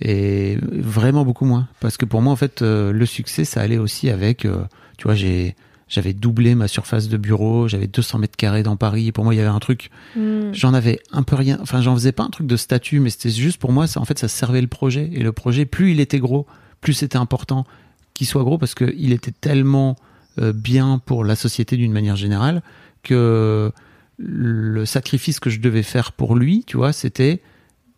Et 0.00 0.58
vraiment 0.62 1.24
beaucoup 1.24 1.44
moins. 1.44 1.68
Parce 1.80 1.96
que 1.96 2.04
pour 2.04 2.22
moi, 2.22 2.32
en 2.32 2.36
fait, 2.36 2.62
euh, 2.62 2.92
le 2.92 3.06
succès, 3.06 3.44
ça 3.44 3.60
allait 3.60 3.78
aussi 3.78 4.10
avec, 4.10 4.44
euh, 4.44 4.64
tu 4.98 5.04
vois, 5.04 5.14
j'ai, 5.14 5.54
j'avais 5.92 6.14
doublé 6.14 6.54
ma 6.54 6.68
surface 6.68 7.08
de 7.10 7.18
bureau, 7.18 7.68
j'avais 7.68 7.86
200 7.86 8.16
mètres 8.18 8.36
carrés 8.36 8.62
dans 8.62 8.76
Paris. 8.76 9.08
Et 9.08 9.12
pour 9.12 9.24
moi, 9.24 9.34
il 9.34 9.36
y 9.36 9.40
avait 9.40 9.50
un 9.50 9.58
truc, 9.58 9.90
Mm. 10.16 10.52
j'en 10.54 10.72
avais 10.72 10.98
un 11.12 11.22
peu 11.22 11.36
rien. 11.36 11.58
Enfin, 11.60 11.82
j'en 11.82 11.94
faisais 11.94 12.12
pas 12.12 12.22
un 12.22 12.30
truc 12.30 12.46
de 12.46 12.56
statut, 12.56 12.98
mais 12.98 13.10
c'était 13.10 13.28
juste 13.28 13.58
pour 13.60 13.72
moi, 13.72 13.86
ça, 13.86 14.00
en 14.00 14.06
fait, 14.06 14.18
ça 14.18 14.26
servait 14.28 14.62
le 14.62 14.68
projet. 14.68 15.10
Et 15.12 15.22
le 15.22 15.32
projet, 15.32 15.66
plus 15.66 15.92
il 15.92 16.00
était 16.00 16.18
gros, 16.18 16.46
plus 16.80 16.94
c'était 16.94 17.18
important 17.18 17.66
qu'il 18.14 18.26
soit 18.26 18.42
gros 18.42 18.56
parce 18.56 18.74
qu'il 18.74 19.12
était 19.12 19.32
tellement 19.32 19.96
euh, 20.38 20.54
bien 20.54 20.98
pour 21.04 21.24
la 21.24 21.36
société 21.36 21.76
d'une 21.76 21.92
manière 21.92 22.16
générale 22.16 22.62
que 23.02 23.70
le 24.16 24.84
sacrifice 24.86 25.40
que 25.40 25.50
je 25.50 25.60
devais 25.60 25.82
faire 25.82 26.12
pour 26.12 26.36
lui, 26.36 26.64
tu 26.66 26.78
vois, 26.78 26.92
c'était 26.94 27.42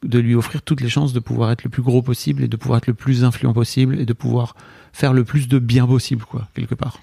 de 0.02 0.18
lui 0.18 0.35
offrir 0.35 0.62
toutes 0.62 0.80
les 0.80 0.88
chances 0.88 1.12
de 1.12 1.20
pouvoir 1.20 1.52
être 1.52 1.62
le 1.64 1.70
plus 1.70 1.83
gros 1.83 2.02
possible 2.02 2.42
et 2.42 2.48
de 2.48 2.57
pouvoir 2.57 2.78
être 2.78 2.87
le 2.88 2.94
plus 2.94 3.22
influent 3.24 3.52
possible 3.52 4.00
et 4.00 4.04
de 4.04 4.12
pouvoir 4.12 4.57
faire 4.92 5.12
le 5.12 5.24
plus 5.24 5.46
de 5.48 5.59
bien 5.61 5.87
possible, 5.87 6.24
quoi, 6.24 6.48
quelque 6.54 6.74
part. 6.74 6.98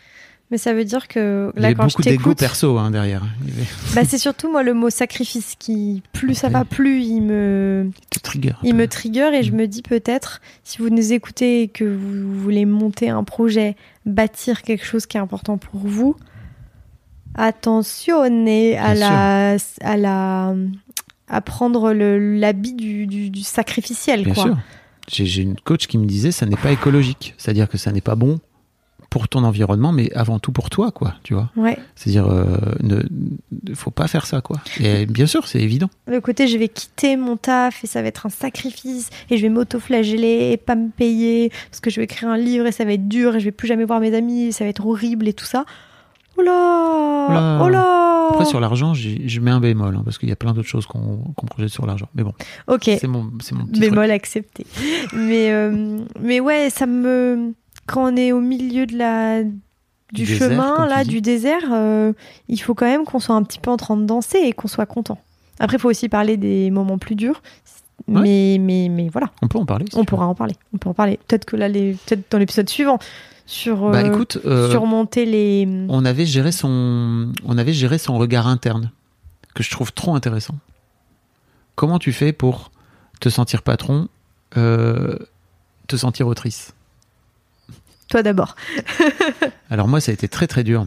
Mais 0.52 0.58
ça 0.58 0.74
veut 0.74 0.84
dire 0.84 1.08
que 1.08 1.50
Il 1.56 1.60
y 1.60 1.62
là, 1.64 1.74
quand 1.74 1.84
je 1.88 1.94
beaucoup 1.96 2.02
t'écoute, 2.04 2.38
perso 2.38 2.78
hein, 2.78 2.92
derrière. 2.92 3.24
Bah, 3.96 4.04
c'est 4.06 4.18
surtout 4.18 4.52
moi 4.52 4.64
le 4.64 4.74
mot 4.74 4.90
sacrifice 4.90 5.56
qui, 5.58 6.04
plus 6.12 6.36
ça 6.36 6.50
va, 6.50 6.66
plus 6.66 7.02
il 7.04 7.22
me, 7.22 7.90
un 7.90 8.40
il 8.64 8.76
me 8.76 8.88
trigger 8.88 9.30
et 9.34 9.44
je 9.44 9.52
Mm. 9.52 9.56
me 9.56 9.68
dis 9.68 9.82
peut-être, 9.82 10.42
si 10.64 10.80
vous 10.80 10.90
nous 10.90 11.14
écoutez 11.14 11.62
et 11.64 11.68
que 11.70 11.86
vous 11.86 12.38
voulez 12.40 12.66
monter 12.66 13.10
un 13.10 13.24
projet, 13.24 13.76
bâtir 14.06 14.62
quelque 14.62 14.86
chose 14.86 15.06
qui 15.06 15.16
est 15.18 15.22
important 15.22 15.58
pour 15.58 15.80
vous, 15.82 16.16
attentionnez 17.36 18.78
à 18.78 18.94
la, 18.94 19.58
à 19.82 19.98
la, 19.98 20.54
à 21.28 21.42
prendre 21.42 21.92
l'habit 21.94 22.74
du, 22.74 23.08
du, 23.08 23.30
du 23.30 23.42
sacrificiel, 23.42 24.24
Bien 24.24 24.34
quoi. 24.34 24.44
sûr. 24.44 24.58
J'ai 25.08 25.42
une 25.42 25.56
coach 25.56 25.88
qui 25.88 25.98
me 25.98 26.06
disait 26.06 26.32
ça 26.32 26.46
n'est 26.46 26.56
pas 26.56 26.72
écologique, 26.72 27.34
c'est-à-dire 27.38 27.68
que 27.68 27.78
ça 27.78 27.92
n'est 27.92 28.02
pas 28.02 28.16
bon 28.16 28.40
pour 29.12 29.28
ton 29.28 29.44
environnement, 29.44 29.92
mais 29.92 30.10
avant 30.14 30.40
tout 30.40 30.52
pour 30.54 30.70
toi, 30.72 30.90
quoi, 30.92 31.16
tu 31.22 31.34
vois. 31.34 31.52
Ouais. 31.58 31.78
C'est-à-dire, 31.96 32.28
euh, 32.28 32.46
ne, 32.82 32.96
ne- 32.96 33.76
faut 33.76 33.92
pas 33.92 34.08
faire 34.08 34.26
ça, 34.26 34.40
quoi. 34.42 34.58
Et 34.80 35.06
bien 35.06 35.28
sûr, 35.28 35.48
c'est 35.48 35.60
évident. 35.60 35.90
Le 36.08 36.22
côté 36.22 36.48
je 36.48 36.58
vais 36.58 36.70
quitter 36.70 37.18
mon 37.18 37.36
taf 37.36 37.84
et 37.84 37.88
ça 37.88 38.02
va 38.02 38.08
être 38.08 38.26
un 38.26 38.30
sacrifice 38.30 39.10
et 39.30 39.36
je 39.38 39.42
vais 39.42 39.50
m'auto-flageller 39.50 40.52
et 40.54 40.58
pas 40.58 40.76
me 40.76 40.90
payer 40.90 41.52
parce 41.70 41.82
que 41.82 41.90
je 41.90 41.98
vais 41.98 42.06
écrire 42.06 42.30
un 42.30 42.38
livre 42.38 42.66
et 42.68 42.72
ça 42.72 42.86
va 42.86 42.94
être 42.94 43.08
dur 43.10 43.36
et 43.36 43.40
je 43.42 43.46
vais 43.46 43.52
plus 43.52 43.68
jamais 43.68 43.84
voir 43.84 44.00
mes 44.00 44.16
amis 44.16 44.44
et 44.46 44.52
ça 44.54 44.64
va 44.64 44.70
être 44.70 44.86
horrible 44.88 45.28
et 45.28 45.34
tout 45.34 45.46
ça. 45.46 45.66
Oh 46.38 46.42
là. 46.42 47.60
Oh 47.62 47.68
là 47.68 48.30
Après, 48.32 48.46
sur 48.46 48.62
l'argent, 48.62 48.94
je 48.94 49.40
mets 49.42 49.52
un 49.52 49.60
bémol, 49.60 49.94
hein, 49.94 50.02
parce 50.06 50.18
qu'il 50.18 50.30
y 50.30 50.32
a 50.32 50.38
plein 50.38 50.54
d'autres 50.54 50.70
choses 50.70 50.86
qu'on 50.86 51.18
qu'on 51.36 51.46
projette 51.48 51.70
sur 51.70 51.86
l'argent. 51.86 52.08
Mais 52.16 52.24
bon, 52.24 52.34
Ok, 52.68 52.84
c'est 52.86 53.08
mon, 53.08 53.24
mon 53.24 53.30
petit 53.66 53.80
bémol 53.82 54.10
accepté. 54.10 54.66
mais, 55.14 55.52
euh, 55.52 56.00
mais 56.22 56.40
ouais, 56.40 56.70
ça 56.70 56.86
me... 56.86 57.54
Quand 57.92 58.12
on 58.12 58.16
est 58.16 58.32
au 58.32 58.40
milieu 58.40 58.86
de 58.86 58.98
la... 58.98 59.44
Du, 60.14 60.26
désert, 60.26 60.50
chemin, 60.50 60.88
là, 60.88 61.06
du 61.06 61.22
désert, 61.22 61.72
euh, 61.72 62.12
il 62.50 62.58
faut 62.58 62.74
quand 62.74 62.86
même 62.86 63.06
qu'on 63.06 63.20
soit 63.20 63.36
un 63.36 63.44
petit 63.44 63.60
peu 63.60 63.72
en 63.72 63.78
train 63.78 63.96
de 63.96 64.04
danser 64.04 64.40
et 64.40 64.52
qu'on 64.52 64.68
soit 64.68 64.86
content. 64.86 65.18
Après, 65.58 65.78
il 65.78 65.80
faut 65.80 65.90
aussi 65.90 66.10
parler 66.10 66.36
des 66.36 66.70
moments 66.70 66.98
plus 66.98 67.16
durs. 67.16 67.42
Ouais. 68.08 68.22
Mais, 68.22 68.58
mais, 68.60 68.90
mais 68.90 69.08
voilà. 69.08 69.32
On 69.42 69.48
peut 69.48 69.58
en 69.58 69.66
parler. 69.66 69.86
si 69.90 69.98
On 69.98 70.04
pourra 70.04 70.28
en 70.28 70.36
parler. 70.36 70.56
On 70.74 70.78
peut 70.78 70.90
en 70.90 70.94
parler. 70.94 71.18
Peut-être 71.28 71.46
que 71.46 71.56
là, 71.56 71.70
les... 71.70 71.94
peut-être 71.94 72.30
dans 72.30 72.40
l'épisode 72.40 72.70
suivant, 72.70 73.00
sur. 73.46 73.90
Bah 73.90 74.00
euh, 74.00 74.14
écoute, 74.14 74.40
euh, 74.46 74.70
surmonter 74.72 75.26
les. 75.26 75.68
on 75.90 76.06
avait 76.06 76.26
géré 76.26 76.52
son, 76.52 77.32
on 77.46 77.58
avait 77.58 77.74
géré 77.74 77.98
son 77.98 78.18
regard 78.18 78.48
interne, 78.48 78.92
que 79.54 79.64
je 79.64 79.70
trouve 79.70 79.94
trop 79.94 80.16
intéressant. 80.16 80.56
Comment 81.76 82.00
tu 82.00 82.12
fais 82.14 82.34
pour 82.34 82.72
te 83.20 83.30
sentir 83.30 83.62
patron, 83.62 84.08
euh, 84.58 85.18
te 85.88 85.96
sentir 85.96 86.28
autrice? 86.28 86.74
Toi 88.12 88.24
d'abord. 88.24 88.58
Alors 89.70 89.88
moi, 89.88 90.02
ça 90.02 90.12
a 90.12 90.14
été 90.14 90.28
très 90.28 90.46
très 90.46 90.66
dur. 90.66 90.86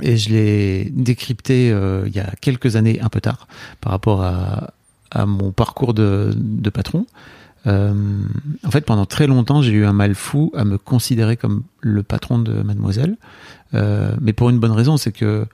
Et 0.00 0.16
je 0.16 0.30
l'ai 0.30 0.90
décrypté 0.90 1.70
euh, 1.70 2.04
il 2.06 2.16
y 2.16 2.20
a 2.20 2.32
quelques 2.40 2.76
années, 2.76 2.98
un 3.02 3.10
peu 3.10 3.20
tard, 3.20 3.46
par 3.82 3.92
rapport 3.92 4.24
à, 4.24 4.72
mon 5.26 5.52
parcours 5.52 5.92
de, 5.92 6.34
patron. 6.72 7.06
Euh, 7.66 7.92
en 8.64 8.70
fait, 8.70 8.80
pendant 8.80 9.04
très 9.04 9.26
longtemps, 9.26 9.60
j'ai 9.60 9.72
eu 9.72 9.84
un 9.84 9.92
mal 9.92 10.14
fou 10.14 10.50
à 10.56 10.64
me 10.64 10.78
considérer 10.78 11.36
comme 11.36 11.64
le 11.82 12.02
patron 12.02 12.38
de 12.38 12.62
mademoiselle. 12.62 13.18
Euh, 13.74 14.16
mais 14.22 14.32
pour 14.32 14.48
une 14.48 14.58
bonne 14.58 14.72
raison, 14.72 14.96
c'est 14.96 15.12
que 15.12 15.44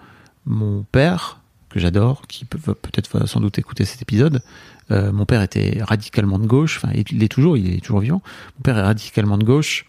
mon 0.47 0.85
père, 0.93 1.41
que 1.71 1.81
j'adore, 1.81 2.23
qui 2.29 2.45
peut 2.45 2.73
peut-être 2.73 3.27
sans 3.27 3.41
doute 3.41 3.59
écouter 3.59 3.85
cet 3.85 4.01
épisode, 4.01 4.43
mon 4.91 5.27
père 5.27 5.43
était 5.43 5.81
radicalement 5.83 6.39
de 6.39 6.47
gauche, 6.47 6.81
enfin 6.83 6.95
il 6.95 7.23
est 7.23 7.29
toujours, 7.29 7.59
il 7.59 7.75
est 7.75 7.81
toujours 7.81 8.01
vivant. 8.01 8.23
Mon 8.59 8.63
père 8.63 8.79
est 8.79 8.83
radicalement 8.83 9.37
de 9.37 9.45
gauche, 9.45 9.85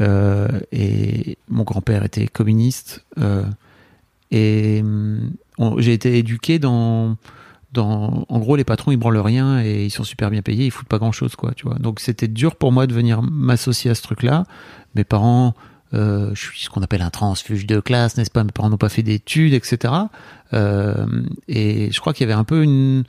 et 0.00 1.36
mon 1.48 1.62
grand-père 1.64 2.04
était 2.04 2.26
communiste. 2.26 3.04
euh, 3.18 3.44
et 4.30 4.82
on- 5.58 5.78
j'ai 5.80 5.92
été 5.92 6.16
éduqué 6.18 6.58
dans, 6.58 7.16
dans. 7.72 8.24
En 8.28 8.38
gros, 8.38 8.56
les 8.56 8.64
patrons, 8.64 8.92
ils 8.92 8.96
branlent 8.96 9.18
rien 9.18 9.60
et 9.62 9.84
ils 9.86 9.90
sont 9.90 10.04
super 10.04 10.30
bien 10.30 10.42
payés, 10.42 10.66
ils 10.66 10.70
foutent 10.70 10.88
pas 10.88 10.98
grand-chose, 10.98 11.34
quoi, 11.36 11.52
tu 11.54 11.66
vois. 11.66 11.78
Donc 11.78 11.98
c'était 12.00 12.28
dur 12.28 12.56
pour 12.56 12.70
moi 12.72 12.86
de 12.86 12.94
venir 12.94 13.22
m'associer 13.22 13.90
à 13.90 13.94
ce 13.94 14.02
truc-là. 14.02 14.44
Mes 14.94 15.04
parents. 15.04 15.54
euh, 15.92 16.30
je 16.34 16.40
suis 16.40 16.60
ce 16.60 16.70
qu'on 16.70 16.82
appelle 16.82 17.02
un 17.02 17.10
transfuge 17.10 17.66
de 17.66 17.80
classe, 17.80 18.16
n'est-ce 18.16 18.30
pas? 18.30 18.44
Mes 18.44 18.52
parents 18.52 18.70
n'ont 18.70 18.76
pas 18.76 18.88
fait 18.88 19.02
d'études, 19.02 19.52
etc. 19.54 19.92
Euh, 20.52 21.04
et 21.48 21.90
je 21.90 22.00
crois 22.00 22.12
qu'il 22.12 22.28
y 22.28 22.30
avait 22.30 22.38
un 22.38 22.44
peu 22.44 22.62
une, 22.62 23.02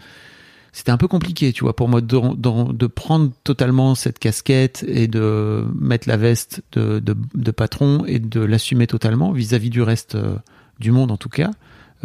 c'était 0.73 0.91
un 0.91 0.97
peu 0.97 1.07
compliqué, 1.07 1.51
tu 1.51 1.63
vois, 1.63 1.75
pour 1.75 1.89
moi 1.89 1.99
de, 2.01 2.87
prendre 2.87 3.31
totalement 3.43 3.93
cette 3.95 4.19
casquette 4.19 4.85
et 4.87 5.07
de 5.07 5.65
mettre 5.77 6.07
la 6.07 6.17
veste 6.17 6.63
de, 6.73 7.51
patron 7.51 8.05
et 8.05 8.19
de 8.19 8.39
l'assumer 8.39 8.87
totalement 8.87 9.31
vis-à-vis 9.31 9.69
du 9.69 9.81
reste 9.81 10.15
euh, 10.15 10.35
du 10.79 10.91
monde 10.91 11.11
en 11.11 11.17
tout 11.17 11.29
cas. 11.29 11.51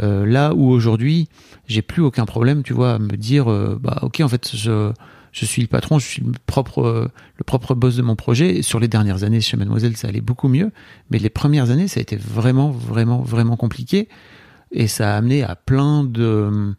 Euh, 0.03 0.27
là 0.27 0.53
où 0.55 0.69
aujourd'hui, 0.69 1.29
j'ai 1.69 1.81
plus 1.81 2.03
aucun 2.03 2.27
problème, 2.27 2.63
tu 2.63 2.75
vois, 2.75 2.95
à 2.95 2.99
me 2.99 3.17
dire, 3.17 3.51
euh, 3.51 3.79
bah 3.81 4.01
ok, 4.03 4.21
en 4.21 4.29
fait, 4.29 4.55
je, 4.55 4.93
je 5.33 5.45
suis 5.45 5.63
le 5.63 5.69
patron, 5.69 5.99
je 5.99 6.07
suis 6.07 6.23
le 6.23 6.33
propre, 6.47 7.11
le 7.37 7.45
propre 7.45 7.75
boss 7.75 7.97
de 7.97 8.03
mon 8.03 8.17
projet. 8.17 8.57
Et 8.57 8.63
sur 8.63 8.81
les 8.81 8.89
dernières 8.89 9.23
années 9.23 9.41
chez 9.41 9.57
Mademoiselle, 9.57 9.97
ça 9.97 10.09
allait 10.09 10.21
beaucoup 10.21 10.49
mieux, 10.49 10.73
mais 11.11 11.19
les 11.19 11.31
premières 11.31 11.71
années, 11.71 11.89
ça 11.89 12.01
a 12.01 12.03
été 12.03 12.17
vraiment, 12.17 12.71
vraiment, 12.71 13.23
vraiment 13.23 13.57
compliqué 13.57 14.09
et 14.73 14.89
ça 14.89 15.15
a 15.15 15.17
amené 15.17 15.45
à 15.45 15.55
plein 15.55 16.03
de 16.05 16.75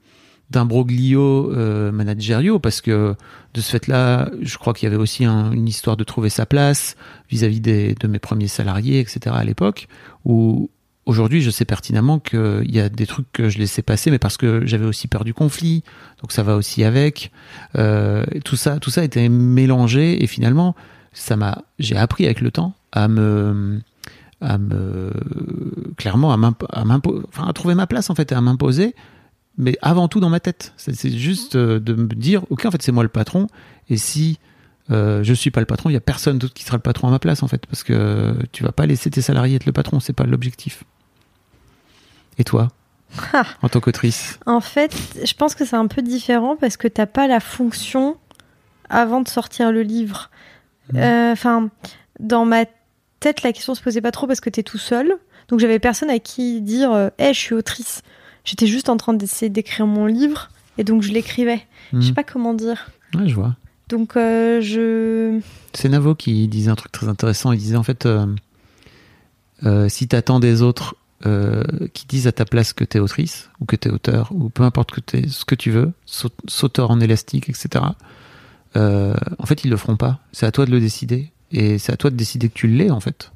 d'imbroglio 0.50 1.52
euh, 1.54 1.92
managériaux 1.92 2.60
parce 2.60 2.82
que 2.82 3.16
de 3.54 3.62
ce 3.62 3.70
fait-là, 3.72 4.30
je 4.42 4.58
crois 4.58 4.74
qu'il 4.74 4.86
y 4.88 4.92
avait 4.92 5.02
aussi 5.02 5.26
un- 5.26 5.52
une 5.52 5.68
histoire 5.68 5.98
de 5.98 6.04
trouver 6.04 6.30
sa 6.30 6.46
place 6.46 6.96
vis-à-vis 7.30 7.60
de 7.62 8.08
mes 8.08 8.20
premiers 8.20 8.48
salariés, 8.48 9.00
etc. 9.00 9.36
à 9.38 9.44
l'époque, 9.44 9.88
où 10.26 10.70
aujourd'hui 11.06 11.42
je 11.42 11.50
sais 11.50 11.66
pertinemment 11.66 12.20
qu'il 12.20 12.70
y 12.70 12.80
a 12.80 12.90
des 12.90 13.06
trucs 13.08 13.32
que 13.34 13.50
je 13.50 13.58
laissais 13.60 13.82
passer, 13.82 14.12
mais 14.12 14.20
parce 14.20 14.38
que 14.38 14.66
j'avais 14.66 14.86
aussi 14.86 15.08
peur 15.08 15.24
du 15.26 15.34
conflit, 15.34 15.84
donc 16.22 16.32
ça 16.32 16.44
va 16.44 16.56
aussi 16.56 16.84
avec. 16.84 17.32
Euh, 17.78 18.24
tout 18.46 18.56
ça, 18.56 18.80
tout 18.80 18.90
ça 18.90 19.04
était 19.04 19.28
mélangé 19.30 20.24
et 20.24 20.28
finalement, 20.28 20.76
ça 21.14 21.36
m'a, 21.36 21.64
j'ai 21.80 21.98
appris 21.98 22.26
avec 22.26 22.42
le 22.42 22.52
temps 22.52 22.74
à 22.92 23.08
me 23.08 23.80
à 24.40 24.60
me 24.60 25.12
clairement 25.98 26.32
à 26.32 26.38
m'impo- 26.38 26.68
à 26.70 26.86
m'impo- 26.86 27.24
enfin 27.30 27.48
à 27.48 27.54
trouver 27.54 27.74
ma 27.74 27.88
place 27.88 28.10
en 28.12 28.16
fait 28.16 28.32
et 28.32 28.36
à 28.36 28.42
m'imposer 28.42 28.94
mais 29.58 29.78
avant 29.82 30.08
tout 30.08 30.20
dans 30.20 30.30
ma 30.30 30.40
tête 30.40 30.74
c'est 30.78 31.10
juste 31.10 31.56
euh, 31.56 31.80
de 31.80 31.94
me 31.94 32.08
dire 32.08 32.44
ok 32.50 32.66
en 32.66 32.72
fait 32.72 32.82
c'est 32.82 32.92
moi 32.92 33.04
le 33.04 33.10
patron 33.10 33.48
et 33.90 33.98
si 33.98 34.40
euh, 34.90 35.24
je 35.24 35.34
suis 35.34 35.52
pas 35.52 35.60
le 35.60 35.66
patron 35.66 35.90
il 35.90 35.94
y 35.94 35.98
a 35.98 36.02
personne 36.02 36.38
d'autre 36.38 36.54
qui 36.54 36.64
sera 36.64 36.78
le 36.78 36.82
patron 36.82 37.08
à 37.08 37.12
ma 37.12 37.20
place 37.20 37.44
en 37.44 37.48
fait 37.48 37.66
parce 37.66 37.84
que 37.84 38.36
tu 38.52 38.64
vas 38.64 38.72
pas 38.72 38.86
laisser 38.86 39.10
tes 39.10 39.22
salariés 39.22 39.56
être 39.56 39.66
le 39.66 39.72
patron 39.74 40.00
c'est 40.00 40.14
pas 40.14 40.26
l'objectif 40.26 40.84
et 42.38 42.44
toi 42.44 42.70
Ah. 43.34 43.46
en 43.62 43.70
tant 43.70 43.80
qu'autrice 43.80 44.38
En 44.46 44.60
fait, 44.62 44.94
je 45.24 45.34
pense 45.34 45.56
que 45.56 45.66
c'est 45.66 45.76
un 45.78 45.88
peu 45.88 46.02
différent 46.02 46.56
parce 46.58 46.78
que 46.78 46.88
t'as 46.88 47.06
pas 47.06 47.28
la 47.28 47.40
fonction 47.40 48.18
avant 48.90 49.22
de 49.22 49.28
sortir 49.30 49.72
le 49.72 49.82
livre. 49.82 50.30
Mhm. 50.94 51.00
Euh, 51.00 51.32
Enfin, 51.32 51.70
dans 52.20 52.46
ma 52.46 52.66
tête, 53.20 53.44
la 53.44 53.54
question 53.54 53.76
se 53.76 53.82
posait 53.82 54.02
pas 54.02 54.12
trop 54.12 54.28
parce 54.28 54.42
que 54.42 54.50
t'es 54.50 54.62
tout 54.64 54.78
seul. 54.78 55.12
Donc 55.48 55.60
j'avais 55.60 55.80
personne 55.80 56.10
à 56.10 56.20
qui 56.20 56.62
dire 56.62 56.92
euh, 56.92 57.10
Hey, 57.18 57.34
je 57.34 57.40
suis 57.40 57.56
autrice. 57.56 58.02
J'étais 58.48 58.66
juste 58.68 58.88
en 58.88 58.96
train 58.96 59.14
d'essayer 59.14 59.50
d'écrire 59.50 59.86
mon 59.88 60.06
livre 60.06 60.50
et 60.78 60.84
donc 60.86 61.02
je 61.02 61.12
l'écrivais. 61.12 61.66
Je 61.92 62.00
sais 62.02 62.08
Mhm. 62.10 62.14
pas 62.16 62.24
comment 62.24 62.54
dire. 62.54 62.90
ouais 63.14 63.28
je 63.28 63.36
vois 63.36 63.56
Donc 63.90 64.16
euh, 64.16 64.62
je. 64.62 65.40
C'est 65.74 65.90
Navo 65.90 66.16
qui 66.16 66.48
disait 66.48 66.72
un 66.72 66.76
truc 66.76 66.92
très 66.94 67.10
intéressant. 67.10 67.52
Il 67.52 67.60
disait 67.60 67.76
en 67.76 67.84
fait, 67.84 68.06
euh, 68.06 68.26
euh, 69.66 69.90
si 69.90 70.08
t'attends 70.08 70.40
des 70.40 70.62
autres 70.62 70.96
euh, 71.26 71.64
qui 71.94 72.06
disent 72.06 72.28
à 72.28 72.32
ta 72.32 72.46
place 72.46 72.72
que 72.74 72.84
tu 72.86 72.98
es 72.98 73.00
autrice 73.02 73.50
ou 73.60 73.66
que 73.66 73.76
tu 73.76 73.90
es 73.90 73.92
auteur 73.92 74.30
ou 74.32 74.48
peu 74.50 74.64
importe 74.64 74.92
que 74.92 75.02
t'es 75.02 75.28
ce 75.28 75.44
que 75.46 75.56
tu 75.56 75.72
veux, 75.72 75.92
saut- 76.06 76.30
sauteur 76.48 76.90
en 76.92 77.00
élastique, 77.02 77.50
etc. 77.50 77.84
euh, 78.78 79.14
en 79.40 79.46
fait, 79.46 79.64
ils 79.66 79.70
le 79.72 79.78
feront 79.78 79.98
pas. 79.98 80.20
C'est 80.32 80.46
à 80.46 80.52
toi 80.52 80.66
de 80.66 80.72
le 80.72 80.80
décider 80.80 81.32
et 81.52 81.80
c'est 81.80 81.92
à 81.92 81.98
toi 81.98 82.12
de 82.12 82.16
décider 82.16 82.48
que 82.50 82.54
tu 82.54 82.68
l'es 82.68 82.92
en 82.92 83.00
fait. 83.02 83.32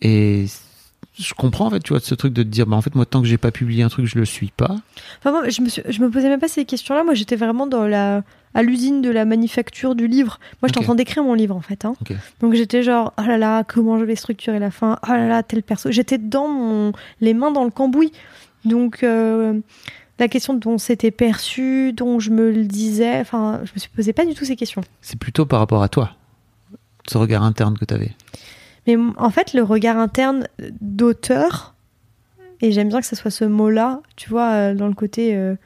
Et 0.00 0.46
je 1.18 1.32
comprends 1.34 1.66
en 1.66 1.70
fait, 1.70 1.80
tu 1.80 1.92
vois, 1.92 2.00
ce 2.00 2.14
truc 2.14 2.32
de 2.32 2.42
te 2.42 2.48
dire, 2.48 2.66
bah 2.66 2.76
en 2.76 2.80
fait, 2.82 2.94
moi, 2.94 3.06
tant 3.06 3.20
que 3.22 3.26
j'ai 3.28 3.38
pas 3.38 3.50
publié 3.52 3.82
un 3.82 3.88
truc, 3.88 4.06
je 4.06 4.18
le 4.18 4.24
suis 4.24 4.48
pas. 4.56 4.76
Enfin, 5.20 5.30
moi, 5.30 5.48
je 5.48 5.60
me, 5.62 5.68
suis- 5.68 5.82
je 5.88 6.00
me 6.00 6.10
posais 6.10 6.28
même 6.28 6.40
pas 6.40 6.48
ces 6.48 6.64
questions-là. 6.64 7.04
Moi, 7.04 7.14
j'étais 7.14 7.36
vraiment 7.36 7.66
dans 7.66 7.86
la, 7.86 8.22
à 8.54 8.62
l'usine 8.62 9.00
de 9.02 9.10
la 9.10 9.24
manufacture 9.24 9.94
du 9.94 10.08
livre. 10.08 10.38
Moi, 10.60 10.68
j'étais 10.68 10.78
Ok. 10.78 10.82
en 10.84 10.86
train 10.86 10.94
d'écrire 10.96 11.22
mon 11.22 11.34
livre, 11.34 11.54
en 11.54 11.60
fait. 11.60 11.84
hein. 11.84 11.94
Donc, 12.40 12.54
j'étais 12.54 12.82
genre, 12.82 13.12
oh 13.18 13.22
là 13.22 13.38
là, 13.38 13.62
comment 13.64 13.98
je 13.98 14.04
vais 14.04 14.16
structurer 14.16 14.58
la 14.58 14.70
fin? 14.72 14.98
Oh 15.04 15.10
là 15.12 15.28
là, 15.28 15.42
tel 15.44 15.62
perso. 15.62 15.90
J'étais 15.92 16.18
dans 16.18 16.48
mon, 16.48 16.92
les 17.20 17.34
mains 17.34 17.52
dans 17.52 17.64
le 17.64 17.70
cambouis. 17.70 18.10
Donc, 18.64 19.02
euh, 19.04 19.60
la 20.18 20.28
question 20.28 20.54
dont 20.54 20.78
c'était 20.78 21.10
perçu, 21.10 21.92
dont 21.92 22.18
je 22.18 22.30
me 22.30 22.50
le 22.50 22.64
disais, 22.64 23.20
enfin, 23.20 23.60
je 23.64 23.72
me 23.74 23.78
suis 23.78 23.90
posé 23.90 24.12
pas 24.12 24.24
du 24.26 24.34
tout 24.34 24.44
ces 24.44 24.56
questions. 24.56 24.80
C'est 25.00 25.18
plutôt 25.18 25.44
par 25.46 25.58
rapport 25.60 25.82
à 25.82 25.88
toi, 25.88 26.12
ce 27.08 27.18
regard 27.18 27.42
interne 27.44 27.76
que 27.78 27.84
tu 27.84 27.94
avais. 27.94 28.12
Mais 28.86 28.96
en 29.16 29.30
fait, 29.30 29.54
le 29.54 29.62
regard 29.62 29.98
interne 29.98 30.48
d'auteur, 30.80 31.74
et 32.60 32.72
j'aime 32.72 32.88
bien 32.88 33.00
que 33.00 33.06
ce 33.06 33.16
soit 33.16 33.30
ce 33.30 33.44
mot-là, 33.44 34.00
tu 34.16 34.28
vois, 34.28 34.50
euh, 34.52 34.74
dans 34.74 34.88
le 34.88 34.94
côté 34.94 35.34
euh, 35.34 35.56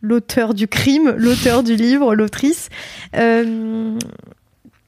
l'auteur 0.00 0.54
du 0.54 0.68
crime, 0.68 1.10
l'auteur 1.16 1.62
du 1.62 1.76
livre, 1.76 2.14
l'autrice, 2.14 2.68
euh, 3.16 3.98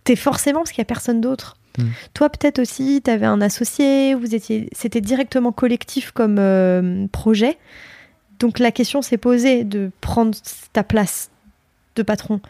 t'es 0.04 0.16
forcément 0.16 0.60
parce 0.60 0.72
qu'il 0.72 0.80
n'y 0.80 0.86
a 0.86 0.92
personne 0.92 1.20
d'autre. 1.20 1.56
Mm. 1.78 1.84
Toi, 2.14 2.30
peut-être 2.30 2.58
aussi, 2.58 3.02
tu 3.04 3.10
avais 3.10 3.26
un 3.26 3.40
associé, 3.40 4.14
vous 4.14 4.34
étiez, 4.34 4.68
c'était 4.72 5.00
directement 5.00 5.52
collectif 5.52 6.12
comme 6.12 6.36
euh, 6.38 7.06
projet. 7.08 7.58
Donc 8.38 8.58
la 8.58 8.70
question 8.70 9.02
s'est 9.02 9.16
posée 9.16 9.64
de 9.64 9.90
prendre 10.00 10.36
ta 10.72 10.84
place 10.84 11.30
de 11.96 12.02
patron. 12.02 12.40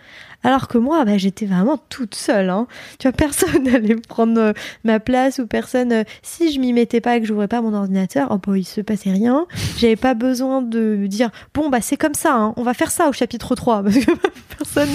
Alors 0.43 0.69
que 0.69 0.79
moi, 0.79 1.05
bah, 1.05 1.17
j'étais 1.19 1.47
vraiment 1.47 1.79
toute 1.89 2.15
seule. 2.15 2.51
hein. 2.51 2.67
Tu 2.99 3.09
vois, 3.09 3.13
personne 3.17 3.63
n'allait 3.65 3.97
prendre 3.97 4.39
euh, 4.41 4.53
ma 4.85 5.01
place 5.01 5.39
ou 5.39 5.47
personne. 5.47 5.93
euh, 5.93 6.05
si 6.23 6.53
je 6.53 6.61
m'y 6.61 6.73
mettais 6.73 7.01
pas 7.01 7.17
et 7.17 7.21
que 7.21 7.27
j'ouvrais 7.27 7.49
pas 7.49 7.61
mon 7.63 7.73
ordinateur, 7.75 8.29
oh, 8.31 8.39
bah, 8.39 8.57
il 8.59 8.65
se 8.65 8.81
passait 8.81 9.11
rien. 9.11 9.47
J'avais 9.79 9.97
pas 9.97 10.15
besoin 10.15 10.63
de 10.63 11.07
dire 11.07 11.31
bon 11.55 11.69
bah 11.71 11.81
c'est 11.81 11.97
comme 11.97 12.15
ça, 12.15 12.35
hein, 12.35 12.53
on 12.57 12.63
va 12.63 12.75
faire 12.75 12.91
ça 12.91 13.09
au 13.09 13.13
chapitre 13.13 13.55
3 13.55 13.83
parce 13.85 13.97
que 13.97 14.11
personne. 14.57 14.89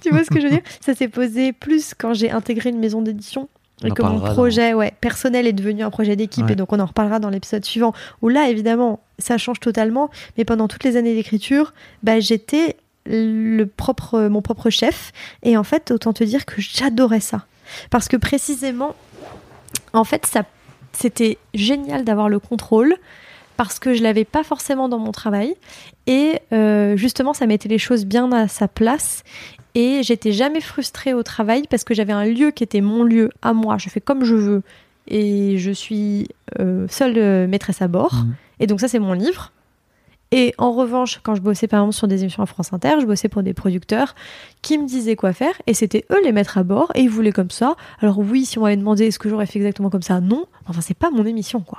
Tu 0.00 0.10
vois 0.10 0.24
ce 0.24 0.30
que 0.30 0.40
je 0.40 0.44
veux 0.46 0.52
dire? 0.52 0.62
Ça 0.84 0.94
s'est 0.94 1.08
posé 1.08 1.52
plus 1.52 1.94
quand 1.96 2.14
j'ai 2.14 2.30
intégré 2.30 2.70
une 2.70 2.78
maison 2.78 3.02
d'édition. 3.02 3.48
On 3.84 3.88
Et 3.88 3.90
que 3.90 4.00
mon 4.00 4.20
projet 4.20 4.72
ouais, 4.72 4.94
personnel 5.02 5.46
est 5.46 5.52
devenu 5.52 5.82
un 5.82 5.90
projet 5.90 6.16
d'équipe, 6.16 6.46
Ouais. 6.46 6.52
et 6.52 6.56
donc 6.56 6.72
on 6.72 6.80
en 6.80 6.86
reparlera 6.86 7.18
dans 7.18 7.28
l'épisode 7.28 7.62
suivant, 7.62 7.92
où 8.22 8.30
là, 8.30 8.48
évidemment, 8.48 9.00
ça 9.18 9.36
change 9.36 9.60
totalement. 9.60 10.08
Mais 10.38 10.46
pendant 10.46 10.66
toutes 10.66 10.82
les 10.84 10.96
années 10.96 11.14
d'écriture, 11.14 11.74
bah, 12.02 12.18
j'étais 12.18 12.76
le 13.06 13.64
propre, 13.64 14.28
mon 14.28 14.42
propre 14.42 14.70
chef. 14.70 15.12
Et 15.42 15.56
en 15.56 15.64
fait, 15.64 15.90
autant 15.90 16.12
te 16.12 16.24
dire 16.24 16.46
que 16.46 16.60
j'adorais 16.60 17.20
ça. 17.20 17.46
Parce 17.90 18.08
que 18.08 18.16
précisément, 18.16 18.94
en 19.92 20.04
fait, 20.04 20.26
ça, 20.26 20.44
c'était 20.92 21.38
génial 21.54 22.04
d'avoir 22.04 22.28
le 22.28 22.38
contrôle 22.38 22.96
parce 23.56 23.78
que 23.78 23.94
je 23.94 24.02
l'avais 24.02 24.24
pas 24.24 24.44
forcément 24.44 24.88
dans 24.88 24.98
mon 24.98 25.12
travail. 25.12 25.54
Et 26.06 26.40
euh, 26.52 26.96
justement, 26.96 27.32
ça 27.32 27.46
mettait 27.46 27.68
les 27.68 27.78
choses 27.78 28.04
bien 28.04 28.30
à 28.32 28.48
sa 28.48 28.68
place. 28.68 29.24
Et 29.74 30.02
j'étais 30.02 30.32
jamais 30.32 30.60
frustrée 30.60 31.14
au 31.14 31.22
travail 31.22 31.64
parce 31.68 31.84
que 31.84 31.94
j'avais 31.94 32.12
un 32.12 32.24
lieu 32.24 32.50
qui 32.50 32.64
était 32.64 32.80
mon 32.80 33.02
lieu 33.02 33.30
à 33.42 33.52
moi. 33.52 33.76
Je 33.78 33.88
fais 33.88 34.00
comme 34.00 34.24
je 34.24 34.34
veux. 34.34 34.62
Et 35.08 35.58
je 35.58 35.70
suis 35.70 36.28
euh, 36.58 36.86
seule 36.88 37.18
euh, 37.18 37.46
maîtresse 37.46 37.82
à 37.82 37.88
bord. 37.88 38.14
Mhm. 38.14 38.34
Et 38.60 38.66
donc 38.66 38.80
ça, 38.80 38.88
c'est 38.88 38.98
mon 38.98 39.12
livre. 39.12 39.52
Et 40.32 40.54
en 40.58 40.72
revanche, 40.72 41.20
quand 41.22 41.34
je 41.36 41.40
bossais 41.40 41.68
par 41.68 41.80
exemple 41.80 41.94
sur 41.94 42.08
des 42.08 42.22
émissions 42.22 42.42
à 42.42 42.46
France 42.46 42.72
Inter, 42.72 42.94
je 43.00 43.06
bossais 43.06 43.28
pour 43.28 43.42
des 43.44 43.54
producteurs 43.54 44.14
qui 44.60 44.76
me 44.76 44.86
disaient 44.86 45.14
quoi 45.14 45.32
faire 45.32 45.54
et 45.68 45.74
c'était 45.74 46.04
eux 46.10 46.20
les 46.24 46.32
mettre 46.32 46.58
à 46.58 46.64
bord 46.64 46.90
et 46.96 47.02
ils 47.02 47.10
voulaient 47.10 47.30
comme 47.32 47.50
ça. 47.50 47.76
Alors 48.00 48.18
oui, 48.18 48.44
si 48.44 48.58
on 48.58 48.62
m'avait 48.62 48.76
demandé 48.76 49.06
est-ce 49.06 49.18
que 49.20 49.28
j'aurais 49.28 49.46
fait 49.46 49.58
exactement 49.60 49.88
comme 49.88 50.02
ça, 50.02 50.20
non. 50.20 50.46
Enfin, 50.68 50.80
c'est 50.80 50.94
pas 50.98 51.10
mon 51.10 51.24
émission 51.24 51.60
quoi. 51.60 51.78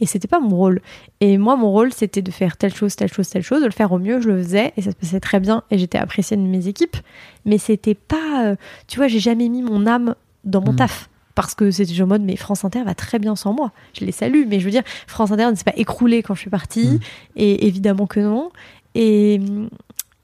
Et 0.00 0.06
c'était 0.06 0.28
pas 0.28 0.38
mon 0.38 0.54
rôle. 0.56 0.80
Et 1.20 1.38
moi, 1.38 1.56
mon 1.56 1.72
rôle, 1.72 1.92
c'était 1.92 2.22
de 2.22 2.30
faire 2.30 2.56
telle 2.56 2.72
chose, 2.72 2.94
telle 2.94 3.12
chose, 3.12 3.28
telle 3.28 3.42
chose, 3.42 3.60
de 3.62 3.66
le 3.66 3.72
faire 3.72 3.90
au 3.90 3.98
mieux. 3.98 4.20
Je 4.20 4.28
le 4.28 4.38
faisais 4.44 4.72
et 4.76 4.82
ça 4.82 4.92
se 4.92 4.96
passait 4.96 5.18
très 5.18 5.40
bien 5.40 5.64
et 5.72 5.78
j'étais 5.78 5.98
appréciée 5.98 6.36
de 6.36 6.42
mes 6.42 6.68
équipes. 6.68 6.96
Mais 7.44 7.58
c'était 7.58 7.96
pas, 7.96 8.44
euh, 8.44 8.54
tu 8.86 8.98
vois, 8.98 9.08
j'ai 9.08 9.18
jamais 9.18 9.48
mis 9.48 9.60
mon 9.60 9.88
âme 9.88 10.14
dans 10.44 10.60
mon 10.60 10.70
Mhm. 10.70 10.76
taf. 10.76 11.10
Parce 11.38 11.54
que 11.54 11.70
c'était 11.70 12.02
en 12.02 12.08
mode, 12.08 12.22
mais 12.22 12.34
France 12.34 12.64
Inter 12.64 12.82
va 12.82 12.96
très 12.96 13.20
bien 13.20 13.36
sans 13.36 13.52
moi. 13.52 13.70
Je 13.96 14.04
les 14.04 14.10
salue, 14.10 14.42
mais 14.48 14.58
je 14.58 14.64
veux 14.64 14.72
dire, 14.72 14.82
France 15.06 15.30
Inter 15.30 15.48
ne 15.48 15.54
s'est 15.54 15.62
pas 15.62 15.76
écroulé 15.76 16.20
quand 16.20 16.34
je 16.34 16.40
suis 16.40 16.50
partie. 16.50 16.88
Mhm. 16.88 17.00
Et 17.36 17.68
évidemment 17.68 18.08
que 18.08 18.18
non. 18.18 18.50
Et, 18.96 19.40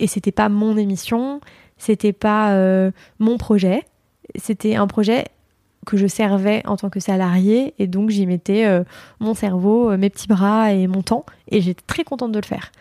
et 0.00 0.08
c'était 0.08 0.32
pas 0.32 0.48
mon 0.48 0.76
émission, 0.76 1.40
c'était 1.78 2.12
pas 2.12 2.54
euh, 2.54 2.90
mon 3.20 3.38
projet. 3.38 3.84
C'était 4.34 4.74
un 4.74 4.88
projet 4.88 5.26
que 5.86 5.96
je 5.96 6.08
servais 6.08 6.66
en 6.66 6.76
tant 6.76 6.90
que 6.90 6.98
salarié 6.98 7.74
et 7.78 7.86
donc 7.86 8.10
j'y 8.10 8.26
mettais 8.26 8.66
euh, 8.66 8.82
mon 9.20 9.34
cerveau, 9.34 9.92
euh, 9.92 9.96
mes 9.96 10.10
petits 10.10 10.26
bras 10.26 10.72
et 10.72 10.88
mon 10.88 11.02
temps 11.02 11.24
et 11.48 11.60
j'étais 11.60 11.84
très 11.86 12.02
contente 12.02 12.32
de 12.32 12.40
le 12.40 12.44
faire. 12.44 12.72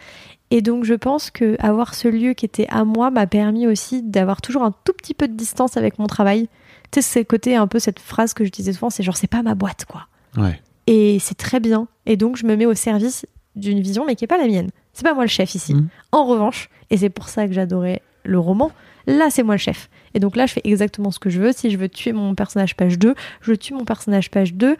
Et 0.49 0.63
donc 0.63 0.85
je 0.85 0.95
pense 0.95 1.29
que 1.29 1.55
avoir 1.59 1.93
ce 1.93 2.07
lieu 2.07 2.33
qui 2.33 2.45
était 2.45 2.67
à 2.69 2.83
moi 2.83 3.11
m'a 3.11 3.27
permis 3.27 3.67
aussi 3.67 4.01
d'avoir 4.01 4.41
toujours 4.41 4.63
un 4.63 4.73
tout 4.85 4.93
petit 4.93 5.13
peu 5.13 5.27
de 5.27 5.33
distance 5.33 5.77
avec 5.77 5.99
mon 5.99 6.07
travail. 6.07 6.49
Tu 6.93 7.01
sais, 7.01 7.01
c'est 7.01 7.25
côté 7.25 7.55
un 7.55 7.65
peu 7.65 7.79
cette 7.79 7.99
phrase 7.99 8.33
que 8.33 8.45
je 8.45 8.51
disais 8.51 8.71
souvent, 8.71 8.89
c'est 8.89 9.01
genre 9.01 9.17
c'est 9.17 9.27
pas 9.27 9.41
ma 9.41 9.55
boîte 9.55 9.85
quoi. 9.85 10.07
Ouais. 10.37 10.61
Et 10.87 11.17
c'est 11.19 11.35
très 11.35 11.59
bien. 11.59 11.87
Et 12.05 12.17
donc, 12.17 12.37
je 12.37 12.45
me 12.45 12.55
mets 12.55 12.65
au 12.65 12.75
service 12.75 13.25
d'une 13.55 13.81
vision, 13.81 14.05
mais 14.05 14.15
qui 14.15 14.23
n'est 14.23 14.27
pas 14.27 14.37
la 14.37 14.47
mienne. 14.47 14.69
C'est 14.93 15.03
pas 15.03 15.13
moi 15.13 15.23
le 15.23 15.29
chef 15.29 15.55
ici. 15.55 15.73
Mhm. 15.73 15.87
En 16.11 16.25
revanche, 16.25 16.69
et 16.89 16.97
c'est 16.97 17.09
pour 17.09 17.29
ça 17.29 17.47
que 17.47 17.53
j'adorais 17.53 18.01
le 18.23 18.39
roman, 18.39 18.71
là, 19.07 19.29
c'est 19.29 19.43
moi 19.43 19.55
le 19.55 19.59
chef. 19.59 19.89
Et 20.13 20.19
donc 20.19 20.35
là, 20.35 20.45
je 20.45 20.53
fais 20.53 20.61
exactement 20.63 21.11
ce 21.11 21.19
que 21.19 21.29
je 21.29 21.41
veux. 21.41 21.51
Si 21.51 21.71
je 21.71 21.77
veux 21.77 21.89
tuer 21.89 22.13
mon 22.13 22.35
personnage 22.35 22.75
page 22.75 22.99
2, 22.99 23.15
je 23.41 23.53
tue 23.53 23.73
mon 23.73 23.85
personnage 23.85 24.29
page 24.29 24.53
2. 24.53 24.77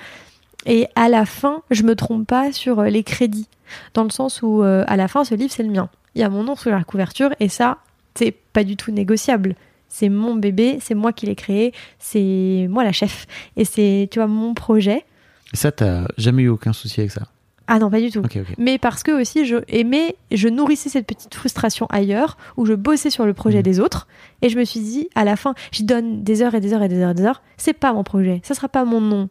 Et 0.66 0.88
à 0.96 1.10
la 1.10 1.26
fin, 1.26 1.62
je 1.72 1.84
me 1.84 1.96
trompe 1.96 2.28
pas 2.28 2.52
sur 2.52 2.80
euh, 2.80 2.90
les 2.90 3.04
crédits. 3.04 3.48
Dans 3.94 4.04
le 4.04 4.12
sens 4.12 4.42
où, 4.42 4.64
euh, 4.64 4.84
à 4.88 4.98
la 4.98 5.08
fin, 5.08 5.24
ce 5.24 5.36
livre, 5.36 5.52
c'est 5.52 5.64
le 5.64 5.72
mien. 5.72 5.90
Il 6.16 6.22
y 6.22 6.24
a 6.24 6.30
mon 6.30 6.44
nom 6.44 6.56
sur 6.56 6.72
la 6.72 6.84
couverture, 6.84 7.32
et 7.40 7.50
ça, 7.50 7.80
c'est 8.16 8.32
pas 8.32 8.64
du 8.64 8.78
tout 8.78 8.92
négociable. 8.92 9.56
C'est 9.96 10.10
mon 10.10 10.34
bébé, 10.34 10.80
c'est 10.82 10.96
moi 10.96 11.14
qui 11.14 11.28
l'ai 11.28 11.36
créé, 11.36 11.72
c'est 12.00 12.66
moi 12.68 12.84
la 12.84 12.92
chef. 12.92 13.28
Et 13.58 13.64
c'est, 13.64 14.08
tu 14.10 14.18
vois, 14.18 14.26
mon 14.28 14.56
projet. 14.56 15.06
Et 15.54 15.56
ça, 15.56 15.72
t'as 15.72 16.08
jamais 16.18 16.42
eu 16.42 16.48
aucun 16.50 16.74
souci 16.74 17.00
avec 17.00 17.12
ça? 17.12 17.28
Ah 17.68 17.78
non, 17.78 17.92
pas 17.92 18.00
du 18.02 18.10
tout. 18.10 18.24
Mais 18.58 18.80
parce 18.80 19.04
que 19.04 19.12
aussi 19.22 19.46
je 19.46 19.58
aimais, 19.68 20.16
je 20.32 20.48
nourrissais 20.50 20.90
cette 20.90 21.06
petite 21.06 21.36
frustration 21.36 21.86
ailleurs 21.92 22.38
où 22.58 22.66
je 22.66 22.74
bossais 22.74 23.12
sur 23.12 23.26
le 23.28 23.34
projet 23.36 23.60
Mhm. 23.60 23.64
des 23.64 23.80
autres 23.80 24.08
et 24.42 24.50
je 24.50 24.58
me 24.58 24.66
suis 24.66 24.80
dit 24.80 25.08
à 25.16 25.24
la 25.24 25.36
fin, 25.36 25.54
j'y 25.72 25.84
donne 25.84 26.24
des 26.24 26.42
heures 26.42 26.56
et 26.56 26.60
des 26.60 26.74
heures 26.74 26.82
et 26.84 26.90
des 26.90 27.00
heures 27.00 27.12
et 27.12 27.14
des 27.14 27.24
heures. 27.24 27.42
C'est 27.58 27.74
pas 27.74 27.94
mon 27.94 28.04
projet, 28.04 28.42
ça 28.44 28.54
sera 28.56 28.68
pas 28.68 28.84
mon 28.86 29.00
nom 29.00 29.30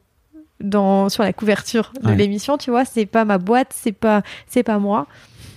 dans 0.61 1.09
sur 1.09 1.25
la 1.25 1.33
couverture 1.33 1.93
de 2.03 2.09
Ouais. 2.09 2.17
l'émission, 2.17 2.57
tu 2.57 2.71
vois. 2.71 2.85
C'est 2.85 3.05
pas 3.07 3.25
ma 3.25 3.37
boîte, 3.39 3.73
c'est 3.75 3.93
pas 3.93 4.23
c'est 4.47 4.63
pas 4.63 4.79
moi. 4.79 5.09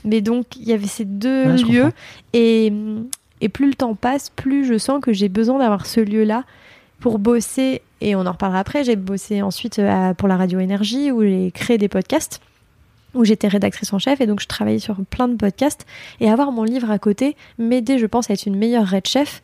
Mais 0.03 0.19
donc 0.21 0.57
il 0.57 0.67
y 0.67 0.73
avait 0.73 0.87
ces 0.87 1.05
deux 1.05 1.45
Ouais, 1.53 1.63
lieux 1.63 1.91
et 2.33 2.73
et 3.41 3.49
plus 3.49 3.67
le 3.67 3.73
temps 3.75 3.95
passe, 3.95 4.29
plus 4.29 4.65
je 4.65 4.77
sens 4.77 5.01
que 5.01 5.13
j'ai 5.13 5.29
besoin 5.29 5.59
d'avoir 5.59 5.85
ce 5.85 5.99
lieu-là 5.99 6.43
pour 6.99 7.19
bosser. 7.19 7.81
Et 8.01 8.15
on 8.15 8.25
en 8.25 8.31
reparlera 8.31 8.59
après. 8.59 8.83
J'ai 8.83 8.95
bossé 8.95 9.41
ensuite 9.41 9.79
euh, 9.79 10.13
pour 10.13 10.27
la 10.27 10.37
radio 10.37 10.59
énergie 10.59 11.11
où 11.11 11.21
j'ai 11.21 11.51
créé 11.51 11.77
des 11.77 11.87
podcasts 11.87 12.41
où 13.15 13.23
j'étais 13.23 13.47
rédactrice 13.47 13.93
en 13.93 13.99
chef 13.99 14.21
et 14.21 14.27
donc 14.27 14.41
je 14.41 14.47
travaillais 14.47 14.79
sur 14.79 14.97
plein 15.09 15.27
de 15.27 15.35
podcasts 15.35 15.85
et 16.19 16.29
avoir 16.29 16.51
mon 16.51 16.63
livre 16.63 16.91
à 16.91 16.99
côté 16.99 17.35
m'aidait 17.57 17.97
je 17.97 18.05
pense 18.05 18.29
à 18.29 18.33
être 18.33 18.45
une 18.45 18.57
meilleure 18.57 18.87
red 18.87 19.07
chef 19.07 19.41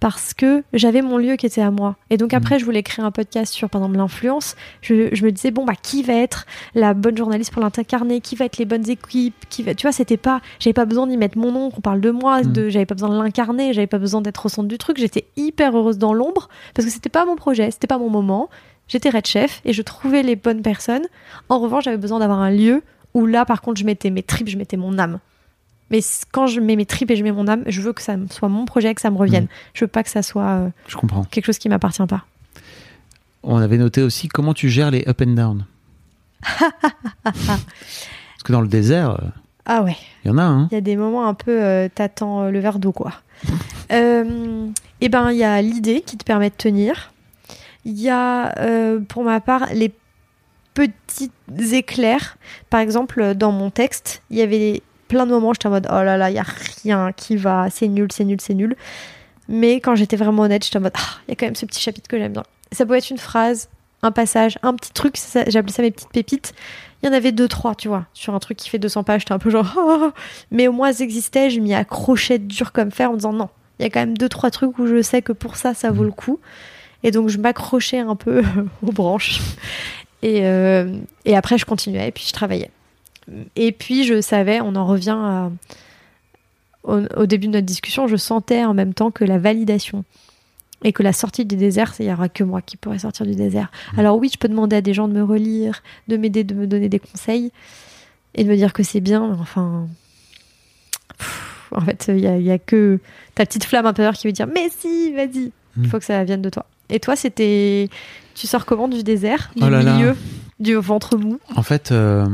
parce 0.00 0.34
que 0.34 0.62
j'avais 0.72 1.02
mon 1.02 1.18
lieu 1.18 1.36
qui 1.36 1.46
était 1.46 1.60
à 1.60 1.70
moi. 1.70 1.96
Et 2.10 2.16
donc 2.16 2.34
après 2.34 2.58
je 2.58 2.64
voulais 2.64 2.82
créer 2.82 3.04
un 3.04 3.10
podcast 3.10 3.52
sur 3.52 3.68
par 3.68 3.80
exemple 3.82 3.96
l'influence. 3.98 4.54
Je, 4.80 5.14
je 5.14 5.24
me 5.24 5.32
disais 5.32 5.50
bon 5.50 5.64
bah 5.64 5.74
qui 5.80 6.02
va 6.02 6.14
être 6.14 6.46
la 6.74 6.94
bonne 6.94 7.16
journaliste 7.16 7.52
pour 7.52 7.62
l'incarner? 7.62 8.20
Qui 8.20 8.36
va 8.36 8.44
être 8.44 8.58
les 8.58 8.64
bonnes 8.64 8.88
équipes? 8.88 9.34
Qui 9.48 9.62
va 9.62 9.74
tu 9.74 9.82
vois 9.82 9.92
c'était 9.92 10.16
pas 10.16 10.40
j'avais 10.60 10.74
pas 10.74 10.84
besoin 10.84 11.06
d'y 11.06 11.16
mettre 11.16 11.36
mon 11.38 11.52
nom 11.52 11.70
qu'on 11.70 11.80
parle 11.80 12.00
de 12.00 12.10
moi 12.10 12.42
Mm. 12.42 12.52
de 12.52 12.68
j'avais 12.68 12.86
pas 12.86 12.94
besoin 12.94 13.08
de 13.10 13.22
l'incarner 13.22 13.72
j'avais 13.72 13.86
pas 13.86 13.98
besoin 13.98 14.20
d'être 14.20 14.46
au 14.46 14.48
centre 14.48 14.68
du 14.68 14.78
truc. 14.78 14.98
J'étais 14.98 15.26
hyper 15.36 15.76
heureuse 15.76 15.98
dans 15.98 16.12
l'ombre 16.12 16.48
parce 16.74 16.86
que 16.86 16.92
c'était 16.92 17.08
pas 17.08 17.24
mon 17.24 17.36
projet 17.36 17.70
c'était 17.70 17.86
pas 17.86 17.98
mon 17.98 18.10
moment. 18.10 18.48
J'étais 18.86 19.10
red 19.10 19.26
chef 19.26 19.60
et 19.64 19.72
je 19.72 19.82
trouvais 19.82 20.22
les 20.22 20.36
bonnes 20.36 20.62
personnes. 20.62 21.06
En 21.48 21.58
revanche 21.58 21.84
j'avais 21.84 21.96
besoin 21.98 22.18
d'avoir 22.20 22.40
un 22.40 22.50
lieu 22.50 22.82
où 23.14 23.26
là, 23.26 23.44
par 23.46 23.62
contre, 23.62 23.80
je 23.80 23.86
mettais 23.86 24.10
mes 24.10 24.22
tripes, 24.22 24.48
je 24.48 24.58
mettais 24.58 24.76
mon 24.76 24.98
âme. 24.98 25.18
Mais 25.90 26.00
quand 26.32 26.46
je 26.46 26.60
mets 26.60 26.76
mes 26.76 26.86
tripes 26.86 27.10
et 27.10 27.16
je 27.16 27.24
mets 27.24 27.32
mon 27.32 27.48
âme, 27.48 27.62
je 27.66 27.80
veux 27.80 27.92
que 27.92 28.02
ça 28.02 28.16
soit 28.30 28.48
mon 28.48 28.64
projet, 28.66 28.94
que 28.94 29.00
ça 29.00 29.10
me 29.10 29.16
revienne. 29.16 29.44
Mhm. 29.44 29.50
Je 29.74 29.84
veux 29.84 29.88
pas 29.88 30.02
que 30.02 30.10
ça 30.10 30.22
soit 30.22 30.46
euh, 30.46 30.68
Je 30.86 30.96
comprends. 30.96 31.24
quelque 31.24 31.46
chose 31.46 31.58
qui 31.58 31.68
m'appartient 31.68 32.06
pas. 32.06 32.24
On 33.42 33.56
avait 33.56 33.78
noté 33.78 34.02
aussi 34.02 34.28
comment 34.28 34.52
tu 34.54 34.68
gères 34.68 34.90
les 34.90 35.04
up 35.08 35.22
and 35.24 35.32
down. 35.32 35.64
Parce 37.24 37.62
que 38.44 38.52
dans 38.52 38.60
le 38.60 38.68
désert, 38.68 39.10
euh, 39.10 39.28
Ah 39.64 39.82
ouais, 39.82 39.96
il 40.24 40.28
y 40.28 40.30
en 40.30 40.38
a, 40.38 40.42
hein. 40.42 40.68
il 40.70 40.74
y 40.74 40.78
a 40.78 40.80
des 40.80 40.96
moments 40.96 41.26
un 41.26 41.34
peu, 41.34 41.62
euh, 41.62 41.88
t'attends 41.94 42.42
euh, 42.44 42.50
le 42.50 42.58
verre 42.60 42.78
d'eau, 42.78 42.92
quoi. 42.92 43.12
Et 45.00 45.08
ben, 45.08 45.30
il 45.30 45.38
y 45.38 45.44
a 45.44 45.62
l'idée 45.62 46.00
qui 46.00 46.16
te 46.16 46.24
permet 46.24 46.50
de 46.50 46.54
tenir. 46.56 47.12
Il 47.84 47.98
y 48.00 48.10
a, 48.10 48.58
euh, 48.58 48.98
pour 49.00 49.22
ma 49.22 49.40
part, 49.40 49.66
les 49.72 49.92
petits 50.74 51.30
éclairs. 51.72 52.36
Par 52.68 52.80
exemple, 52.80 53.34
dans 53.34 53.52
mon 53.52 53.70
texte, 53.70 54.22
il 54.30 54.38
y 54.38 54.42
avait 54.42 54.82
plein 55.08 55.26
de 55.26 55.32
moments 55.32 55.52
j'étais 55.52 55.66
en 55.66 55.70
mode 55.70 55.88
oh 55.90 56.02
là 56.02 56.16
là, 56.16 56.30
il 56.30 56.36
y 56.36 56.38
a 56.38 56.46
rien 56.82 57.12
qui 57.12 57.36
va, 57.36 57.68
c'est 57.70 57.88
nul, 57.88 58.08
c'est 58.12 58.24
nul, 58.24 58.40
c'est 58.40 58.54
nul. 58.54 58.76
Mais 59.48 59.80
quand 59.80 59.94
j'étais 59.94 60.16
vraiment 60.16 60.42
honnête, 60.42 60.64
j'étais 60.64 60.76
en 60.76 60.82
mode 60.82 60.92
ah, 60.96 61.18
il 61.26 61.30
y 61.30 61.32
a 61.32 61.36
quand 61.36 61.46
même 61.46 61.56
ce 61.56 61.66
petit 61.66 61.80
chapitre 61.80 62.08
que 62.08 62.18
j'aime 62.18 62.32
bien. 62.32 62.44
Ça 62.72 62.84
pouvait 62.84 62.98
être 62.98 63.10
une 63.10 63.18
phrase, 63.18 63.68
un 64.02 64.12
passage, 64.12 64.58
un 64.62 64.74
petit 64.74 64.92
truc, 64.92 65.16
j'appelais 65.46 65.72
ça 65.72 65.82
mes 65.82 65.90
petites 65.90 66.10
pépites. 66.10 66.54
Il 67.02 67.06
y 67.06 67.08
en 67.08 67.12
avait 67.12 67.32
deux, 67.32 67.48
trois, 67.48 67.74
tu 67.74 67.88
vois. 67.88 68.06
Sur 68.12 68.34
un 68.34 68.38
truc 68.40 68.58
qui 68.58 68.68
fait 68.68 68.78
200 68.78 69.04
pages, 69.04 69.22
j'étais 69.22 69.32
un 69.32 69.38
peu 69.38 69.50
genre 69.50 69.74
Ah 69.78 70.12
Mais 70.50 70.68
au 70.68 70.72
moins, 70.72 70.90
elles 70.90 71.02
existaient, 71.02 71.48
je 71.50 71.60
m'y 71.60 71.74
accrochais 71.74 72.38
dur 72.38 72.72
comme 72.72 72.90
fer 72.90 73.10
en 73.10 73.12
me 73.12 73.18
disant 73.18 73.32
non, 73.32 73.48
il 73.78 73.84
y 73.84 73.86
a 73.86 73.90
quand 73.90 74.00
même 74.00 74.18
deux, 74.18 74.28
trois 74.28 74.50
trucs 74.50 74.78
où 74.78 74.86
je 74.86 75.02
sais 75.02 75.22
que 75.22 75.32
pour 75.32 75.56
ça, 75.56 75.74
ça 75.74 75.90
vaut 75.90 76.04
le 76.04 76.10
coup. 76.10 76.40
Et 77.04 77.10
donc, 77.12 77.28
je 77.28 77.38
m'accrochais 77.38 78.00
un 78.00 78.16
peu 78.16 78.42
aux 78.82 78.92
branches. 78.92 79.40
Et, 80.22 80.40
euh, 80.42 80.92
et 81.24 81.36
après, 81.36 81.58
je 81.58 81.64
continuais 81.64 82.08
et 82.08 82.12
puis 82.12 82.24
je 82.26 82.32
travaillais. 82.32 82.70
Et 83.56 83.72
puis, 83.72 84.04
je 84.04 84.20
savais, 84.20 84.60
on 84.60 84.74
en 84.76 84.86
revient 84.86 85.16
à- 85.16 85.50
au, 86.84 87.00
au 87.16 87.26
début 87.26 87.48
de 87.48 87.52
notre 87.52 87.66
discussion, 87.66 88.06
je 88.06 88.16
sentais 88.16 88.64
en 88.64 88.74
même 88.74 88.94
temps 88.94 89.10
que 89.10 89.24
la 89.24 89.38
validation 89.38 90.04
et 90.84 90.92
que 90.92 91.02
la 91.02 91.12
sortie 91.12 91.44
du 91.44 91.56
désert, 91.56 91.92
il 91.98 92.06
n'y 92.06 92.12
aura 92.12 92.28
que 92.28 92.44
moi 92.44 92.62
qui 92.62 92.76
pourrais 92.76 93.00
sortir 93.00 93.26
du 93.26 93.34
désert. 93.34 93.70
Alors 93.96 94.16
oui, 94.16 94.30
je 94.32 94.38
peux 94.38 94.48
demander 94.48 94.76
à 94.76 94.80
des 94.80 94.94
gens 94.94 95.08
de 95.08 95.12
me 95.12 95.22
relire, 95.24 95.82
de 96.06 96.16
m'aider, 96.16 96.44
de 96.44 96.54
me 96.54 96.66
donner 96.66 96.88
des 96.88 97.00
conseils 97.00 97.50
et 98.34 98.44
de 98.44 98.48
me 98.48 98.56
dire 98.56 98.72
que 98.72 98.82
c'est 98.84 99.00
bien, 99.00 99.26
mais 99.28 99.40
enfin... 99.40 99.86
pff, 101.18 101.72
En 101.72 101.80
fait, 101.80 102.06
il 102.08 102.14
n'y 102.42 102.50
a, 102.50 102.58
que 102.58 103.00
ta 103.34 103.44
petite 103.44 103.64
flamme 103.64 103.86
intérieure 103.86 104.14
qui 104.14 104.26
veut 104.28 104.32
dire 104.32 104.46
«Mais 104.54 104.68
si, 104.70 105.12
vas-y!» 105.12 105.52
Il 105.76 105.82
Mm. 105.82 105.86
faut 105.86 105.98
que 105.98 106.04
ça 106.04 106.24
vienne 106.24 106.42
de 106.42 106.48
toi. 106.50 106.64
Et 106.90 106.98
toi, 106.98 107.14
c'était... 107.14 107.88
Tu 108.34 108.46
sors 108.46 108.64
comment 108.64 108.88
du 108.88 109.02
désert 109.02 109.50
Du 109.54 109.62
Oh 109.64 109.68
là 109.68 109.82
là. 109.82 109.94
milieu 109.96 110.16
Du 110.60 110.74
ventre 110.74 111.16
mou? 111.18 111.38
En 111.54 111.62
fait, 111.62 111.92
euh, 111.92 112.26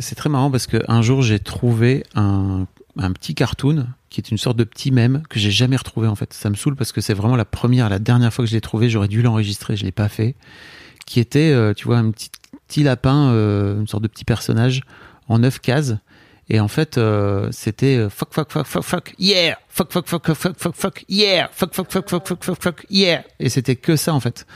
c'est 0.00 0.14
très 0.14 0.28
marrant 0.28 0.50
parce 0.50 0.66
qu'un 0.66 1.02
jour, 1.02 1.22
j'ai 1.22 1.38
trouvé 1.38 2.04
un, 2.14 2.66
petit 3.14 3.34
cartoon 3.34 3.86
qui 4.08 4.20
est 4.20 4.30
une 4.30 4.38
sorte 4.38 4.56
de 4.56 4.64
petit 4.64 4.90
mème 4.90 5.22
que 5.28 5.38
j'ai 5.38 5.50
jamais 5.50 5.76
retrouvé 5.76 6.08
en 6.08 6.16
fait. 6.16 6.32
Ça 6.32 6.50
me 6.50 6.54
saoule 6.54 6.74
parce 6.74 6.92
que 6.92 7.00
c'est 7.00 7.14
vraiment 7.14 7.36
la 7.36 7.44
première, 7.44 7.88
la 7.88 7.98
dernière 7.98 8.32
fois 8.32 8.44
que 8.44 8.50
je 8.50 8.54
l'ai 8.54 8.60
trouvé. 8.60 8.90
J'aurais 8.90 9.08
dû 9.08 9.22
l'enregistrer, 9.22 9.76
je 9.76 9.84
l'ai 9.84 9.92
pas 9.92 10.08
fait. 10.08 10.34
Qui 11.06 11.20
était, 11.20 11.52
euh, 11.52 11.72
tu 11.74 11.86
vois, 11.86 11.98
un 11.98 12.10
petit, 12.10 12.30
petit 12.66 12.82
lapin, 12.82 13.30
euh, 13.30 13.80
une 13.80 13.86
sorte 13.86 14.02
de 14.02 14.08
petit 14.08 14.24
personnage 14.24 14.82
en 15.28 15.38
neuf 15.38 15.60
cases. 15.60 15.94
Et 16.52 16.58
en 16.58 16.66
fait, 16.66 16.98
euh, 16.98 17.48
c'était 17.52 17.96
euh, 17.96 18.10
fuck, 18.10 18.34
fuck, 18.34 18.50
fuck, 18.50 18.66
fuck, 18.66 18.82
fuck, 18.82 19.14
yeah, 19.20 19.56
fuck, 19.68 19.92
fuck, 19.92 20.08
fuck, 20.08 20.26
fuck, 20.26 20.36
fuck, 20.36 20.58
fuck, 20.58 20.74
fuck, 20.74 21.04
yeah, 21.08 21.48
fuck, 21.52 21.72
fuck, 21.72 21.92
fuck, 21.92 22.10
fuck, 22.10 22.26
fuck, 22.26 22.44
fuck, 22.44 22.60
fuck, 22.60 22.86
yeah. 22.90 23.22
Et 23.38 23.48
c'était 23.48 23.76
que 23.76 23.94
ça 23.94 24.12
en 24.12 24.18
fait. 24.18 24.48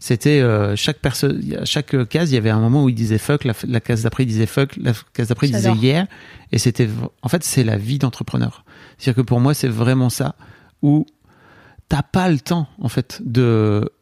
C'était 0.00 0.40
euh, 0.40 0.76
chaque 0.76 1.00
personne, 1.00 1.60
chaque 1.64 1.94
euh, 1.94 2.06
case, 2.06 2.30
il 2.30 2.36
y 2.36 2.38
avait 2.38 2.48
un 2.48 2.58
moment 2.58 2.84
où 2.84 2.88
il 2.88 2.94
disait 2.94 3.18
fuck, 3.18 3.44
la, 3.44 3.52
la 3.68 3.80
case 3.80 4.02
d'après 4.02 4.22
il 4.22 4.28
disait 4.28 4.46
fuck, 4.46 4.74
la 4.78 4.92
case 5.12 5.28
d'après 5.28 5.48
il 5.48 5.52
disait 5.52 5.74
yeah. 5.74 6.06
Et 6.52 6.58
c'était, 6.58 6.88
en 7.20 7.28
fait, 7.28 7.44
c'est 7.44 7.64
la 7.64 7.76
vie 7.76 7.98
d'entrepreneur. 7.98 8.64
C'est-à-dire 8.96 9.22
que 9.22 9.26
pour 9.26 9.40
moi, 9.40 9.52
c'est 9.52 9.68
vraiment 9.68 10.08
ça 10.08 10.36
où 10.80 11.04
t'as 11.90 12.02
pas 12.02 12.30
le 12.30 12.40
temps 12.40 12.66
en 12.80 12.88
fait 12.88 13.20
de 13.22 13.92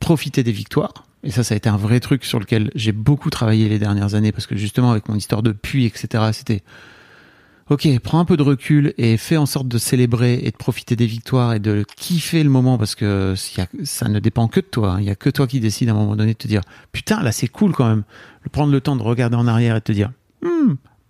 profiter 0.00 0.42
des 0.42 0.52
victoires. 0.52 1.04
Et 1.22 1.30
ça, 1.30 1.44
ça 1.44 1.54
a 1.54 1.56
été 1.56 1.68
un 1.68 1.76
vrai 1.76 2.00
truc 2.00 2.24
sur 2.24 2.40
lequel 2.40 2.70
j'ai 2.74 2.92
beaucoup 2.92 3.30
travaillé 3.30 3.68
les 3.68 3.78
dernières 3.78 4.14
années 4.14 4.32
parce 4.32 4.46
que 4.46 4.56
justement 4.56 4.90
avec 4.90 5.08
mon 5.08 5.16
histoire 5.16 5.42
de 5.42 5.52
puits, 5.52 5.84
etc., 5.84 6.30
c'était 6.32 6.62
ok, 7.68 7.86
prends 8.00 8.18
un 8.20 8.24
peu 8.24 8.36
de 8.36 8.42
recul 8.42 8.94
et 8.98 9.16
fais 9.16 9.36
en 9.36 9.46
sorte 9.46 9.68
de 9.68 9.78
célébrer 9.78 10.40
et 10.42 10.50
de 10.50 10.56
profiter 10.56 10.96
des 10.96 11.06
victoires 11.06 11.52
et 11.52 11.60
de 11.60 11.84
kiffer 11.96 12.42
le 12.42 12.50
moment 12.50 12.78
parce 12.78 12.94
que 12.94 13.34
ça 13.84 14.08
ne 14.08 14.18
dépend 14.18 14.48
que 14.48 14.60
de 14.60 14.66
toi. 14.66 14.94
hein. 14.94 15.00
Il 15.00 15.06
y 15.06 15.10
a 15.10 15.14
que 15.14 15.30
toi 15.30 15.46
qui 15.46 15.60
décide 15.60 15.88
à 15.88 15.92
un 15.92 15.94
moment 15.94 16.16
donné 16.16 16.32
de 16.32 16.38
te 16.38 16.48
dire 16.48 16.62
putain 16.92 17.22
là 17.22 17.32
c'est 17.32 17.48
cool 17.48 17.72
quand 17.72 17.88
même. 17.88 18.02
Prendre 18.50 18.72
le 18.72 18.80
temps 18.80 18.96
de 18.96 19.02
regarder 19.02 19.36
en 19.36 19.46
arrière 19.46 19.76
et 19.76 19.80
de 19.80 19.84
te 19.84 19.92
dire 19.92 20.10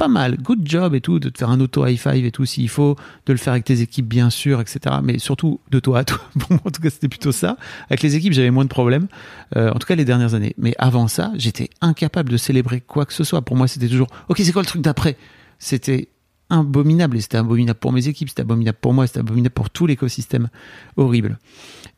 pas 0.01 0.09
mal, 0.09 0.39
good 0.39 0.61
job 0.65 0.95
et 0.95 1.03
tout, 1.03 1.19
de 1.19 1.29
te 1.29 1.37
faire 1.37 1.51
un 1.51 1.61
auto 1.61 1.87
high 1.87 1.99
five 1.99 2.25
et 2.25 2.31
tout 2.31 2.47
s'il 2.47 2.71
faut, 2.71 2.97
de 3.27 3.33
le 3.35 3.39
faire 3.39 3.53
avec 3.53 3.67
tes 3.67 3.83
équipes 3.83 4.09
bien 4.09 4.31
sûr, 4.31 4.59
etc. 4.59 4.97
Mais 5.03 5.19
surtout 5.19 5.61
de 5.71 5.79
toi 5.79 5.99
à 5.99 6.05
toi. 6.05 6.19
Moi 6.49 6.59
en 6.65 6.71
tout 6.71 6.81
cas 6.81 6.89
c'était 6.89 7.11
plutôt 7.11 7.33
ça. 7.33 7.59
Avec 7.91 8.01
les 8.01 8.17
équipes 8.17 8.33
j'avais 8.33 8.51
moins 8.51 8.65
de 8.65 8.71
problèmes, 8.71 9.09
euh, 9.57 9.71
en 9.71 9.79
tout 9.79 9.87
cas 9.87 9.97
les 9.97 10.07
dernières 10.07 10.33
années. 10.33 10.55
Mais 10.57 10.75
avant 10.79 11.07
ça 11.07 11.33
j'étais 11.37 11.69
incapable 11.83 12.31
de 12.31 12.39
célébrer 12.39 12.81
quoi 12.81 13.05
que 13.05 13.13
ce 13.13 13.25
soit. 13.25 13.43
Pour 13.43 13.57
moi 13.57 13.69
c'était 13.69 13.89
toujours 13.89 14.09
ok 14.31 14.41
c'est 14.43 14.53
quoi 14.53 14.63
le 14.63 14.67
truc 14.67 14.81
d'après? 14.81 15.19
C'était 15.59 16.09
abominable 16.49 17.19
et 17.19 17.21
c'était 17.21 17.37
abominable 17.37 17.79
pour 17.79 17.93
mes 17.93 18.09
équipes, 18.09 18.31
c'était 18.31 18.41
abominable 18.41 18.79
pour 18.81 18.95
moi, 18.95 19.07
c'était 19.07 19.21
abominable 19.21 19.53
pour 19.53 19.69
tout 19.69 19.87
l'écosystème 19.87 20.49
horrible. 20.97 21.39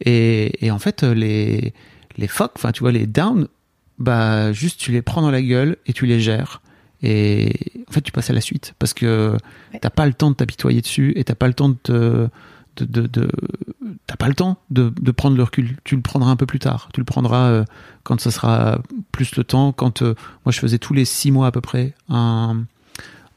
Et, 0.05 0.69
en 0.73 0.81
fait, 0.81 1.05
les, 1.05 1.73
les 2.17 2.27
fuck, 2.27 2.51
enfin, 2.57 2.73
tu 2.73 2.81
vois, 2.81 2.91
les 2.91 3.07
down, 3.07 3.47
bah, 4.01 4.53
juste 4.53 4.81
tu 4.81 4.91
les 4.91 5.03
prends 5.03 5.23
dans 5.23 5.31
la 5.31 5.41
gueule 5.41 5.77
et 5.87 5.93
tu 5.93 6.07
les 6.07 6.19
gères. 6.19 6.61
Et 7.03 7.82
en 7.93 7.95
fait, 7.95 8.01
tu 8.03 8.13
passes 8.13 8.31
à 8.31 8.33
la 8.33 8.41
suite 8.41 8.75
parce 8.79 8.95
que 8.95 9.37
Ouais. 9.73 9.79
t'as 9.81 9.91
pas 9.91 10.07
le 10.07 10.15
temps 10.15 10.31
de 10.31 10.37
t'apitoyer 10.37 10.81
dessus 10.81 11.13
et 11.17 11.25
t'as 11.25 11.35
pas 11.35 11.47
le 11.47 11.55
temps 11.55 11.69
de 11.69 11.77
te, 11.83 12.29
de, 12.77 12.85
de, 12.87 13.07
de- 13.07 13.31
t'as 14.07 14.17
pas 14.17 14.29
le 14.29 14.35
temps 14.35 14.57
de, 14.71 14.93
de 15.01 15.11
prendre 15.11 15.37
le 15.37 15.43
recul. 15.43 15.77
Tu 15.85 15.95
le 15.97 16.03
prendras 16.03 16.31
un 16.31 16.37
peu 16.37 16.47
plus 16.47 16.59
tard. 16.59 16.89
Tu 16.95 17.01
le 17.01 17.05
prendras 17.05 17.49
euh, 17.51 17.65
quand 18.03 18.21
ce 18.21 18.31
sera 18.31 18.81
plus 19.13 19.37
le 19.37 19.45
temps. 19.45 19.73
Quand 19.73 20.03
euh, 20.03 20.15
moi, 20.47 20.53
je 20.53 20.59
faisais 20.59 20.79
tous 20.79 20.95
les 20.95 21.05
six 21.05 21.31
mois 21.31 21.47
à 21.49 21.51
peu 21.53 21.61
près 21.61 21.95
un, 22.09 22.65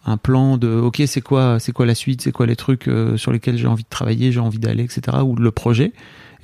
un 0.05 0.17
plan 0.17 0.57
de 0.57 0.69
ok 0.69 1.01
c'est 1.07 1.21
quoi 1.21 1.59
c'est 1.59 1.71
quoi 1.71 1.85
la 1.85 1.95
suite 1.95 2.21
c'est 2.21 2.31
quoi 2.31 2.45
les 2.45 2.55
trucs 2.55 2.87
euh, 2.87 3.17
sur 3.17 3.31
lesquels 3.31 3.57
j'ai 3.57 3.67
envie 3.67 3.83
de 3.83 3.89
travailler 3.89 4.31
j'ai 4.31 4.39
envie 4.39 4.59
d'aller 4.59 4.83
etc 4.83 5.17
ou 5.23 5.35
le 5.35 5.49
projet 5.51 5.93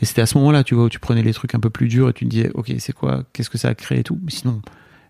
et 0.01 0.05
c'était 0.05 0.21
à 0.21 0.25
ce 0.25 0.35
moment-là 0.39 0.63
tu 0.63 0.73
vois 0.73 0.85
où 0.85 0.89
tu 0.89 0.97
prenais 0.99 1.21
les 1.21 1.31
trucs 1.33 1.53
un 1.53 1.59
peu 1.59 1.69
plus 1.69 1.87
durs 1.87 2.09
et 2.09 2.13
tu 2.13 2.25
te 2.25 2.29
disais 2.31 2.49
ok 2.55 2.73
c'est 2.79 2.91
quoi 2.93 3.23
qu'est-ce 3.33 3.51
que 3.51 3.59
ça 3.59 3.67
a 3.69 3.75
créé 3.75 3.99
et 3.99 4.03
tout 4.03 4.17
mais 4.23 4.31
sinon 4.31 4.61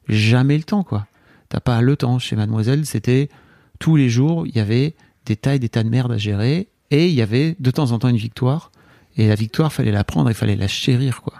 jamais 0.09 0.57
le 0.57 0.63
temps 0.63 0.83
quoi 0.83 1.07
t'as 1.51 1.59
pas 1.59 1.81
le 1.81 1.95
temps 1.95 2.17
chez 2.17 2.35
Mademoiselle 2.35 2.85
c'était 2.85 3.29
tous 3.77 3.95
les 3.95 4.09
jours 4.09 4.47
il 4.47 4.55
y 4.55 4.59
avait 4.59 4.95
des 5.25 5.35
tas 5.35 5.55
et 5.55 5.59
des 5.59 5.69
tas 5.69 5.83
de 5.83 5.89
merde 5.89 6.11
à 6.11 6.17
gérer 6.17 6.69
et 6.89 7.07
il 7.07 7.13
y 7.13 7.21
avait 7.21 7.55
de 7.59 7.71
temps 7.71 7.91
en 7.91 7.99
temps 7.99 8.09
une 8.09 8.17
victoire 8.17 8.71
et 9.17 9.27
la 9.27 9.35
victoire 9.35 9.71
fallait 9.71 9.91
la 9.91 10.03
prendre 10.03 10.29
il 10.29 10.35
fallait 10.35 10.55
la 10.55 10.67
chérir 10.67 11.21
quoi 11.21 11.35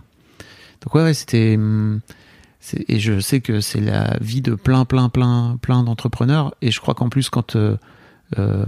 donc 0.82 0.93
ouais, 0.95 1.03
ouais 1.03 1.14
c'était 1.14 1.55
hum, 1.57 2.01
et 2.88 2.99
je 2.99 3.20
sais 3.20 3.41
que 3.41 3.59
c'est 3.59 3.82
la 3.82 4.18
vie 4.22 4.41
de 4.41 4.53
plein, 4.53 4.86
plein, 4.86 5.09
plein, 5.09 5.57
plein 5.62 5.84
d'entrepreneurs. 5.84 6.53
Et 6.62 6.72
je 6.72 6.80
crois 6.80 6.93
qu'en 6.93 7.09
plus, 7.09 7.30
quand 7.30 7.55
euh, 7.55 7.76
euh, 8.38 8.66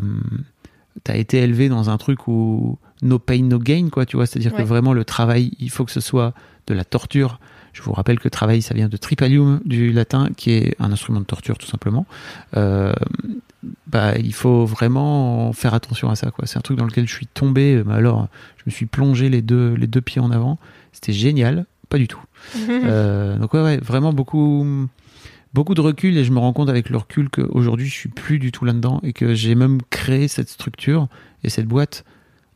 t'as 1.04 1.16
été 1.16 1.38
élevé 1.38 1.70
dans 1.70 1.90
un 1.90 1.98
truc 1.98 2.28
où 2.28 2.80
no 3.02 3.20
pain, 3.20 3.44
no 3.44 3.60
gain, 3.60 3.90
quoi, 3.92 4.06
tu 4.06 4.16
vois, 4.16 4.26
c'est-à-dire 4.26 4.54
que 4.54 4.64
vraiment 4.64 4.94
le 4.94 5.06
travail, 5.06 5.52
il 5.60 5.70
faut 5.70 5.86
que 5.86 5.92
ce 5.92 6.00
soit 6.00 6.34
de 6.68 6.74
la 6.74 6.86
torture. 6.86 7.40
Je 7.74 7.82
vous 7.82 7.92
rappelle 7.92 8.20
que 8.20 8.30
travail, 8.30 8.62
ça 8.62 8.74
vient 8.76 8.88
de 8.88 8.98
tripalium 8.98 9.60
du 9.66 9.92
latin, 9.92 10.30
qui 10.38 10.52
est 10.52 10.76
un 10.80 10.92
instrument 10.92 11.20
de 11.20 11.26
torture, 11.26 11.58
tout 11.58 11.68
simplement. 11.68 12.06
Euh, 12.56 12.94
bah, 13.88 14.16
il 14.18 14.34
faut 14.34 14.66
vraiment 14.66 15.52
faire 15.54 15.74
attention 15.74 16.10
à 16.10 16.16
ça, 16.16 16.30
quoi. 16.30 16.46
C'est 16.46 16.58
un 16.58 16.62
truc 16.62 16.78
dans 16.78 16.86
lequel 16.86 17.08
je 17.08 17.14
suis 17.14 17.28
tombé. 17.28 17.82
Mais 17.86 17.96
alors, 17.96 18.28
je 18.58 18.64
me 18.68 18.72
suis 18.72 18.86
plongé 18.86 19.28
les 19.30 19.42
deux, 19.42 19.74
les 19.74 19.88
deux 19.88 20.02
pieds 20.02 20.22
en 20.22 20.30
avant. 20.30 20.60
C'était 20.92 21.14
génial. 21.14 21.66
Pas 21.90 21.98
du 21.98 22.08
tout. 22.08 22.22
Euh, 22.70 23.38
donc 23.38 23.54
ouais, 23.54 23.62
ouais, 23.62 23.78
vraiment 23.78 24.12
beaucoup, 24.12 24.68
beaucoup 25.54 25.74
de 25.74 25.82
recul 25.82 26.18
et 26.18 26.26
je 26.26 26.32
me 26.32 26.40
rends 26.40 26.52
compte 26.52 26.70
avec 26.70 26.90
le 26.90 26.98
recul 26.98 27.30
qu'aujourd'hui 27.30 27.88
je 27.88 27.94
suis 27.94 28.10
plus 28.10 28.38
du 28.38 28.52
tout 28.52 28.66
là-dedans 28.66 29.00
et 29.04 29.14
que 29.14 29.34
j'ai 29.34 29.56
même 29.56 29.80
créé 29.90 30.28
cette 30.28 30.50
structure 30.50 31.08
et 31.44 31.50
cette 31.50 31.66
boîte 31.66 32.04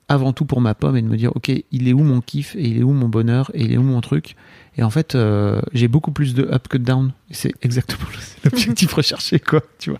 avant 0.10 0.32
tout 0.34 0.46
pour 0.46 0.62
ma 0.62 0.74
pomme 0.74 0.96
et 0.98 1.02
de 1.02 1.08
me 1.08 1.18
dire 1.18 1.32
ok 1.36 1.52
il 1.72 1.88
est 1.88 1.94
où 1.94 2.00
mon 2.04 2.22
kiff 2.22 2.56
et 2.56 2.64
il 2.68 2.80
est 2.80 2.84
où 2.84 2.92
mon 2.94 3.10
bonheur 3.10 3.52
et 3.54 3.62
il 3.64 3.74
est 3.74 3.78
où 3.78 3.84
mon 3.84 4.02
truc? 4.02 4.36
Et 4.78 4.84
en 4.84 4.90
fait 4.90 5.16
euh, 5.16 5.62
j'ai 5.74 5.88
beaucoup 5.88 6.12
plus 6.12 6.34
de 6.34 6.44
up 6.44 6.68
que 6.68 6.78
de 6.78 6.84
down 6.84 7.12
c'est 7.32 7.54
exactement 7.62 8.08
l'objectif 8.46 8.94
recherché 8.94 9.40
quoi 9.40 9.62
tu 9.80 9.90
vois 9.90 10.00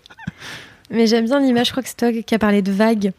Mais 0.90 1.06
j'aime 1.06 1.26
bien 1.26 1.40
l'image, 1.40 1.66
je 1.66 1.72
crois 1.72 1.82
que 1.82 1.88
c'est 1.88 1.96
toi 1.96 2.12
qui 2.12 2.34
as 2.34 2.38
parlé 2.38 2.62
de 2.62 2.72
vagues. 2.72 3.12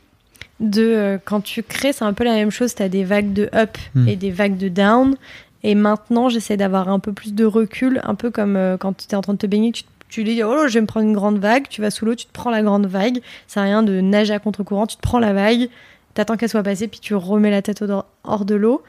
De 0.59 0.81
euh, 0.81 1.17
quand 1.23 1.39
tu 1.41 1.63
crées, 1.63 1.93
c'est 1.93 2.03
un 2.03 2.11
peu 2.13 2.23
la 2.25 2.33
même 2.33 2.51
chose. 2.51 2.75
Tu 2.75 2.83
as 2.83 2.89
des 2.89 3.03
vagues 3.05 3.31
de 3.31 3.49
up 3.53 3.77
Hmm. 3.95 4.07
et 4.07 4.15
des 4.17 4.31
vagues 4.31 4.57
de 4.57 4.67
down. 4.67 5.15
Et 5.63 5.75
maintenant, 5.75 6.27
j'essaie 6.29 6.57
d'avoir 6.57 6.89
un 6.89 6.99
peu 6.99 7.13
plus 7.13 7.33
de 7.33 7.45
recul, 7.45 8.01
un 8.03 8.15
peu 8.15 8.29
comme 8.31 8.55
euh, 8.57 8.75
quand 8.77 8.93
tu 8.97 9.07
es 9.09 9.15
en 9.15 9.21
train 9.21 9.33
de 9.33 9.37
te 9.37 9.47
baigner, 9.47 9.71
tu, 9.71 9.83
tu 10.09 10.23
dis 10.23 10.43
oh 10.43 10.67
je 10.67 10.73
vais 10.73 10.81
me 10.81 10.85
prendre 10.87 11.05
une 11.05 11.13
grande 11.13 11.37
vague, 11.37 11.67
tu 11.69 11.81
vas 11.81 11.91
sous 11.91 12.05
l'eau, 12.05 12.15
tu 12.15 12.25
te 12.25 12.31
prends 12.33 12.49
la 12.49 12.61
grande 12.61 12.87
vague. 12.87 13.19
C'est 13.47 13.61
rien 13.61 13.83
de 13.83 14.01
nager 14.01 14.33
à 14.33 14.39
contre-courant, 14.39 14.87
tu 14.87 14.95
te 14.97 15.01
prends 15.01 15.19
la 15.19 15.31
vague, 15.33 15.69
t'attends 16.13 16.37
qu'elle 16.37 16.49
soit 16.49 16.63
passée, 16.63 16.87
puis 16.87 16.99
tu 16.99 17.15
remets 17.15 17.51
la 17.51 17.61
tête 17.61 17.83
hors 18.23 18.45
de 18.45 18.55
l'eau. 18.55 18.81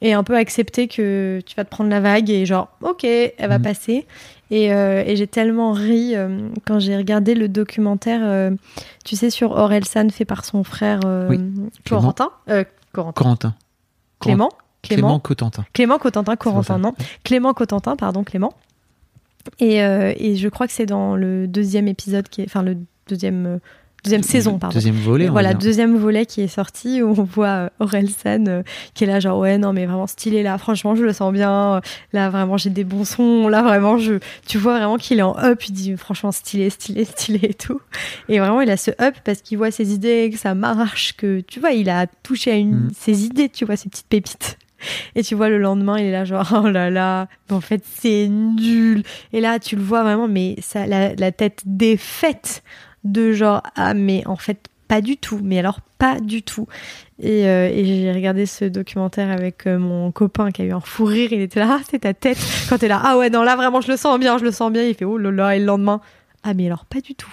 Et 0.00 0.12
un 0.12 0.22
peu 0.22 0.36
accepter 0.36 0.86
que 0.86 1.40
tu 1.44 1.56
vas 1.56 1.64
te 1.64 1.70
prendre 1.70 1.90
la 1.90 1.98
vague 1.98 2.30
et 2.30 2.46
genre 2.46 2.68
ok, 2.82 3.02
elle 3.02 3.32
va 3.48 3.58
Mhm. 3.58 3.64
passer. 3.64 4.06
Et, 4.52 4.72
euh, 4.72 5.02
et 5.04 5.16
j'ai 5.16 5.26
tellement 5.26 5.72
ri 5.72 6.14
euh, 6.14 6.48
quand 6.66 6.78
j'ai 6.78 6.96
regardé 6.96 7.34
le 7.34 7.48
documentaire, 7.48 8.20
euh, 8.22 8.50
tu 9.04 9.16
sais, 9.16 9.28
sur 9.28 9.50
Orelsan 9.50 10.08
fait 10.10 10.24
par 10.24 10.44
son 10.44 10.62
frère 10.62 11.00
Oui. 11.28 11.38
Corentin. 11.88 12.30
Corentin. 12.92 13.14
Corentin 13.18 13.54
Clément. 14.20 14.48
Clément 14.82 15.00
Clément. 15.02 15.18
Cotentin 15.18 15.64
Clément 15.72 15.98
Cotentin, 15.98 16.36
Corentin, 16.36 16.78
non. 16.78 16.94
Clément 17.24 17.52
Cotentin, 17.52 17.96
pardon, 17.96 18.22
Clément. 18.22 18.52
Et, 19.58 19.78
et 19.78 20.36
je 20.36 20.48
crois 20.48 20.66
que 20.68 20.72
c'est 20.72 20.86
dans 20.86 21.16
le 21.16 21.48
deuxième 21.48 21.88
épisode, 21.88 22.28
qui 22.28 22.42
est, 22.42 22.44
enfin 22.44 22.62
le 22.62 22.76
deuxième 23.08 23.58
deuxième 24.04 24.22
saison, 24.22 24.58
pardon. 24.58 24.74
Deuxième 24.74 24.94
volet. 24.96 25.28
Voilà, 25.28 25.54
deuxième 25.54 25.96
volet 25.96 26.24
qui 26.26 26.40
est 26.40 26.48
sorti 26.48 27.02
où 27.02 27.08
on 27.10 27.24
voit 27.24 27.46
euh, 27.46 27.68
Orelsan 27.80 28.46
euh, 28.48 28.62
qui 28.94 29.04
est 29.04 29.06
là 29.06 29.20
genre 29.20 29.38
ouais 29.38 29.58
non 29.58 29.72
mais 29.72 29.86
vraiment 29.86 30.06
stylé 30.06 30.42
là, 30.42 30.56
franchement 30.58 30.94
je 30.94 31.02
le 31.02 31.12
sens 31.12 31.32
bien, 31.32 31.80
là 32.12 32.30
vraiment 32.30 32.56
j'ai 32.56 32.70
des 32.70 32.84
bons 32.84 33.04
sons, 33.04 33.48
là 33.48 33.62
vraiment 33.62 33.98
je, 33.98 34.14
tu 34.46 34.58
vois 34.58 34.78
vraiment 34.78 34.96
qu'il 34.96 35.18
est 35.18 35.22
en 35.22 35.36
up, 35.38 35.62
il 35.68 35.72
dit 35.72 35.96
franchement 35.96 36.32
stylé, 36.32 36.70
stylé, 36.70 37.04
stylé 37.16 37.40
et 37.42 37.54
tout. 37.54 37.80
Et 38.28 38.38
vraiment 38.38 38.60
il 38.60 38.70
a 38.70 38.76
ce 38.76 38.90
up 39.00 39.14
parce 39.24 39.42
qu'il 39.42 39.58
voit 39.58 39.70
ses 39.70 39.92
idées, 39.92 40.30
que 40.32 40.38
ça 40.38 40.54
marche, 40.54 41.14
que 41.16 41.40
tu 41.40 41.60
vois 41.60 41.72
il 41.72 41.90
a 41.90 42.06
touché 42.22 42.52
à 42.52 42.54
une, 42.54 42.68
Mm. 42.68 42.90
ses 42.96 43.24
idées, 43.24 43.48
tu 43.48 43.64
vois 43.64 43.76
ses 43.76 43.88
petites 43.88 44.06
pépites. 44.08 44.58
Et 45.16 45.24
tu 45.24 45.34
vois 45.34 45.48
le 45.48 45.58
lendemain 45.58 45.98
il 45.98 46.04
est 46.06 46.12
là 46.12 46.24
genre 46.24 46.46
oh 46.64 46.68
là 46.68 46.88
là, 46.90 47.26
mais 47.50 47.56
en 47.56 47.60
fait 47.60 47.82
c'est 47.98 48.28
nul. 48.28 49.02
Et 49.32 49.40
là 49.40 49.58
tu 49.58 49.74
le 49.74 49.82
vois 49.82 50.02
vraiment 50.04 50.28
mais 50.28 50.54
ça 50.60 50.86
la, 50.86 51.14
la 51.16 51.32
tête 51.32 51.62
défaite 51.66 52.62
de 53.04 53.32
genre 53.32 53.62
ah 53.76 53.94
mais 53.94 54.26
en 54.26 54.36
fait 54.36 54.68
pas 54.88 55.00
du 55.00 55.16
tout 55.16 55.40
mais 55.42 55.58
alors 55.58 55.80
pas 55.98 56.20
du 56.20 56.42
tout. 56.42 56.66
Et, 57.20 57.46
euh, 57.48 57.68
j'ai 57.84 58.12
regardé 58.12 58.46
ce 58.46 58.64
documentaire 58.64 59.30
avec 59.30 59.66
euh, 59.66 59.78
mon 59.78 60.12
copain 60.12 60.52
qui 60.52 60.62
a 60.62 60.64
eu 60.64 60.72
un 60.72 60.80
fou 60.80 61.04
rire. 61.04 61.32
Il 61.32 61.40
était 61.40 61.58
là 61.58 61.78
ah 61.80 61.80
c'est 61.90 62.00
ta 62.00 62.14
tête. 62.14 62.38
Quand 62.68 62.78
t'es 62.78 62.88
là 62.88 63.00
ah 63.04 63.18
ouais 63.18 63.30
non 63.30 63.42
là 63.42 63.56
vraiment 63.56 63.80
je 63.80 63.90
le 63.90 63.96
sens 63.96 64.18
bien 64.18 64.38
je 64.38 64.44
le 64.44 64.52
sens 64.52 64.72
bien. 64.72 64.84
Il 64.84 64.94
fait 64.94 65.04
oh 65.04 65.18
là 65.18 65.30
là 65.30 65.56
et 65.56 65.58
le 65.58 65.66
lendemain 65.66 66.00
ah 66.44 66.54
mais 66.54 66.66
alors 66.66 66.84
pas 66.84 67.00
du 67.00 67.14
tout. 67.14 67.28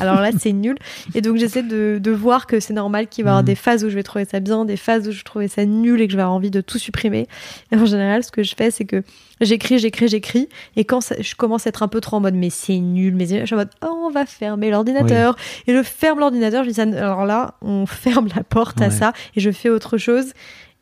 Alors 0.00 0.20
là 0.20 0.30
c'est 0.38 0.52
nul. 0.52 0.76
Et 1.14 1.20
donc 1.20 1.36
j'essaie 1.36 1.62
de, 1.62 1.98
de 2.02 2.10
voir 2.12 2.46
que 2.46 2.60
c'est 2.60 2.72
normal 2.72 3.08
qu'il 3.08 3.24
va 3.24 3.28
y 3.28 3.32
avoir 3.32 3.42
Mhm. 3.42 3.46
des 3.46 3.54
phases 3.56 3.84
où 3.84 3.90
je 3.90 3.94
vais 3.94 4.02
trouver 4.02 4.24
ça 4.24 4.40
bien 4.40 4.64
des 4.64 4.76
phases 4.76 5.06
où 5.08 5.10
je 5.12 5.18
vais 5.18 5.22
trouver 5.24 5.48
ça 5.48 5.64
nul 5.64 6.00
et 6.00 6.06
que 6.06 6.12
je 6.12 6.16
vais 6.16 6.22
avoir 6.22 6.36
envie 6.36 6.50
de 6.50 6.60
tout 6.60 6.78
supprimer. 6.78 7.26
Et 7.72 7.76
en 7.76 7.84
général 7.86 8.22
ce 8.24 8.30
que 8.30 8.42
je 8.42 8.54
fais 8.56 8.70
c'est 8.70 8.84
que 8.84 9.02
j'écris 9.40 9.78
j'écris 9.78 10.08
j'écris. 10.08 10.48
Et 10.76 10.84
quand 10.84 11.00
ça- 11.00 11.16
je 11.20 11.34
commence 11.34 11.66
à 11.66 11.70
être 11.70 11.82
un 11.82 11.88
peu 11.88 12.00
trop 12.00 12.16
en 12.16 12.20
mode 12.20 12.34
mais 12.34 12.50
c'est 12.50 12.78
nul 12.78 13.14
mais 13.16 13.26
je 13.26 13.44
suis 13.44 13.54
en 13.54 13.58
mode 13.58 13.70
oh 13.84 14.04
on 14.06 14.10
va 14.10 14.24
fermer 14.26 14.70
l'ordinateur. 14.70 15.36
Et 15.66 15.72
je 15.74 15.82
ferme 15.82 16.20
l'ordinateur 16.20 16.62
je 16.64 16.68
dis 16.68 16.74
ça 16.76 16.82
alors 16.82 17.26
là 17.26 17.54
on 17.60 17.86
ferme 17.86 18.28
la 18.34 18.44
porte 18.44 18.80
à 18.80 18.90
ça 18.90 19.12
et 19.36 19.40
je 19.40 19.50
fais 19.50 19.68
autre 19.68 19.98
chose. 19.98 20.32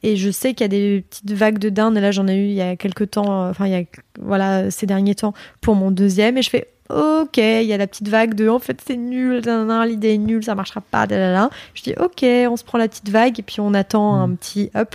Et 0.04 0.16
je 0.16 0.30
sais 0.30 0.52
qu'il 0.52 0.64
y 0.64 0.64
a 0.64 0.68
des 0.68 1.04
petites 1.08 1.30
vagues 1.32 1.58
de 1.58 1.68
down 1.68 1.96
et 1.96 2.00
là 2.00 2.10
j'en 2.10 2.26
ai 2.28 2.34
eu 2.36 2.46
il 2.46 2.54
y 2.54 2.60
a 2.60 2.74
quelques 2.76 3.10
temps 3.12 3.44
euh, 3.46 3.50
enfin 3.50 3.66
il 3.66 3.72
y 3.72 3.76
a 3.76 3.84
voilà 4.20 4.68
ces 4.70 4.84
derniers 4.84 5.14
temps 5.14 5.32
pour 5.60 5.74
mon 5.76 5.90
deuxième. 5.92 6.36
Et 6.38 6.42
je 6.42 6.50
fais 6.50 6.66
ok 6.92 7.36
il 7.38 7.64
y 7.64 7.72
a 7.72 7.76
la 7.76 7.86
petite 7.86 8.08
vague 8.08 8.34
de 8.34 8.48
en 8.48 8.58
fait 8.58 8.80
c'est 8.86 8.96
nul 8.96 9.42
l'idée 9.86 10.14
est 10.14 10.18
nulle 10.18 10.44
ça 10.44 10.54
marchera 10.54 10.80
pas 10.80 11.06
dadada. 11.06 11.50
je 11.74 11.82
dis 11.82 11.94
ok 12.00 12.22
on 12.50 12.56
se 12.56 12.64
prend 12.64 12.78
la 12.78 12.88
petite 12.88 13.08
vague 13.08 13.38
et 13.38 13.42
puis 13.42 13.60
on 13.60 13.74
attend 13.74 14.20
un 14.20 14.34
petit 14.34 14.70
up 14.76 14.94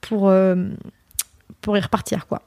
pour 0.00 0.28
euh, 0.28 0.54
pour 1.60 1.76
y 1.76 1.80
repartir 1.80 2.26
quoi 2.26 2.42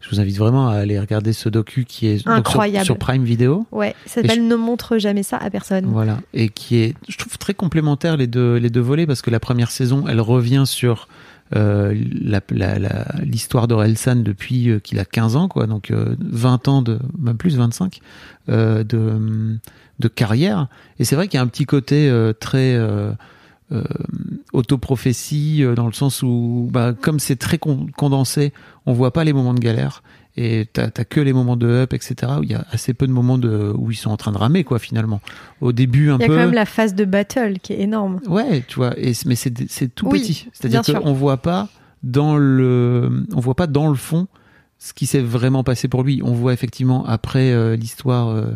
Je 0.00 0.10
vous 0.10 0.20
invite 0.20 0.36
vraiment 0.36 0.68
à 0.68 0.74
aller 0.76 0.98
regarder 1.00 1.32
ce 1.32 1.48
docu 1.48 1.84
qui 1.84 2.06
est 2.08 2.18
sur- 2.18 2.30
Incroyable. 2.30 2.84
sur, 2.84 2.98
Prime 2.98 3.24
Video. 3.24 3.66
ouais 3.72 3.94
ça 4.06 4.20
s'appelle 4.22 4.46
ne 4.46 4.56
montre 4.56 4.98
jamais 4.98 5.22
ça 5.22 5.36
à 5.38 5.48
personne 5.50 5.86
Voilà. 5.86 6.18
Et 6.34 6.48
qui 6.48 6.76
est, 6.82 6.94
je 7.08 7.16
trouve, 7.18 7.38
très 7.38 7.54
complémentaire 7.54 8.16
les 8.16 8.26
deux, 8.26 8.56
les 8.56 8.70
deux 8.70 8.80
volets 8.80 9.06
parce 9.06 9.22
que 9.22 9.30
la 9.30 9.40
première 9.40 9.70
saison, 9.70 10.04
elle 10.08 10.20
revient 10.20 10.64
sur 10.66 11.08
euh, 11.54 11.94
l'histoire 13.24 13.68
d'Orelsan 13.68 14.16
depuis 14.16 14.70
euh, 14.70 14.78
qu'il 14.78 14.98
a 14.98 15.04
15 15.04 15.36
ans, 15.36 15.48
quoi. 15.48 15.66
Donc 15.66 15.90
euh, 15.90 16.16
20 16.20 16.68
ans 16.68 16.82
de, 16.82 16.98
même 17.18 17.36
plus 17.36 17.56
25, 17.56 18.00
euh, 18.48 18.84
de, 18.84 19.58
de 19.98 20.08
carrière. 20.08 20.68
Et 20.98 21.04
c'est 21.04 21.16
vrai 21.16 21.28
qu'il 21.28 21.38
y 21.38 21.40
a 21.40 21.42
un 21.42 21.48
petit 21.48 21.66
côté 21.66 22.08
euh, 22.08 22.32
très 22.32 22.74
euh, 22.74 23.12
euh, 23.72 23.82
autoprophétie 24.52 25.64
euh, 25.64 25.74
dans 25.74 25.86
le 25.86 25.92
sens 25.92 26.22
où, 26.22 26.68
bah, 26.70 26.92
comme 26.98 27.18
c'est 27.20 27.36
très 27.36 27.58
con- 27.58 27.86
condensé, 27.96 28.52
on 28.86 28.92
voit 28.92 29.12
pas 29.12 29.24
les 29.24 29.32
moments 29.32 29.54
de 29.54 29.60
galère. 29.60 30.02
Et 30.36 30.66
t'as 30.72 30.90
t'as 30.90 31.04
que 31.04 31.20
les 31.20 31.32
moments 31.32 31.56
de 31.56 31.66
up, 31.66 31.92
etc. 31.92 32.32
Où 32.38 32.42
il 32.42 32.50
y 32.50 32.54
a 32.54 32.64
assez 32.70 32.94
peu 32.94 33.06
de 33.06 33.12
moments 33.12 33.38
de 33.38 33.72
où 33.76 33.90
ils 33.90 33.96
sont 33.96 34.10
en 34.10 34.16
train 34.16 34.32
de 34.32 34.38
ramer, 34.38 34.64
quoi, 34.64 34.78
finalement. 34.78 35.20
Au 35.60 35.72
début, 35.72 36.10
un 36.10 36.16
il 36.16 36.22
y 36.22 36.24
a 36.24 36.26
peu. 36.26 36.34
quand 36.34 36.40
même 36.40 36.54
la 36.54 36.64
phase 36.64 36.94
de 36.94 37.04
battle 37.04 37.58
qui 37.62 37.74
est 37.74 37.80
énorme 37.80 38.20
Ouais, 38.26 38.64
tu 38.66 38.76
vois, 38.76 38.98
et, 38.98 39.12
mais 39.26 39.34
c'est 39.34 39.52
c'est 39.68 39.94
tout 39.94 40.08
Oui, 40.08 40.20
petit. 40.20 40.48
C'est-à-dire 40.52 40.82
qu'on 40.82 41.12
voit 41.12 41.36
pas 41.36 41.68
dans 42.02 42.36
le, 42.36 43.26
on 43.34 43.40
voit 43.40 43.54
pas 43.54 43.66
dans 43.66 43.88
le 43.88 43.94
fond 43.94 44.26
ce 44.82 44.92
qui 44.92 45.06
s'est 45.06 45.20
vraiment 45.20 45.62
passé 45.62 45.86
pour 45.86 46.02
lui. 46.02 46.20
On 46.24 46.32
voit 46.32 46.52
effectivement 46.52 47.06
après 47.06 47.52
euh, 47.52 47.76
l'histoire 47.76 48.30
euh, 48.30 48.46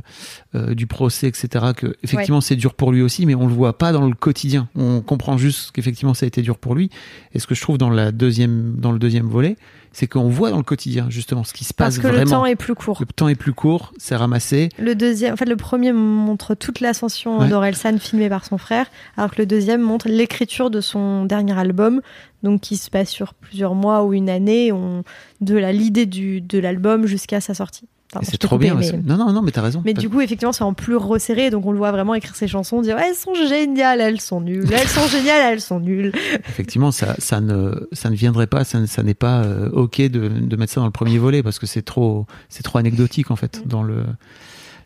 euh, 0.56 0.74
du 0.74 0.88
procès, 0.88 1.28
etc. 1.28 1.66
Que 1.76 1.94
effectivement 2.02 2.40
c'est 2.40 2.56
dur 2.56 2.74
pour 2.74 2.90
lui 2.90 3.00
aussi, 3.00 3.26
mais 3.26 3.36
on 3.36 3.46
le 3.46 3.54
voit 3.54 3.78
pas 3.78 3.92
dans 3.92 4.04
le 4.04 4.14
quotidien. 4.14 4.68
On 4.74 5.02
comprend 5.02 5.38
juste 5.38 5.70
qu'effectivement 5.70 6.14
ça 6.14 6.24
a 6.24 6.26
été 6.26 6.42
dur 6.42 6.58
pour 6.58 6.74
lui. 6.74 6.90
Et 7.32 7.38
ce 7.38 7.46
que 7.46 7.54
je 7.54 7.60
trouve 7.60 7.78
dans 7.78 7.90
la 7.90 8.10
deuxième, 8.10 8.74
dans 8.76 8.90
le 8.90 8.98
deuxième 8.98 9.26
volet, 9.26 9.56
c'est 9.92 10.08
qu'on 10.08 10.28
voit 10.28 10.50
dans 10.50 10.58
le 10.58 10.62
quotidien 10.62 11.06
justement 11.08 11.44
ce 11.44 11.54
qui 11.54 11.64
se 11.64 11.72
passe 11.72 11.96
parce 11.96 11.98
que 11.98 12.08
vraiment. 12.08 12.24
le 12.24 12.30
temps 12.30 12.46
est 12.46 12.56
plus 12.56 12.74
court 12.74 12.98
Le 13.00 13.06
temps 13.06 13.28
est 13.28 13.34
plus 13.34 13.54
court, 13.54 13.94
c'est 13.96 14.16
ramassé. 14.16 14.68
Le 14.78 14.94
deuxième, 14.94 15.32
en 15.32 15.36
fait, 15.36 15.48
le 15.48 15.56
premier 15.56 15.92
montre 15.92 16.54
toute 16.54 16.80
l'ascension 16.80 17.38
Ouais. 17.38 17.48
d'Orelsan 17.48 17.98
filmée 17.98 18.28
par 18.28 18.44
son 18.44 18.58
frère, 18.58 18.86
alors 19.16 19.30
que 19.30 19.40
le 19.40 19.46
deuxième 19.46 19.80
montre 19.80 20.08
l'écriture 20.08 20.70
de 20.70 20.80
son 20.80 21.24
dernier 21.24 21.58
album, 21.58 22.02
donc 22.42 22.60
qui 22.60 22.76
se 22.76 22.90
passe 22.90 23.10
sur 23.10 23.34
plusieurs 23.34 23.74
mois 23.74 24.04
ou 24.04 24.12
une 24.14 24.28
année, 24.30 24.72
on, 24.72 25.02
de 25.40 25.56
l'idée 25.56 26.06
de 26.06 26.58
l'album 26.58 27.06
jusqu'à 27.06 27.40
sa 27.40 27.54
sortie. 27.54 27.88
C'est 28.22 28.38
trop 28.38 28.56
coupé, 28.56 28.66
bien. 28.70 28.76
mais- 28.76 28.92
Non, 29.04 29.16
non, 29.16 29.32
non, 29.32 29.42
mais 29.42 29.50
t'as 29.50 29.60
raison. 29.62 29.82
Mais 29.84 29.92
du 29.92 30.08
coup, 30.08 30.20
effectivement, 30.20 30.52
c'est 30.52 30.62
en 30.64 30.72
plus 30.74 30.94
resserré, 30.94 31.50
donc 31.50 31.66
on 31.66 31.72
le 31.72 31.76
voit 31.78 31.90
vraiment 31.90 32.14
écrire 32.14 32.34
ses 32.36 32.46
chansons, 32.48 32.80
dire 32.80 32.96
elles 32.98 33.16
sont 33.16 33.34
géniales, 33.34 34.00
elles 34.00 34.20
sont 34.20 34.40
nulles, 34.40 34.72
elles 34.72 34.88
sont 34.88 35.06
géniales, 35.08 35.52
elles 35.54 35.60
sont 35.60 35.80
nulles. 35.80 36.12
effectivement, 36.48 36.92
ça, 36.92 37.16
ça 37.18 37.40
ne, 37.40 37.88
ça 37.92 38.08
ne 38.08 38.14
viendrait 38.14 38.46
pas, 38.46 38.62
ça, 38.64 38.80
ne- 38.80 38.86
ça 38.86 39.02
n'est 39.02 39.14
pas 39.14 39.42
euh, 39.42 39.68
ok 39.70 40.00
de, 40.02 40.28
de 40.28 40.56
mettre 40.56 40.72
ça 40.72 40.80
dans 40.80 40.86
le 40.86 40.92
premier 40.92 41.18
volet 41.18 41.42
parce 41.42 41.58
que 41.58 41.66
c'est 41.66 41.82
trop, 41.82 42.26
c'est 42.48 42.62
trop 42.62 42.78
anecdotique 42.78 43.30
en 43.32 43.36
fait. 43.36 43.62
Dans 43.66 43.82
le, 43.82 44.04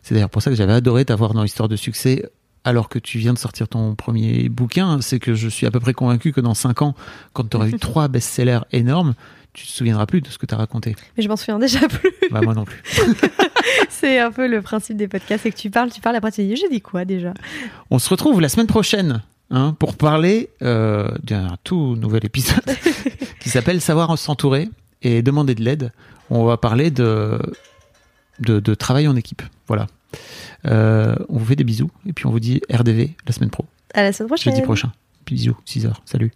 c'est 0.01 0.15
d'ailleurs 0.15 0.29
pour 0.31 0.41
ça 0.41 0.49
que 0.49 0.57
j'avais 0.57 0.73
adoré 0.73 1.05
t'avoir 1.05 1.33
dans 1.33 1.43
l'histoire 1.43 1.69
de 1.69 1.75
succès. 1.75 2.27
Alors 2.63 2.89
que 2.89 2.99
tu 2.99 3.17
viens 3.17 3.33
de 3.33 3.39
sortir 3.39 3.67
ton 3.67 3.95
premier 3.95 4.47
bouquin, 4.49 5.01
c'est 5.01 5.19
que 5.19 5.33
je 5.33 5.47
suis 5.47 5.65
à 5.65 5.71
peu 5.71 5.79
près 5.79 5.93
convaincu 5.93 6.31
que 6.31 6.41
dans 6.41 6.53
cinq 6.53 6.83
ans, 6.83 6.93
quand 7.33 7.49
tu 7.49 7.57
auras 7.57 7.67
eu 7.67 7.73
trois 7.79 8.07
best-sellers 8.07 8.61
énormes, 8.71 9.15
tu 9.53 9.65
te 9.65 9.71
souviendras 9.71 10.05
plus 10.05 10.21
de 10.21 10.27
ce 10.27 10.37
que 10.37 10.45
tu 10.45 10.53
as 10.53 10.57
raconté. 10.57 10.95
Mais 11.17 11.23
je 11.23 11.27
m'en 11.27 11.35
souviens 11.35 11.59
déjà 11.59 11.79
plus. 11.87 12.11
Bah, 12.29 12.41
moi 12.41 12.53
non 12.53 12.63
plus. 12.65 12.81
c'est 13.89 14.19
un 14.19 14.31
peu 14.31 14.47
le 14.47 14.61
principe 14.61 14.97
des 14.97 15.07
podcasts, 15.07 15.43
c'est 15.43 15.51
que 15.51 15.57
tu 15.57 15.69
parles, 15.69 15.91
tu 15.91 16.01
parles, 16.01 16.15
après 16.15 16.31
tu 16.31 16.43
dis 16.43 16.55
j'ai 16.55 16.69
dit 16.69 16.81
quoi 16.81 17.03
déjà? 17.03 17.33
On 17.89 17.99
se 17.99 18.09
retrouve 18.09 18.39
la 18.41 18.49
semaine 18.49 18.67
prochaine 18.67 19.23
hein, 19.49 19.75
pour 19.79 19.95
parler 19.95 20.49
euh, 20.61 21.09
d'un 21.23 21.57
tout 21.63 21.95
nouvel 21.95 22.25
épisode 22.25 22.63
qui 23.39 23.49
s'appelle 23.49 23.81
Savoir 23.81 24.17
s'entourer 24.17 24.69
et 25.01 25.21
demander 25.23 25.55
de 25.55 25.63
l'aide. 25.63 25.91
On 26.29 26.45
va 26.45 26.57
parler 26.57 26.91
de, 26.91 27.39
de, 28.39 28.59
de 28.59 28.73
travail 28.75 29.07
en 29.07 29.15
équipe. 29.15 29.41
Voilà. 29.67 29.87
Euh, 30.65 31.15
on 31.29 31.37
vous 31.37 31.45
fait 31.45 31.55
des 31.55 31.63
bisous 31.63 31.89
et 32.05 32.13
puis 32.13 32.25
on 32.27 32.31
vous 32.31 32.39
dit 32.39 32.61
RDV 32.71 33.15
la 33.25 33.33
semaine 33.33 33.49
pro, 33.49 33.65
À 33.93 34.03
la 34.03 34.13
semaine 34.13 34.27
prochaine. 34.27 34.53
jeudi 34.53 34.63
prochain. 34.63 34.91
Bisous, 35.25 35.57
6h. 35.67 35.93
Salut. 36.05 36.31